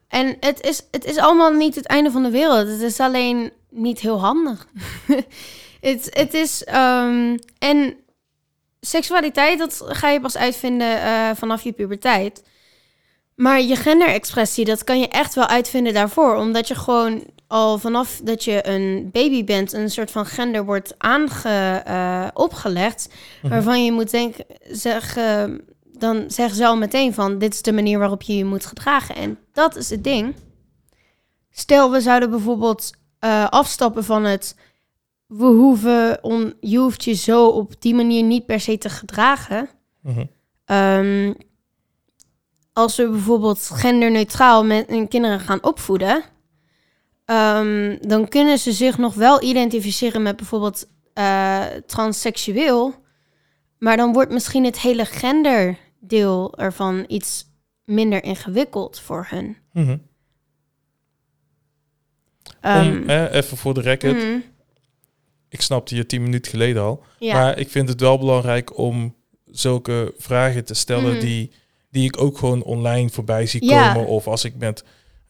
[0.09, 2.69] En het is, het is allemaal niet het einde van de wereld.
[2.69, 4.67] Het is alleen niet heel handig.
[5.81, 6.65] het, het is.
[6.65, 7.97] ehm, en
[8.81, 12.43] seksualiteit, dat ga je pas uitvinden eh, vanaf je puberteit.
[13.35, 16.37] Maar je genderexpressie, dat kan je echt wel uitvinden daarvoor.
[16.37, 20.95] Omdat je gewoon al vanaf dat je een baby bent, een soort van gender wordt
[20.99, 23.09] aange, eh, opgelegd.
[23.43, 23.53] Mhm.
[23.53, 25.61] Waarvan je moet denken, zeggen,
[25.99, 29.15] dan zeggen ze al meteen van, dit is de manier waarop je je moet gedragen.
[29.15, 30.35] En dat is het ding.
[31.51, 34.57] Stel, we zouden bijvoorbeeld eh, afstappen van het,
[35.27, 39.69] we hoeven, on, je hoeft je zo op die manier niet per se te gedragen.
[40.03, 40.25] Mhm.
[40.65, 41.33] Ehm,
[42.73, 46.25] als we bijvoorbeeld genderneutraal met hun kinderen gaan opvoeden,
[47.25, 52.95] ehm, dan kunnen ze zich nog wel identificeren met bijvoorbeeld eh, transseksueel,
[53.79, 55.05] maar dan wordt misschien het hele
[56.09, 57.45] genderdeel ervan iets
[57.85, 59.57] minder ingewikkeld voor hun.
[62.63, 64.17] Om, hè, even voor de record.
[64.17, 64.39] mhm,
[65.49, 67.03] Ik snapte je tien minuten geleden al.
[67.19, 67.35] ja.
[67.35, 69.15] Maar ik vind het wel belangrijk om
[69.45, 71.21] zulke vragen te stellen Mhm.
[71.21, 71.51] die,
[71.91, 73.93] die ik ook gewoon online voorbij zie Ja.
[73.93, 74.09] komen.
[74.09, 74.85] Of als ik met,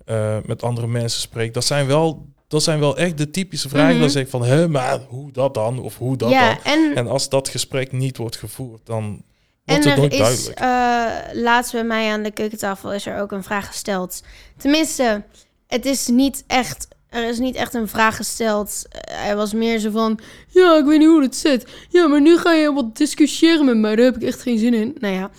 [0.04, 1.54] eh, met andere mensen spreek.
[1.54, 4.00] Dat zijn wel, dat zijn wel echt de typische vragen.
[4.00, 5.78] Dan zeg ik van, hè, maar hoe dat dan?
[5.78, 6.62] Of hoe dat ja, dan?
[6.64, 9.22] en, En als dat gesprek niet wordt gevoerd, dan
[9.66, 13.66] en er is, eh, laatst bij mij aan de keukentafel is er ook een vraag
[13.66, 14.22] gesteld.
[14.56, 15.22] Tenminste,
[15.66, 18.82] het is niet echt, er is niet echt een vraag gesteld.
[18.90, 20.18] Eh, Hij was meer zo van,
[20.48, 21.66] ja, ik weet niet hoe het zit.
[21.88, 23.96] Ja, maar nu ga je wat discussiëren met mij.
[23.96, 24.96] Daar heb ik echt geen zin in.
[24.98, 25.30] Nou ja.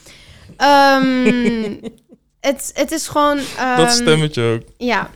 [0.58, 1.74] Ehm,
[2.50, 3.38] het, het is gewoon...
[3.38, 4.62] dat ehm, stemmetje ook.
[4.78, 5.10] ja,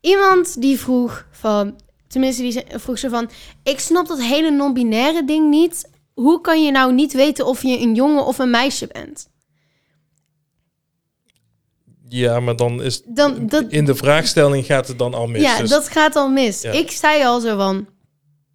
[0.00, 3.30] iemand die vroeg van, tenminste die vroeg ze van,
[3.62, 5.87] ik snap dat hele non-binaire ding niet.
[6.18, 9.28] Hoe kan je nou niet weten of je een jongen of een meisje bent?
[12.08, 15.42] Ja, maar dan is Dan, dat, in de vraagstelling gaat het dan al mis.
[15.42, 16.62] ja, Dus- dat gaat al mis.
[16.62, 16.72] Ja.
[16.72, 17.86] Ik zei al zo van,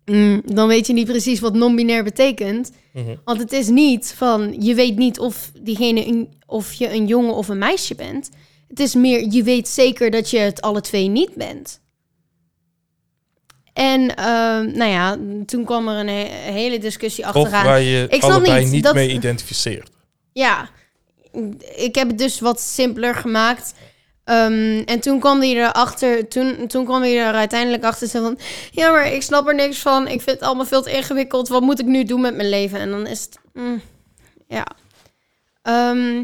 [0.05, 2.71] mm, dan weet je niet precies wat non-binair betekent.
[2.93, 3.15] Mhm.
[3.25, 7.33] Want het is niet van, je weet niet of diegene een, of je een jongen
[7.35, 8.29] of een meisje bent.
[8.67, 11.81] Het is meer, je weet zeker dat je het alle twee niet bent.
[13.73, 17.65] En ehm, nou ja, toen kwam er een he- hele discussie Of achteraan.
[17.65, 19.89] waar je Ik allebei niet niet, dat- mee identificeert.
[20.33, 20.69] Ja,
[21.75, 23.73] ik heb het dus wat simpeler gemaakt.
[24.23, 28.37] Ehm, en toen kwam hij erachter, toen, toen kwam hij er uiteindelijk achter zo van,
[28.71, 30.03] ja, maar ik snap er niks van.
[30.07, 31.47] Ik vind het allemaal veel te ingewikkeld.
[31.47, 32.79] Wat moet ik nu doen met mijn leven?
[32.79, 33.81] En dan is het, mm,
[34.47, 34.65] ja.
[35.61, 36.23] Ehm,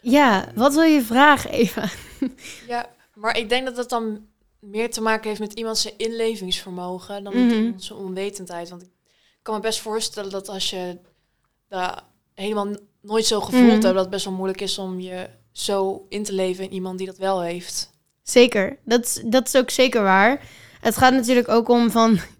[0.00, 1.88] ja, wat wil je vragen, Eva?
[2.68, 4.26] Ja, maar ik denk dat dat dan
[4.70, 7.54] meer te maken heeft met iemand zijn inlevingsvermogen dan met Mhm.
[7.54, 8.68] iemand zijn onwetendheid.
[8.70, 8.88] Want ik
[9.42, 10.98] kan me best voorstellen dat als je
[11.68, 12.68] dat helemaal
[13.00, 13.70] nooit zo gevoeld Mhm.
[13.70, 16.98] hebt, dat het best wel moeilijk is om je zo in te leven in iemand
[16.98, 17.90] die dat wel heeft.
[18.22, 20.48] Zeker, dat, is- dat is ook zeker waar.
[20.80, 22.18] Het gaat natuurlijk ook om van.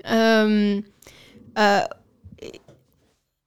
[1.53, 1.85] eh,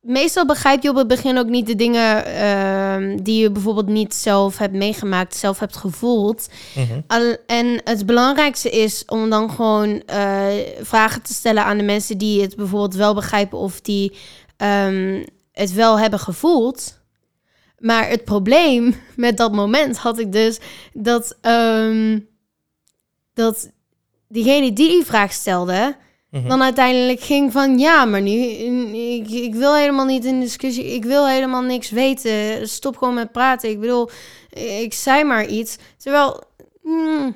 [0.02, 4.14] meestal begrijp je op het begin ook niet de dingen ehm, die je bijvoorbeeld niet
[4.14, 6.50] zelf hebt meegemaakt, zelf hebt gevoeld.
[6.76, 7.02] Mhm.
[7.08, 10.48] Al- en het belangrijkste is om dan gewoon eh,
[10.82, 14.18] vragen te stellen aan de mensen die het bijvoorbeeld wel begrijpen of die
[14.58, 16.98] ehm, het wel hebben gevoeld.
[17.80, 20.60] Maar het probleem met dat moment had ik dus
[20.94, 22.20] dat, ehm,
[23.34, 23.72] dat
[24.28, 25.96] diegene die die vraag stelde,
[26.32, 26.48] Mhm.
[26.48, 31.06] dan uiteindelijk ging van ja, maar nu, ik, ik wil helemaal niet in discussie, ik
[31.06, 33.70] wil helemaal niks weten, stop gewoon met praten.
[33.70, 34.10] Ik bedoel,
[34.82, 35.78] ik zei maar iets.
[35.98, 36.44] Terwijl,
[36.82, 37.36] hmm,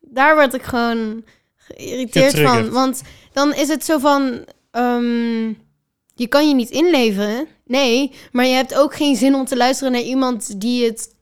[0.00, 1.24] daar word ik gewoon
[1.56, 2.70] geïrriteerd van.
[2.70, 3.02] Want
[3.32, 5.46] dan is het zo van, ehm,
[6.14, 9.92] je kan je niet inleveren, nee, maar je hebt ook geen zin om te luisteren
[9.92, 11.14] naar iemand die het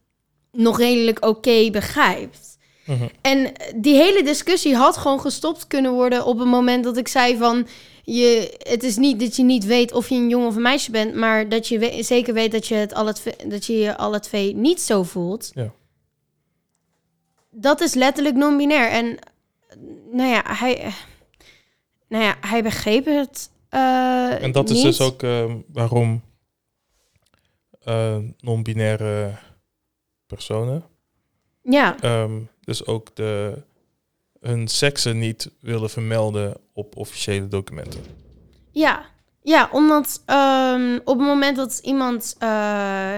[0.51, 2.52] nog redelijk oké begrijpt.
[2.85, 3.07] Mhm.
[3.21, 7.37] En die hele discussie had gewoon gestopt kunnen worden op het moment dat ik zei
[7.37, 7.67] van...
[8.05, 10.91] Je, het is niet dat je niet weet of je een jongen of een meisje
[10.91, 11.15] bent...
[11.15, 14.19] maar dat je we- zeker weet dat je, het alle twee, dat je je alle
[14.19, 15.51] twee niet zo voelt.
[15.53, 15.71] Ja.
[17.49, 18.89] Dat is letterlijk non-binair.
[18.89, 19.17] En
[20.11, 20.93] nou ja, hij,
[22.07, 26.21] nou ja, hij begreep het eh, En dat is dus ook eh, waarom
[27.79, 29.31] eh, non-binaire
[30.27, 30.83] personen,
[31.61, 33.61] Ja, ehm, dus ook de,
[34.39, 38.03] hun seksen niet willen vermelden op officiële documenten.
[38.71, 39.05] Ja,
[39.41, 42.35] ja omdat ehm, op het moment dat iemand.
[42.39, 43.15] eh,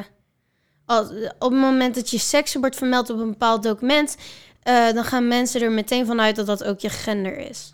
[0.85, 1.07] als,
[1.39, 4.17] op het moment dat je seks wordt vermeld op een bepaald document.
[4.63, 7.73] eh, dan gaan mensen er meteen vanuit dat dat ook je gender is.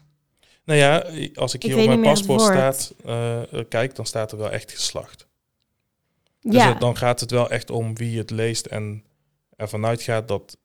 [0.64, 0.98] Nou ja,
[1.36, 5.28] als ik hier op mijn paspoort staat, eh, kijk, dan staat er wel echt geslacht.
[6.42, 9.04] Dus ja, het- dan gaat het wel echt om wie het leest en
[9.56, 10.58] ervan uitgaat dat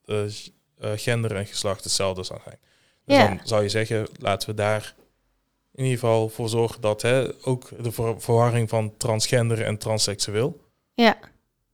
[0.79, 2.59] eh, gender en geslacht hetzelfde zou zijn.
[3.05, 4.95] Dus dan zou je zeggen, laten we daar
[5.73, 10.59] in ieder geval voor zorgen dat hè, ook de ver- verwarring van transgender en transseksueel
[10.93, 11.17] ja,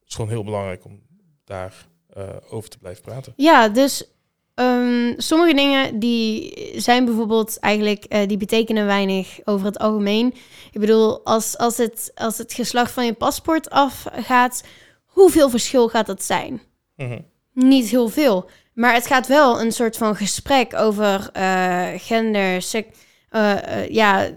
[0.08, 1.02] is gewoon heel belangrijk om
[1.46, 3.34] daar eh, over te blijven praten.
[3.36, 4.08] Ja, dus
[4.54, 10.34] ehm, sommige dingen die zijn bijvoorbeeld eigenlijk, eh, die betekenen weinig over het algemeen.
[10.72, 14.64] Ik bedoel, als, als, het, als het geslacht van je paspoort afgaat,
[15.06, 16.62] hoeveel verschil gaat dat zijn?
[16.96, 17.20] Mhm.
[17.54, 18.50] Niet heel veel.
[18.74, 22.88] Maar het gaat wel een soort van gesprek over eh, gender, sek,
[23.30, 24.30] eh, eh, ja,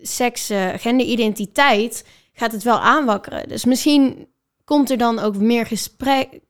[0.00, 2.04] seks, genderidentiteit.
[2.32, 3.48] Gaat het wel aanwakkeren.
[3.48, 4.28] Dus misschien
[4.64, 6.40] komt er dan ook meer gesprek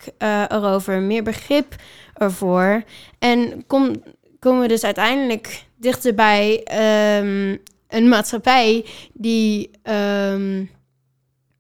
[0.49, 1.75] erover, meer begrip
[2.15, 2.83] ervoor.
[3.19, 4.03] En kom,
[4.39, 7.57] komen we dus uiteindelijk dichter bij ehm,
[7.89, 10.65] een maatschappij die, ehm,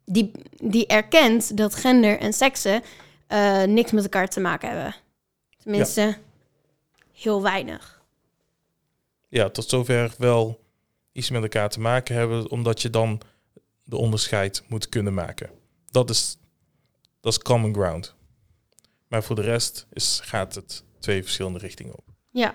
[0.05, 0.31] die,
[0.62, 2.82] die erkent dat gender en seksen
[3.66, 4.94] niks met elkaar te maken hebben.
[5.65, 6.19] Tenminste,
[7.12, 8.03] heel weinig.
[9.28, 10.65] Ja, tot zover wel
[11.12, 13.20] iets met elkaar te maken hebben, omdat je dan
[13.85, 15.51] de onderscheid moet kunnen maken.
[15.91, 16.36] Dat is,
[17.20, 18.15] dat is common ground.
[19.09, 22.05] Maar voor de rest is, gaat het twee verschillende richtingen op.
[22.31, 22.55] Ja,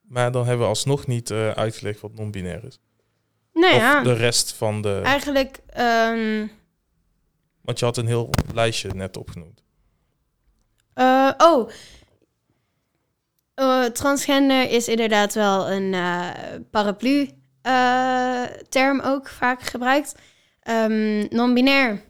[0.00, 2.78] Maar dan hebben we alsnog niet eh, uitgelegd wat non-binair is.
[3.52, 5.00] nou ja, Of de rest van de...
[5.04, 5.60] eigenlijk...
[5.66, 6.46] ehm,
[7.60, 9.62] Want je had een heel lijstje net opgenoemd.
[10.96, 11.68] Eh, oh.
[13.54, 16.28] Eh, transgender is inderdaad wel een eh,
[16.70, 20.14] paraplu-term ook vaak gebruikt.
[20.60, 22.04] Ehm, Non-binair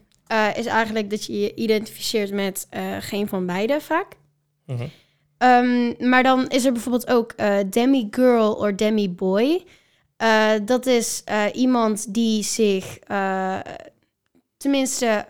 [0.55, 2.67] is eigenlijk dat je je identificeert met
[2.99, 4.07] geen van beide vaak.
[4.65, 4.87] Mhm.
[5.37, 7.33] Ehm, maar dan is er bijvoorbeeld ook
[7.69, 9.63] demi-girl of demi-boy.
[10.65, 11.23] Dat is
[11.53, 12.99] iemand die zich,
[14.57, 15.25] tenminste,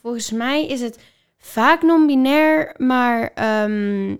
[0.00, 0.98] volgens mij is het
[1.46, 4.12] vaak non-binair, maar ehm,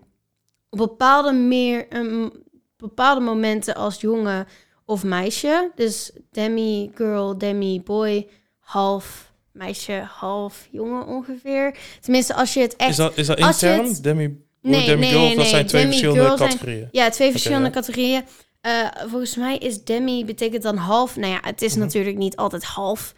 [0.71, 2.29] op bepaalde, meer, ehm,
[2.77, 4.47] bepaalde momenten als jongen
[4.85, 5.71] of meisje.
[5.75, 8.29] Dus demi-girl, demi-boy,
[8.61, 11.77] half meisje, half jongen ongeveer.
[12.01, 12.91] Tenminste, als je het echt...
[12.91, 13.85] Is dat, is dat intern?
[13.85, 16.89] het- Demi, Nee, demi nee, girl, nee, dat zijn twee verschillende zijn- categorieën.
[16.93, 18.23] Ja, twee verschillende categorieën.
[18.61, 18.73] Eh,
[19.07, 21.17] volgens mij is demi betekent dan half.
[21.17, 21.81] Nou ja, het is Mhm.
[21.81, 23.15] natuurlijk niet altijd half.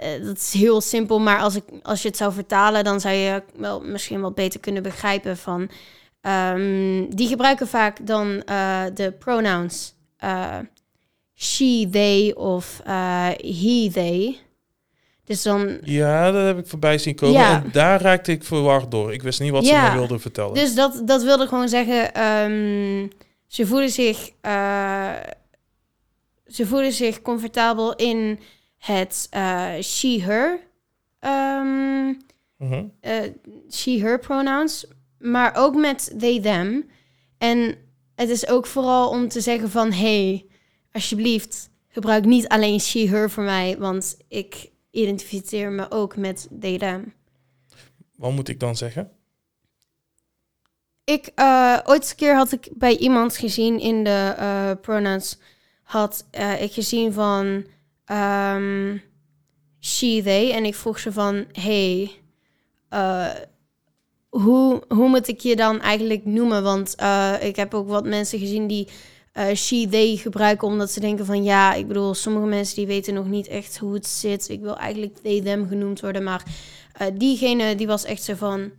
[0.00, 3.14] Eh, dat is heel simpel, maar als, ik, als je het zou vertalen, dan zou
[3.14, 5.68] je wel misschien wat beter kunnen begrijpen van.
[6.20, 10.58] ehm, die gebruiken vaak dan eh, de pronouns eh,
[11.34, 14.38] she, they of he, they.
[15.24, 17.40] Dus dan Ja, dat heb ik voorbij zien komen.
[17.40, 17.62] Ja.
[17.62, 19.12] En daar raakte ik verward door.
[19.12, 20.54] Ik wist niet wat ze me wilden vertellen.
[20.54, 23.06] Dus dat, dat wilde gewoon zeggen, ehm,
[23.46, 24.30] ze voelen zich,
[26.46, 28.38] ze voelen zich comfortabel in
[28.96, 30.60] het eh, she-her,
[31.18, 32.06] ehm,
[32.56, 32.84] Mhm.
[33.00, 33.22] eh,
[33.70, 34.86] she-her pronouns,
[35.18, 36.90] maar ook met they-them.
[37.38, 37.74] En
[38.14, 40.46] het is ook vooral om te zeggen van, hey,
[40.92, 47.12] alsjeblieft, gebruik niet alleen she-her voor mij, want ik identificeer me ook met they-them.
[48.16, 49.10] Wat moet ik dan zeggen?
[51.04, 55.38] Ik, eh, ooit een keer had ik bij iemand gezien in de pronouns,
[55.82, 56.26] had
[56.60, 57.64] ik gezien van
[58.08, 58.96] ehm,
[59.80, 60.52] she, they.
[60.52, 62.10] En ik vroeg ze van, hey,
[62.88, 63.34] eh,
[64.28, 66.62] hoe, hoe moet ik je dan eigenlijk noemen?
[66.62, 68.88] Want eh, ik heb ook wat mensen gezien die
[69.32, 73.14] eh, she, they gebruiken omdat ze denken van, ja, ik bedoel, sommige mensen die weten
[73.14, 74.48] nog niet echt hoe het zit.
[74.48, 76.42] Ik wil eigenlijk they, them genoemd worden, maar
[77.14, 78.70] diegene die was echt zo van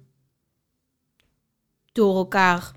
[1.91, 2.71] door elkaar.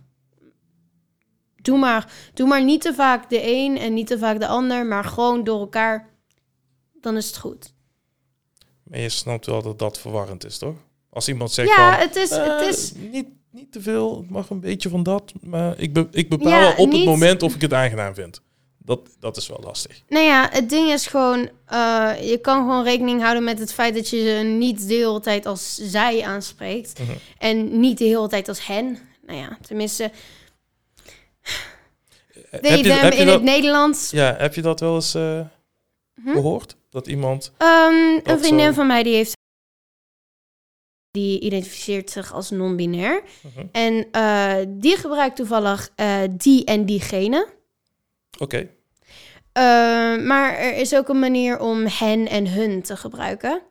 [1.62, 4.86] Doe maar, doe maar niet te vaak de een en niet te vaak de ander,
[4.86, 6.11] maar gewoon door elkaar.
[7.02, 7.72] Dan is het goed.
[8.82, 10.76] Maar je snapt wel dat dat verwarrend is, toch?
[11.10, 12.00] Als iemand zegt Ja, van...
[12.00, 12.92] het is, het eh, is.
[12.94, 15.32] niet, niet te veel, het mag een beetje van dat.
[15.40, 18.40] Maar ik, be- ik bepaal Ja, op het moment of ik het aangenaam vind.
[18.78, 20.02] Dat, dat is wel lastig.
[20.08, 23.94] Nou ja, het ding is gewoon, eh, je kan gewoon rekening houden met het feit
[23.94, 26.98] dat je ze niet de hele tijd als zij aanspreekt.
[26.98, 27.10] Mhm.
[27.38, 28.98] En niet de hele tijd als hen.
[29.26, 30.10] Nou ja, tenminste,
[32.50, 34.10] Heb they, je, heb je in dat, het Nederlands.
[34.10, 35.40] ja, heb je dat wel eens eh,
[36.14, 36.32] Hm?
[36.32, 36.76] gehoord?
[36.90, 37.52] Dat iemand...
[37.58, 38.72] Ehm, een vriendin zo.
[38.72, 39.36] van mij die heeft.
[41.10, 43.22] Die identificeert zich als non-binair.
[43.54, 43.66] Mhm.
[43.72, 47.48] En eh, die gebruikt toevallig eh, die en diegene.
[48.38, 48.68] Oké,
[49.52, 49.62] Eh,
[50.24, 53.62] maar er is ook een manier om hen en hun te gebruiken.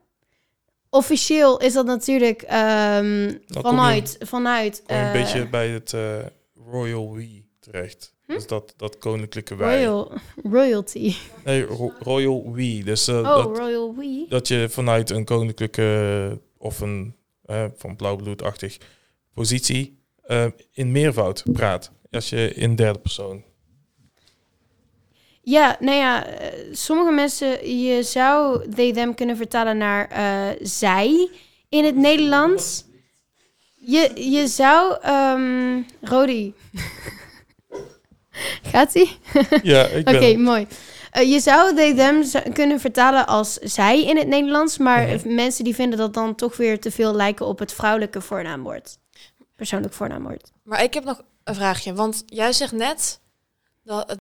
[0.89, 5.93] Officieel is dat natuurlijk ehm, je- vanuit, vanuit een eh, beetje bij het
[6.71, 8.13] royal we terecht.
[8.31, 8.37] Hm?
[8.37, 9.83] Dus dat, dat koninklijke wij.
[9.85, 10.11] royal,
[10.43, 11.15] royalty.
[11.45, 12.81] Nee, ro- royal we.
[12.83, 14.25] Dus eh, Oh, dat, royal we.
[14.29, 18.77] dat je vanuit een koninklijke of een eh, van blauwbloedachtig
[19.33, 21.91] positie eh, in meervoud praat.
[22.11, 23.43] Als je in derde persoon.
[25.43, 31.29] Ja, nou ja, eh, sommige mensen, je zou they them kunnen vertalen naar eh, zij
[31.69, 32.85] in het Nederlands.
[33.75, 34.97] Je, je zou.
[35.01, 36.53] ehm Rodi.
[38.71, 39.17] Gaat ie?
[39.63, 40.41] Ja, ik Oké, ben...
[40.41, 40.67] mooi.
[41.11, 45.35] Eh, je zou they, them kunnen vertalen als zij in het Nederlands, maar Mhm.
[45.35, 48.97] mensen die vinden dat dan toch weer te veel lijken op het vrouwelijke voornaamwoord.
[49.55, 50.51] Persoonlijk voornaamwoord.
[50.63, 51.93] Maar ik heb nog een vraagje.
[51.93, 53.19] Want jij zegt net
[53.83, 54.19] dat het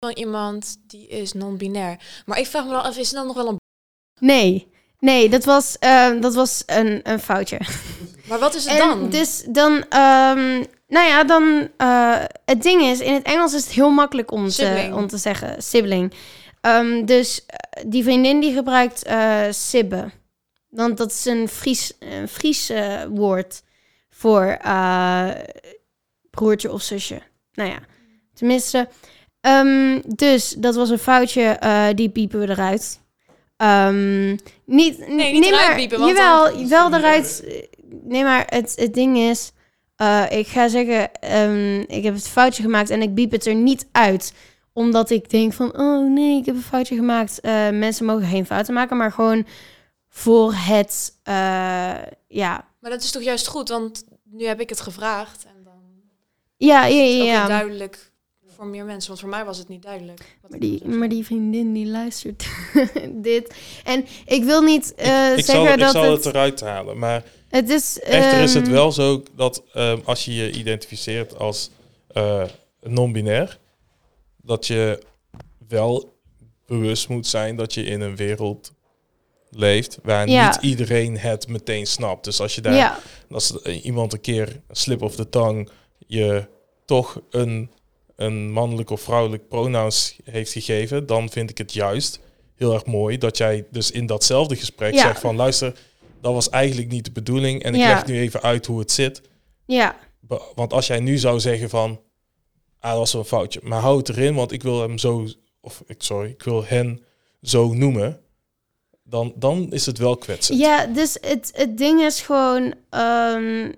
[0.00, 2.22] van iemand die is non-binair.
[2.26, 3.56] Maar ik vraag me dan af, is het dan nog wel een...
[4.20, 7.60] Nee, nee, dat was, eh, dat was een, een foutje.
[8.28, 9.10] Maar wat is het En dan?
[9.10, 13.72] Dus dan, ehm, nou ja, dan, eh, het ding is, in het Engels is het
[13.72, 16.12] heel makkelijk om, te, om te zeggen, sibling.
[16.60, 20.10] Ehm, dus eh, die vriendin die gebruikt eh sibbe.
[20.68, 22.72] Want dat is een Fries, een Fries
[23.08, 23.62] woord
[24.10, 24.58] voor
[26.30, 27.20] broertje of zusje.
[27.52, 27.78] Nou ja,
[28.34, 28.88] tenminste.
[29.40, 31.58] Ehm, dus dat was een foutje,
[31.94, 33.00] die piepen we eruit.
[33.56, 34.28] Ehm,
[34.64, 37.44] niet, Nee, niet eruit maar, piepen, want jawel, dan- wel eruit.
[38.02, 39.52] Nee, maar het, het ding is,
[40.00, 43.54] eh, ik ga zeggen, ehm, ik heb het foutje gemaakt en ik biep het er
[43.54, 44.32] niet uit.
[44.72, 47.40] Omdat ik denk van, oh nee, ik heb een foutje gemaakt.
[47.40, 49.46] Eh, mensen mogen geen fouten maken, maar gewoon
[50.08, 51.34] voor het, eh,
[52.28, 52.68] ja.
[52.80, 55.44] Maar dat is toch juist goed, want nu heb ik het gevraagd.
[55.44, 55.82] En dan
[56.56, 57.46] Ja, is ja, het ook ja.
[57.46, 58.10] duidelijk
[58.56, 59.08] voor meer mensen.
[59.08, 60.38] Want voor mij was het niet duidelijk.
[60.42, 62.48] Maar ik die, maar die vriendin die luistert
[63.12, 63.54] dit.
[63.84, 66.60] En ik wil niet eh, ik, ik zeggen zal, ik dat zal het, het eruit
[66.60, 67.98] halen, maar het is...
[68.00, 71.70] echter is het ehm, wel zo dat ehm, als je je identificeert als
[72.12, 72.44] eh,
[72.82, 73.58] non-binair,
[74.42, 75.02] dat je
[75.68, 76.18] wel
[76.66, 78.72] bewust moet zijn dat je in een wereld
[79.50, 80.46] leeft waar Ja.
[80.46, 82.24] niet iedereen het meteen snapt.
[82.24, 82.98] Dus als je daar Ja,
[83.30, 85.68] als iemand een keer een slip of the tongue
[86.06, 86.46] je
[86.84, 87.70] toch een,
[88.16, 92.20] een mannelijk of vrouwelijk pronouns heeft gegeven, dan vind ik het juist
[92.56, 95.00] heel erg mooi dat jij dus in datzelfde gesprek Ja.
[95.00, 95.78] zegt van luister,
[96.20, 97.86] dat was eigenlijk niet de bedoeling en ik Ja.
[97.88, 99.20] leg nu even uit hoe het zit.
[99.66, 99.96] ja,
[100.54, 102.00] Want als jij nu zou zeggen van,
[102.78, 105.26] ah, dat was een foutje, maar hou het erin, want ik wil hem zo,
[105.60, 107.02] of ik sorry, ik wil hen
[107.42, 108.20] zo noemen,
[109.04, 110.58] dan, dan is het wel kwetsend.
[110.58, 112.74] ja dus het, het ding is gewoon...
[112.90, 113.72] ehm,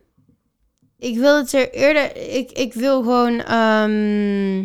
[0.99, 2.17] ik wil het er eerder...
[2.17, 3.41] Ik, ik wil gewoon...
[3.41, 4.65] ehm,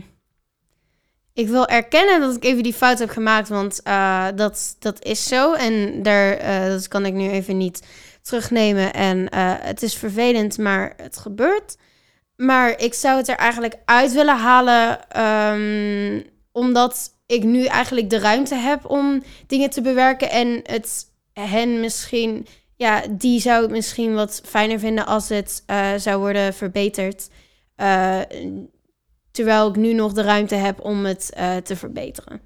[1.37, 5.27] ik wil erkennen dat ik even die fout heb gemaakt, want eh, dat, dat is
[5.27, 5.53] zo.
[5.53, 7.87] En daar, eh, dat kan ik nu even niet
[8.21, 8.93] terugnemen.
[8.93, 11.77] En eh, het is vervelend, maar het gebeurt.
[12.35, 18.19] Maar ik zou het er eigenlijk uit willen halen, ehm, omdat ik nu eigenlijk de
[18.19, 20.29] ruimte heb om dingen te bewerken.
[20.29, 25.63] En het hen misschien, ja, die zou het misschien wat fijner vinden als het
[25.97, 27.29] zou worden verbeterd.
[29.37, 32.41] Terwijl ik nu nog de ruimte heb om het eh, te verbeteren.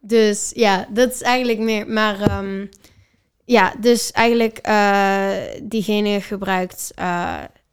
[0.00, 1.88] Dus ja, dat is eigenlijk meer.
[1.88, 2.66] Maar ehm,
[3.44, 6.94] ja, dus eigenlijk eh, diegene gebruikt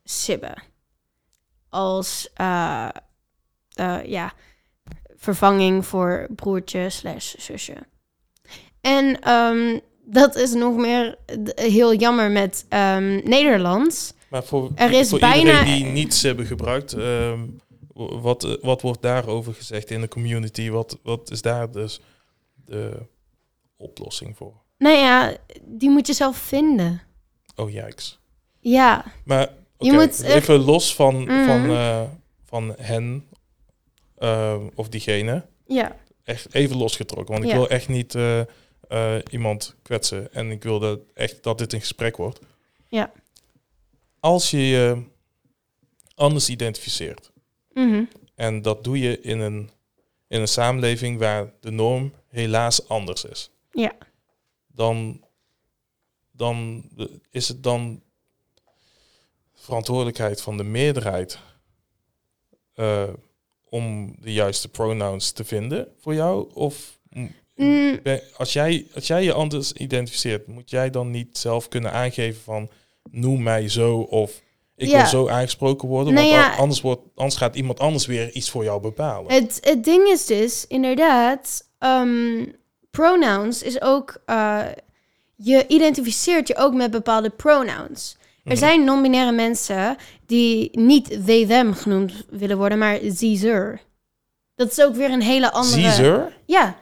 [0.03, 0.57] sibbe
[1.69, 2.30] als
[4.03, 4.34] ja,
[5.15, 7.76] vervanging voor broertje slash zusje.
[8.81, 11.18] En ehm, dat is nog meer
[11.55, 14.14] heel jammer met ehm, Nederlands.
[14.29, 17.39] Maar voor, Er is voor bijna- die niets hebben gebruikt, ehm,
[17.93, 20.69] wat, eh, wat wordt daarover gezegd in de community?
[20.69, 21.99] Wat, wat is daar dus
[22.65, 22.91] de
[23.77, 24.53] oplossing voor?
[24.77, 27.01] Nou ja, die moet je zelf vinden.
[27.55, 28.19] Oh jijks.
[28.59, 29.49] Ja, Maar
[29.79, 31.45] Je moet echt- even los van, Mhm.
[31.45, 32.01] van, eh,
[32.45, 33.25] van hen
[34.17, 35.45] eh, of diegene.
[35.65, 37.33] ja, Echt even losgetrokken.
[37.33, 38.39] Want ik wil echt niet eh,
[38.87, 40.33] eh, iemand kwetsen.
[40.33, 42.39] En ik wil dat echt dat dit een gesprek wordt.
[42.87, 43.11] Ja.
[44.19, 45.03] Als je je
[46.15, 47.31] anders identificeert.
[47.73, 48.03] mhm,
[48.35, 49.69] En dat doe je in een,
[50.27, 53.49] in een samenleving waar de norm helaas anders is.
[53.72, 53.95] Ja.
[54.68, 55.23] Dan,
[56.31, 56.84] dan
[57.31, 58.02] is het dan
[59.53, 61.39] verantwoordelijkheid van de meerderheid
[62.73, 63.10] eh,
[63.69, 66.53] om de juiste pronouns te vinden voor jou?
[66.53, 66.95] Of
[67.56, 71.91] Mm, ben- als, jij, als jij je anders identificeert, moet jij dan niet zelf kunnen
[71.91, 72.69] aangeven van
[73.11, 74.41] noem mij zo of
[74.75, 74.97] ik Ja.
[74.97, 76.13] wil zo aangesproken worden?
[76.13, 76.55] Nou want ja.
[76.55, 79.31] anders, wordt, anders gaat iemand anders weer iets voor jou bepalen.
[79.34, 82.45] het, het ding is dus, inderdaad, ehm,
[82.91, 84.59] pronouns is ook, eh,
[85.35, 88.17] je identificeert je ook met bepaalde pronouns.
[88.43, 88.57] Er Mhm.
[88.61, 93.79] zijn non-binaire mensen die niet they, them genoemd willen worden, maar ze,
[94.55, 95.81] Dat is ook weer een hele andere...
[95.81, 96.34] Caesar?
[96.45, 96.75] Ja,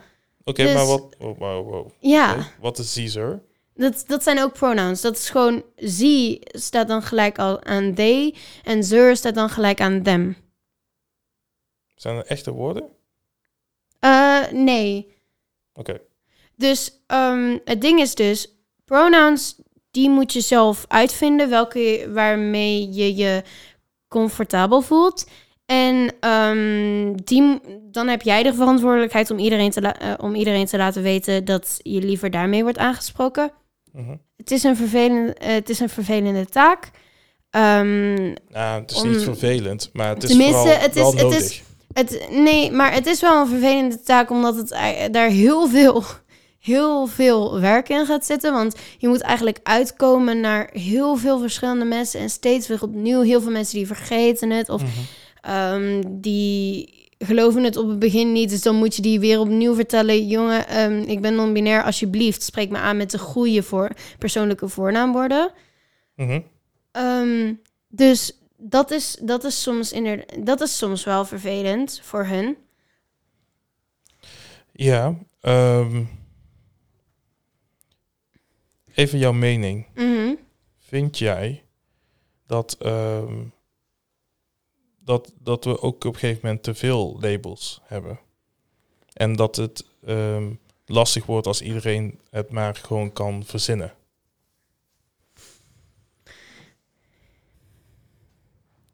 [0.44, 1.88] Oké, Dus- maar wat, oh, wow, wow.
[1.98, 2.36] ja.
[2.60, 3.40] Wat is Caesar?
[3.76, 5.00] Dat, dat zijn ook pronouns.
[5.00, 8.34] Dat is gewoon ze staat dan gelijk al aan they
[8.64, 10.36] en ze staat dan gelijk aan them.
[11.94, 12.88] Zijn er echte woorden?
[13.98, 15.14] Eh, nee.
[15.74, 16.00] Oké.
[16.54, 18.48] Dus ehm, het ding is dus,
[18.84, 19.56] pronouns,
[19.90, 23.42] die moet je zelf uitvinden, welke waarmee je je
[24.08, 25.28] comfortabel voelt.
[25.66, 30.76] En ehm, die, dan heb jij de verantwoordelijkheid om iedereen, te eh, om iedereen te
[30.76, 33.52] laten weten dat je liever daarmee wordt aangesproken.
[33.96, 34.16] Mhm.
[34.36, 36.90] Het is een vervelende, eh, het is een vervelende taak.
[37.50, 38.14] Ehm,
[38.48, 41.22] Nou, het is Om- niet vervelend, maar het is Tenminste, vooral het is- wel het
[41.22, 41.62] is- nodig.
[41.92, 44.68] Het, nee, maar het is wel een vervelende taak omdat het
[45.12, 46.04] daar heel veel,
[46.58, 48.52] heel veel werk in gaat zitten.
[48.52, 53.20] Want je moet eigenlijk uitkomen naar heel veel verschillende mensen en steeds weer opnieuw.
[53.20, 54.90] Heel veel mensen die vergeten het of Mhm.
[55.40, 58.50] ehm, die geloven het op het begin niet.
[58.50, 60.26] Dus dan moet je die weer opnieuw vertellen.
[60.26, 62.42] Jongen, ehm, ik ben non-binair, alsjeblieft.
[62.42, 65.52] Spreek me aan met de goede voor, persoonlijke voornaamwoorden.
[66.92, 67.54] Ehm,
[67.88, 72.56] dus dat is, dat, is soms inderdaad, dat is soms wel vervelend voor hun.
[74.72, 75.14] Ja.
[75.40, 76.04] ehm,
[78.94, 79.86] even jouw mening.
[79.94, 80.34] Mhm.
[80.78, 81.64] Vind jij
[82.46, 82.76] dat,
[85.06, 88.18] dat, dat we ook op een gegeven moment te veel labels hebben?
[89.12, 90.52] En dat het ehm,
[90.86, 93.94] lastig wordt als iedereen het maar gewoon kan verzinnen?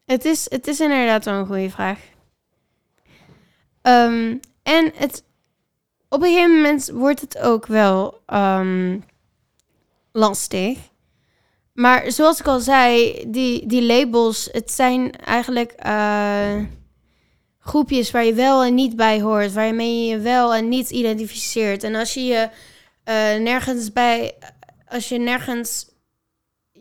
[0.05, 2.01] Het, is, het is inderdaad wel een goede vraag.
[3.82, 5.24] Ehm, en het,
[6.09, 8.98] op een gegeven moment wordt het ook wel ehm,
[10.12, 10.90] lastig.
[11.73, 16.65] Maar zoals ik al zei, die, die labels, het zijn eigenlijk eh,
[17.59, 21.85] groepjes waar je wel en niet bij hoort, waarmee je je wel en niet identificeert.
[21.85, 22.49] En als je je
[23.05, 24.35] eh, nergens bij,
[24.89, 25.90] als je nergens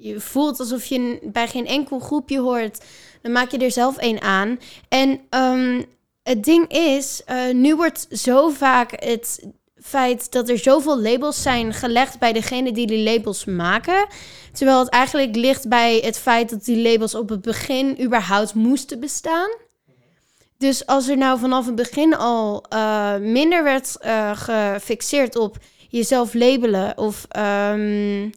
[0.02, 2.84] je voelt alsof je bij geen enkel groepje hoort,
[3.22, 4.60] dan maak je er zelf één aan.
[4.90, 5.84] En ehm,
[6.24, 9.48] het ding is, eh, nu wordt zo vaak het
[9.82, 14.08] feit dat er zoveel labels zijn gelegd bij degene die die labels maken.
[14.52, 19.00] Terwijl het eigenlijk ligt bij het feit dat die labels op het begin überhaupt moesten
[19.00, 19.50] bestaan.
[20.58, 25.58] Dus als er nou vanaf het begin al eh, minder werd eh, gefixeerd op
[25.90, 28.30] jezelf labelen of ehm,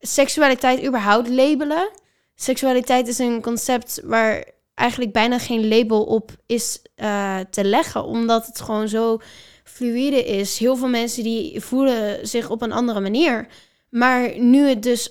[0.00, 1.90] seksualiteit überhaupt labelen.
[2.34, 4.44] Seksualiteit is een concept waar
[4.74, 9.20] eigenlijk bijna geen label op is eh, te leggen, omdat het gewoon zo
[9.68, 10.58] fluïde is.
[10.58, 13.46] Heel veel mensen die voelen zich op een andere manier.
[13.88, 15.10] Maar nu het dus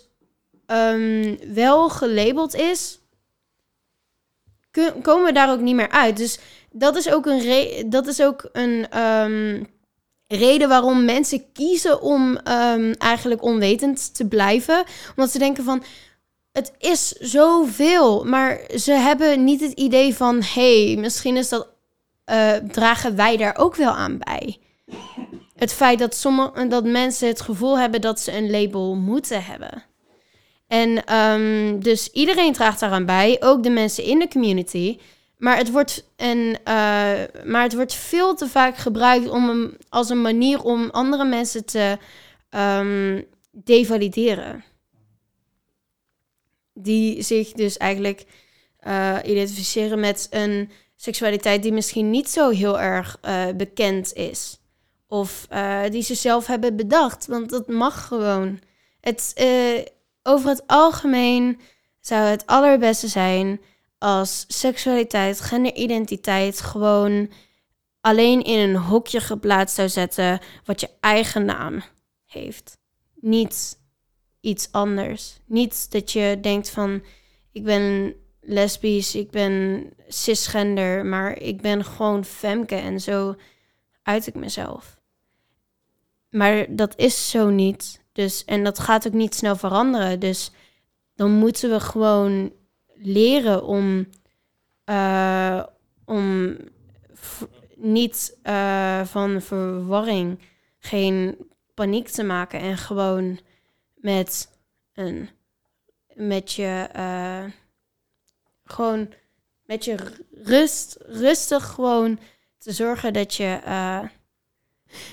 [0.65, 2.99] ehm, wel gelabeld is,
[5.01, 6.17] komen we daar ook niet meer uit.
[6.17, 6.39] Dus
[6.71, 9.63] dat is ook een, dat is ook een ehm,
[10.27, 14.83] reden waarom mensen kiezen om ehm, eigenlijk onwetend te blijven.
[15.15, 15.83] Omdat ze denken van,
[16.51, 18.23] het is zoveel.
[18.23, 21.74] Maar ze hebben niet het idee van, hé, hey, misschien is dat,
[22.25, 24.59] eh, dragen wij daar ook wel aan bij.
[25.55, 29.83] Het feit dat, sommige, dat mensen het gevoel hebben dat ze een label moeten hebben.
[30.67, 34.97] En ehm, dus iedereen draagt daaraan bij, ook de mensen in de community.
[35.37, 40.21] Maar het wordt, en, eh, maar het wordt veel te vaak gebruikt om als een
[40.21, 41.97] manier om andere mensen te
[42.49, 43.21] ehm,
[43.51, 44.63] devalideren.
[46.73, 48.25] Die zich dus eigenlijk
[48.79, 54.59] eh, identificeren met een seksualiteit die misschien niet zo heel erg eh, bekend is.
[55.07, 57.27] Of eh, die ze zelf hebben bedacht.
[57.27, 58.59] Want dat mag gewoon.
[58.99, 59.85] Het, eh,
[60.23, 61.59] over het algemeen
[61.99, 63.61] zou het allerbeste zijn
[63.97, 67.29] als seksualiteit, genderidentiteit gewoon
[68.01, 71.83] alleen in een hokje geplaatst zou zetten wat je eigen naam
[72.25, 72.77] heeft.
[73.15, 73.79] Niet
[74.41, 75.39] iets anders.
[75.45, 77.03] Niet dat je denkt van
[77.51, 78.15] ik ben
[78.45, 83.35] lesbisch, ik ben cisgender, maar ik ben gewoon femke en zo
[84.03, 84.99] uit ik mezelf.
[86.29, 88.03] Maar dat is zo niet.
[88.11, 90.19] Dus, en dat gaat ook niet snel veranderen.
[90.19, 90.51] Dus
[91.15, 92.53] dan moeten we gewoon
[92.93, 94.07] leren om,
[94.83, 95.63] eh,
[96.05, 96.57] om
[97.75, 100.39] niet eh, van verwarring
[100.79, 101.37] geen
[101.73, 103.39] paniek te maken en gewoon
[103.95, 104.49] met
[104.93, 105.29] een
[106.15, 107.43] met je eh,
[108.65, 109.13] gewoon
[109.65, 109.95] met je
[110.43, 112.19] rust rustig gewoon
[112.57, 114.03] te zorgen dat je eh,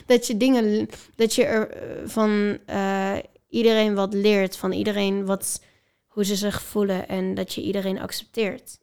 [0.06, 3.18] dat je dingen dat je er eh, van eh,
[3.48, 5.64] iedereen wat leert van iedereen wat
[6.06, 8.78] hoe ze zich voelen en dat je iedereen accepteert.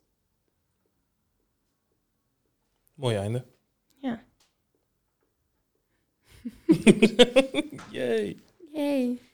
[2.93, 3.45] Mooi einde.
[4.01, 4.23] Ja.
[7.91, 8.39] Yay.
[8.73, 9.28] Yay.